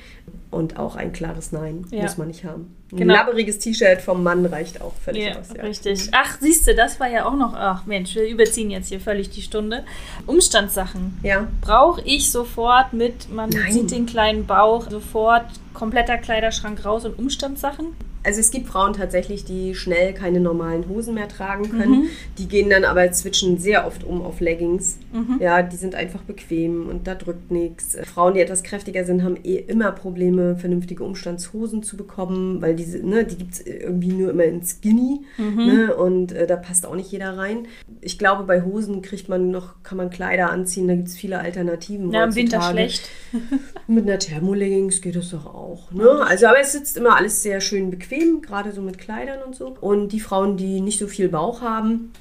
Und 0.50 0.78
auch 0.78 0.96
ein 0.96 1.12
klares 1.12 1.52
Nein 1.52 1.86
Ja. 1.90 2.02
muss 2.02 2.18
man 2.18 2.26
nicht 2.28 2.44
haben. 2.44 2.74
Ein 2.92 2.96
Genau. 2.98 3.14
labberiges 3.14 3.60
T-Shirt 3.60 4.00
vom 4.02 4.24
Mann 4.24 4.44
reicht 4.46 4.80
auch 4.80 4.92
völlig 4.96 5.22
Ja, 5.26 5.38
aus. 5.38 5.50
Ja. 5.56 5.62
richtig. 5.62 6.08
Ach, 6.10 6.38
siehst 6.40 6.66
du, 6.66 6.74
das 6.74 6.98
war 6.98 7.08
ja 7.08 7.24
auch 7.24 7.36
noch. 7.36 7.54
Ach 7.54 7.86
Mensch, 7.86 8.16
wir 8.16 8.26
überziehen 8.28 8.68
jetzt 8.70 8.88
hier 8.88 8.98
völlig 9.00 9.30
die 9.30 9.42
Stunde. 9.42 9.84
Umstandssachen. 10.26 11.18
Ja. 11.22 11.46
Brauche 11.60 12.00
ich 12.04 12.30
sofort 12.32 12.92
mit, 12.92 13.30
man 13.32 13.50
Nein. 13.50 13.72
sieht 13.72 13.90
den 13.92 14.06
kleinen 14.06 14.46
Bauch, 14.46 14.90
sofort 14.90 15.46
kompletter 15.74 16.18
Kleiderschrank 16.18 16.84
raus 16.84 17.04
und 17.04 17.16
Umstandssachen? 17.18 17.94
Also 18.22 18.40
es 18.40 18.50
gibt 18.50 18.68
Frauen 18.68 18.92
tatsächlich, 18.92 19.44
die 19.44 19.74
schnell 19.74 20.12
keine 20.12 20.40
normalen 20.40 20.88
Hosen 20.88 21.14
mehr 21.14 21.28
tragen 21.28 21.70
können. 21.70 22.02
Mhm. 22.02 22.08
Die 22.36 22.48
gehen 22.48 22.68
dann 22.68 22.84
aber 22.84 23.10
zwischen 23.12 23.58
sehr 23.58 23.86
oft 23.86 24.04
um 24.04 24.20
auf 24.20 24.40
Leggings. 24.40 24.98
Mhm. 25.12 25.38
Ja, 25.40 25.62
die 25.62 25.76
sind 25.76 25.94
einfach 25.94 26.20
bequem 26.22 26.88
und 26.88 27.06
da 27.06 27.14
drückt 27.14 27.50
nichts. 27.50 27.96
Frauen, 28.04 28.34
die 28.34 28.40
etwas 28.40 28.62
kräftiger 28.62 29.04
sind, 29.04 29.22
haben 29.22 29.38
eh 29.42 29.56
immer 29.56 29.92
Probleme, 29.92 30.56
vernünftige 30.56 31.02
Umstandshosen 31.02 31.82
zu 31.82 31.96
bekommen, 31.96 32.60
weil 32.60 32.76
diese, 32.76 32.98
ne, 32.98 33.24
die 33.24 33.36
gibt 33.36 33.54
es 33.54 33.60
irgendwie 33.66 34.12
nur 34.12 34.30
immer 34.30 34.44
in 34.44 34.62
Skinny. 34.62 35.20
Mhm. 35.38 35.66
Ne, 35.66 35.96
und 35.96 36.32
äh, 36.32 36.46
da 36.46 36.56
passt 36.56 36.84
auch 36.84 36.96
nicht 36.96 37.10
jeder 37.10 37.38
rein. 37.38 37.68
Ich 38.02 38.18
glaube, 38.18 38.44
bei 38.44 38.62
Hosen 38.62 39.00
kriegt 39.00 39.30
man 39.30 39.50
noch, 39.50 39.82
kann 39.82 39.96
man 39.96 40.10
Kleider 40.10 40.50
anziehen, 40.50 40.88
da 40.88 40.94
gibt 40.94 41.08
es 41.08 41.16
viele 41.16 41.38
Alternativen. 41.38 42.12
Ja, 42.12 42.24
im 42.24 42.34
Winter 42.34 42.60
schlecht. 42.60 43.08
Mit 43.86 44.06
einer 44.06 44.18
Thermoleggings 44.18 45.00
geht 45.00 45.16
es 45.16 45.30
doch 45.30 45.46
auch. 45.46 45.90
Ne? 45.90 46.08
Also, 46.26 46.46
aber 46.46 46.60
es 46.60 46.72
sitzt 46.72 46.98
immer 46.98 47.16
alles 47.16 47.42
sehr 47.42 47.60
schön 47.60 47.90
bequem, 47.90 48.09
gerade 48.42 48.72
so 48.72 48.82
mit 48.82 48.98
Kleidern 48.98 49.42
und 49.42 49.54
so. 49.54 49.76
Und 49.80 50.08
die 50.08 50.20
Frauen, 50.20 50.56
die 50.56 50.80
nicht 50.80 50.98
so 50.98 51.06
viel 51.06 51.28
Bauch 51.28 51.60
haben, 51.60 52.12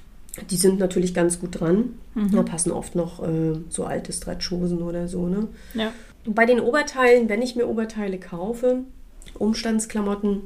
die 0.50 0.58
sind 0.58 0.80
natürlich 0.80 1.14
ganz 1.14 1.40
gut 1.40 1.60
dran. 1.60 1.96
Da 2.32 2.44
passen 2.44 2.72
oft 2.72 2.96
noch 2.96 3.24
äh, 3.24 3.60
so 3.70 3.86
alte 3.86 4.12
Stretchhosen 4.12 4.82
oder 4.82 5.08
so. 5.08 5.28
Ne? 5.28 5.48
Ja. 5.74 5.92
Bei 6.26 6.46
den 6.46 6.60
Oberteilen, 6.60 7.30
wenn 7.30 7.42
ich 7.42 7.56
mir 7.56 7.68
Oberteile 7.68 8.20
kaufe, 8.20 8.84
Umstandsklamotten, 9.38 10.42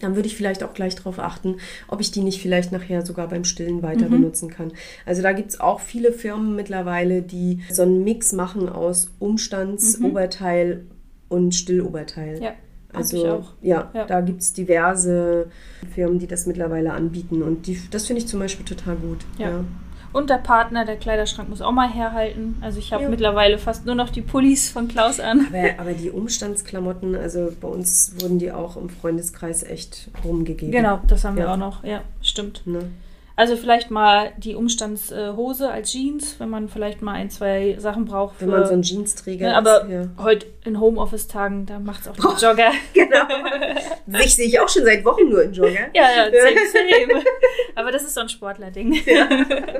dann 0.00 0.16
würde 0.16 0.28
ich 0.28 0.36
vielleicht 0.36 0.62
auch 0.62 0.72
gleich 0.72 0.96
darauf 0.96 1.18
achten, 1.18 1.56
ob 1.88 2.00
ich 2.00 2.10
die 2.10 2.22
nicht 2.22 2.40
vielleicht 2.40 2.72
nachher 2.72 3.04
sogar 3.04 3.28
beim 3.28 3.44
Stillen 3.44 3.82
weiter 3.82 4.08
benutzen 4.08 4.48
kann. 4.48 4.72
Also 5.04 5.20
da 5.20 5.32
gibt 5.32 5.50
es 5.50 5.60
auch 5.60 5.80
viele 5.80 6.12
Firmen 6.12 6.56
mittlerweile, 6.56 7.20
die 7.20 7.60
so 7.70 7.82
einen 7.82 8.02
Mix 8.02 8.32
machen 8.32 8.68
aus 8.68 9.10
Umstandsoberteil 9.18 10.86
und 11.28 11.54
Stilloberteil. 11.54 12.42
Ja. 12.42 12.52
Also 12.92 13.16
ich 13.18 13.28
auch. 13.30 13.52
Ja, 13.62 13.90
Ja. 13.94 14.04
da 14.04 14.20
gibt 14.20 14.40
es 14.42 14.52
diverse 14.52 15.46
Firmen, 15.94 16.18
die 16.18 16.26
das 16.26 16.46
mittlerweile 16.46 16.92
anbieten. 16.92 17.42
Und 17.42 17.66
die, 17.66 17.80
das 17.90 18.06
finde 18.06 18.22
ich 18.22 18.28
zum 18.28 18.40
Beispiel 18.40 18.64
total 18.66 18.96
gut. 18.96 19.18
Ja. 19.38 19.64
Und 20.12 20.28
der 20.28 20.38
Partner, 20.38 20.84
der 20.84 20.96
Kleiderschrank 20.96 21.48
muss 21.48 21.62
auch 21.62 21.70
mal 21.70 21.88
herhalten. 21.88 22.56
Also 22.62 22.80
ich 22.80 22.92
habe 22.92 23.04
Ja. 23.04 23.08
mittlerweile 23.08 23.58
fast 23.58 23.86
nur 23.86 23.94
noch 23.94 24.10
die 24.10 24.22
Pullis 24.22 24.68
von 24.68 24.88
Klaus 24.88 25.20
an. 25.20 25.46
Aber, 25.48 25.80
aber 25.80 25.92
die 25.92 26.10
Umstandsklamotten, 26.10 27.14
also 27.14 27.52
bei 27.60 27.68
uns 27.68 28.14
wurden 28.20 28.40
die 28.40 28.50
auch 28.50 28.76
im 28.76 28.88
Freundeskreis 28.90 29.62
echt 29.62 30.10
rumgegeben. 30.24 30.72
Genau, 30.72 31.00
das 31.06 31.24
haben 31.24 31.36
wir 31.36 31.44
Ja. 31.44 31.52
auch 31.52 31.56
noch. 31.58 31.84
Ja, 31.84 32.00
stimmt. 32.22 32.62
Ne? 32.66 32.80
Also 33.40 33.56
vielleicht 33.56 33.90
mal 33.90 34.32
die 34.36 34.54
Umstandshose 34.54 35.70
als 35.70 35.90
Jeans, 35.90 36.38
wenn 36.38 36.50
man 36.50 36.68
vielleicht 36.68 37.00
mal 37.00 37.14
ein, 37.14 37.30
zwei 37.30 37.74
Sachen 37.78 38.04
braucht. 38.04 38.38
Wenn 38.38 38.50
man 38.50 38.66
so 38.66 38.74
einen 38.74 38.82
Jeansträger 38.82 39.48
ne, 39.48 39.56
Aber 39.56 39.84
ist. 39.84 39.90
Ja. 39.90 40.02
heute 40.18 40.46
in 40.66 40.78
Homeoffice-Tagen, 40.78 41.64
da 41.64 41.78
macht 41.78 42.02
es 42.02 42.08
auch 42.08 42.36
der 42.36 42.50
Jogger. 42.50 42.70
Genau. 42.92 44.18
Dich 44.18 44.34
sehe 44.34 44.46
ich 44.46 44.60
auch 44.60 44.68
schon 44.68 44.84
seit 44.84 45.06
Wochen 45.06 45.30
nur 45.30 45.42
in 45.42 45.54
Jogger. 45.54 45.88
Ja, 45.94 46.02
ja, 46.02 46.24
same, 46.26 46.58
same. 46.70 47.24
Aber 47.76 47.90
das 47.90 48.02
ist 48.02 48.12
so 48.12 48.20
ein 48.20 48.28
Sportler-Ding. 48.28 49.00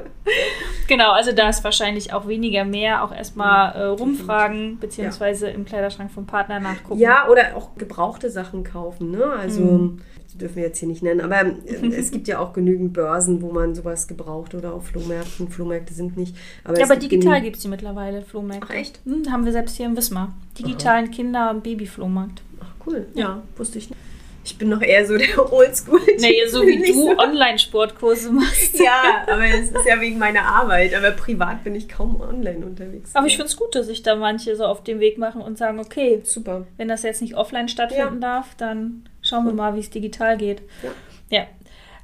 genau, 0.89 1.11
also 1.11 1.33
da 1.33 1.51
ist 1.51 1.63
wahrscheinlich 1.63 2.15
auch 2.15 2.27
weniger 2.27 2.65
mehr. 2.65 3.05
Auch 3.05 3.15
erstmal 3.15 3.75
äh, 3.75 3.85
rumfragen, 3.89 4.79
beziehungsweise 4.79 5.51
im 5.51 5.67
Kleiderschrank 5.67 6.11
vom 6.11 6.27
Partner 6.27 6.61
nachgucken. 6.61 6.99
Ja, 6.99 7.29
oder 7.29 7.57
auch 7.57 7.75
gebrauchte 7.77 8.31
Sachen 8.31 8.65
kaufen. 8.65 9.11
Ne? 9.11 9.25
Also, 9.25 9.99
die 10.17 10.20
dürfen 10.41 10.57
wir 10.57 10.65
jetzt 10.65 10.79
hier 10.79 10.89
nicht 10.89 11.03
nennen. 11.03 11.21
Aber 11.21 11.41
äh, 11.43 11.87
es 11.97 12.11
gibt 12.11 12.27
ja 12.29 12.39
auch 12.39 12.53
genügend 12.53 12.93
Börsen, 12.93 13.43
wo 13.43 13.53
man 13.53 13.75
sowas 13.75 14.09
gebraucht 14.09 14.55
oder 14.55 14.73
auf 14.75 14.87
Flohmärkten. 14.89 15.49
Flohmärkte 15.49 15.95
sind 15.95 16.17
nicht. 16.17 16.35
Aber, 16.65 16.79
Ja, 16.79 16.85
aber 16.87 16.97
gibt 16.97 17.13
digital 17.13 17.41
gibt 17.41 17.57
es 17.57 17.63
die 17.63 17.69
mittlerweile, 17.69 18.23
Flohmärkte. 18.23 18.67
Ach, 18.71 18.75
echt? 18.75 19.01
Hm, 19.05 19.31
haben 19.31 19.45
wir 19.45 19.53
selbst 19.53 19.77
hier 19.77 19.87
in 19.87 19.97
Wismar. 19.97 20.35
Digitalen 20.59 21.11
Kinder- 21.11 21.51
und 21.51 21.63
Babyflohmarkt. 21.63 22.43
Ach, 22.61 22.73
cool. 22.87 23.07
Ja, 23.15 23.43
wusste 23.57 23.79
ich 23.79 23.91
nicht. 23.91 24.01
Ich 24.43 24.57
bin 24.57 24.71
noch 24.71 24.81
eher 24.81 25.07
so 25.07 25.19
der 25.19 25.53
Oldschool. 25.53 26.01
Nee, 26.19 26.47
so 26.49 26.63
wie 26.67 26.79
du 26.79 26.93
so- 26.95 27.19
Online-Sportkurse 27.19 28.33
machst. 28.33 28.79
Ja, 28.81 29.25
aber 29.31 29.45
es 29.45 29.71
ist 29.71 29.85
ja 29.87 30.01
wegen 30.01 30.19
meiner 30.19 30.43
Arbeit. 30.43 30.95
Aber 30.95 31.11
privat 31.11 31.63
bin 31.63 31.75
ich 31.75 31.89
kaum 31.91 32.21
online 32.21 32.65
unterwegs. 32.65 33.11
Aber 33.15 33.27
ich 33.27 33.37
finde 33.37 33.49
es 33.49 33.57
gut, 33.57 33.75
dass 33.75 33.87
sich 33.87 34.03
da 34.03 34.17
manche 34.17 34.57
so 34.57 34.65
auf 34.65 34.83
den 34.83 34.99
Weg 34.99 35.19
machen 35.19 35.43
und 35.43 35.59
sagen, 35.59 35.79
okay, 35.79 36.21
super. 36.25 36.67
wenn 36.79 36.89
das 36.89 37.03
jetzt 37.03 37.21
nicht 37.21 37.37
offline 37.37 37.69
stattfinden 37.69 38.21
darf, 38.23 38.55
dann 38.57 39.05
schauen 39.31 39.47
wir 39.47 39.53
mal, 39.55 39.75
wie 39.75 39.81
es 39.81 39.89
digital 39.91 40.37
geht. 40.37 40.61
Ja. 40.83 40.91
ja. 41.39 41.47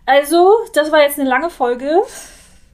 Also, 0.07 0.53
das 0.73 0.91
war 0.93 1.01
jetzt 1.03 1.19
eine 1.19 1.29
lange 1.29 1.51
Folge, 1.51 2.01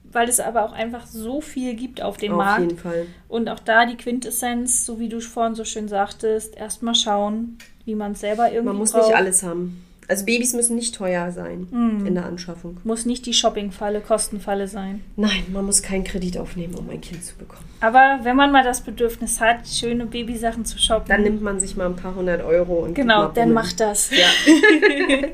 weil 0.03 0.29
es 0.29 0.39
aber 0.39 0.63
auch 0.63 0.71
einfach 0.73 1.07
so 1.07 1.41
viel 1.41 1.73
gibt 1.75 2.01
auf 2.01 2.17
dem 2.17 2.33
Auf 2.33 2.37
Markt. 2.37 2.61
jeden 2.61 2.77
Fall. 2.77 3.07
Und 3.27 3.49
auch 3.49 3.59
da 3.59 3.85
die 3.85 3.97
Quintessenz, 3.97 4.85
so 4.85 4.99
wie 4.99 5.09
du 5.09 5.19
vorhin 5.19 5.55
so 5.55 5.65
schön 5.65 5.87
sagtest, 5.87 6.55
erstmal 6.55 6.95
schauen, 6.95 7.57
wie 7.85 7.95
man 7.95 8.11
es 8.13 8.19
selber 8.21 8.47
irgendwie 8.51 8.67
Man 8.67 8.77
muss 8.77 8.91
braucht. 8.91 9.07
nicht 9.07 9.15
alles 9.17 9.41
haben. 9.43 9.83
Also 10.07 10.25
Babys 10.25 10.53
müssen 10.53 10.75
nicht 10.75 10.95
teuer 10.95 11.31
sein 11.31 11.67
Hm. 11.71 12.05
in 12.05 12.15
der 12.15 12.25
Anschaffung. 12.25 12.77
Muss 12.83 13.05
nicht 13.05 13.25
die 13.25 13.33
Shoppingfalle, 13.33 14.01
Kostenfalle 14.01 14.67
sein. 14.67 15.03
Nein, 15.15 15.43
man 15.51 15.65
muss 15.65 15.81
keinen 15.81 16.03
Kredit 16.03 16.37
aufnehmen, 16.37 16.75
um 16.75 16.89
ein 16.89 16.99
Kind 17.01 17.23
zu 17.23 17.35
bekommen. 17.35 17.63
Aber 17.79 18.19
wenn 18.23 18.35
man 18.35 18.51
mal 18.51 18.63
das 18.63 18.81
Bedürfnis 18.81 19.39
hat, 19.41 19.67
schöne 19.67 20.05
Babysachen 20.05 20.65
zu 20.65 20.77
shoppen, 20.77 21.07
Dann 21.09 21.23
nimmt 21.23 21.41
man 21.41 21.59
sich 21.59 21.75
mal 21.75 21.85
ein 21.87 21.95
paar 21.95 22.15
hundert 22.15 22.43
Euro 22.43 22.79
und 22.83 22.93
genau, 22.93 23.27
dann 23.29 23.51
macht 23.53 23.79
das. 23.79 24.09
Ja, 24.11 24.25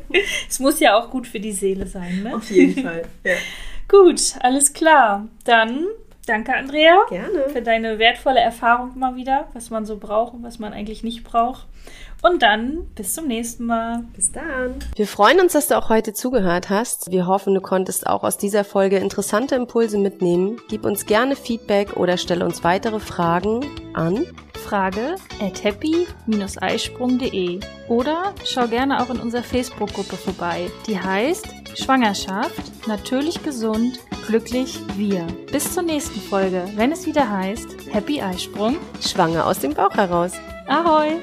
Es 0.49 0.59
muss 0.59 0.79
ja 0.79 0.97
auch 0.97 1.09
gut 1.09 1.27
für 1.27 1.39
die 1.39 1.51
Seele 1.51 1.85
sein, 1.87 2.23
ne? 2.23 2.35
auf 2.35 2.49
jeden 2.49 2.83
Fall. 2.83 3.03
Ja. 3.23 3.33
Gut, 3.87 4.21
alles 4.41 4.73
klar. 4.73 5.27
Dann 5.45 5.85
danke, 6.27 6.53
Andrea, 6.55 6.95
für 7.07 7.15
Gerne. 7.15 7.61
deine 7.63 7.99
wertvolle 7.99 8.39
Erfahrung 8.39 8.97
mal 8.97 9.15
wieder, 9.15 9.47
was 9.53 9.69
man 9.69 9.85
so 9.85 9.97
braucht 9.97 10.33
und 10.33 10.43
was 10.43 10.59
man 10.59 10.73
eigentlich 10.73 11.03
nicht 11.03 11.23
braucht. 11.23 11.65
Und 12.21 12.41
dann 12.41 12.85
bis 12.95 13.13
zum 13.13 13.27
nächsten 13.27 13.65
Mal. 13.65 14.03
Bis 14.13 14.31
dann. 14.31 14.75
Wir 14.95 15.07
freuen 15.07 15.39
uns, 15.39 15.53
dass 15.53 15.67
du 15.67 15.77
auch 15.77 15.89
heute 15.89 16.13
zugehört 16.13 16.69
hast. 16.69 17.09
Wir 17.11 17.27
hoffen, 17.27 17.53
du 17.53 17.61
konntest 17.61 18.07
auch 18.07 18.23
aus 18.23 18.37
dieser 18.37 18.65
Folge 18.65 18.97
interessante 18.97 19.55
Impulse 19.55 19.97
mitnehmen. 19.97 20.57
Gib 20.69 20.83
uns 20.85 21.05
gerne 21.05 21.35
Feedback 21.35 21.95
oder 21.95 22.17
stelle 22.17 22.43
uns 22.45 22.63
weitere 22.63 22.99
Fragen 22.99 23.65
an 23.93 24.25
Frage 24.59 25.15
at 25.41 25.63
happy-eisprung.de 25.63 27.59
oder 27.87 28.33
schau 28.45 28.67
gerne 28.67 29.01
auch 29.01 29.09
in 29.09 29.19
unserer 29.19 29.43
Facebook-Gruppe 29.43 30.17
vorbei. 30.17 30.69
Die 30.85 30.99
heißt 30.99 31.47
Schwangerschaft, 31.75 32.87
natürlich 32.87 33.41
gesund, 33.41 33.99
glücklich 34.27 34.79
wir. 34.95 35.25
Bis 35.51 35.73
zur 35.73 35.83
nächsten 35.83 36.19
Folge, 36.19 36.65
wenn 36.75 36.91
es 36.91 37.05
wieder 37.05 37.29
heißt 37.29 37.67
Happy 37.91 38.21
Eisprung. 38.21 38.77
Schwanger 39.01 39.47
aus 39.47 39.59
dem 39.59 39.73
Bauch 39.73 39.95
heraus. 39.95 40.33
Ahoi! 40.67 41.19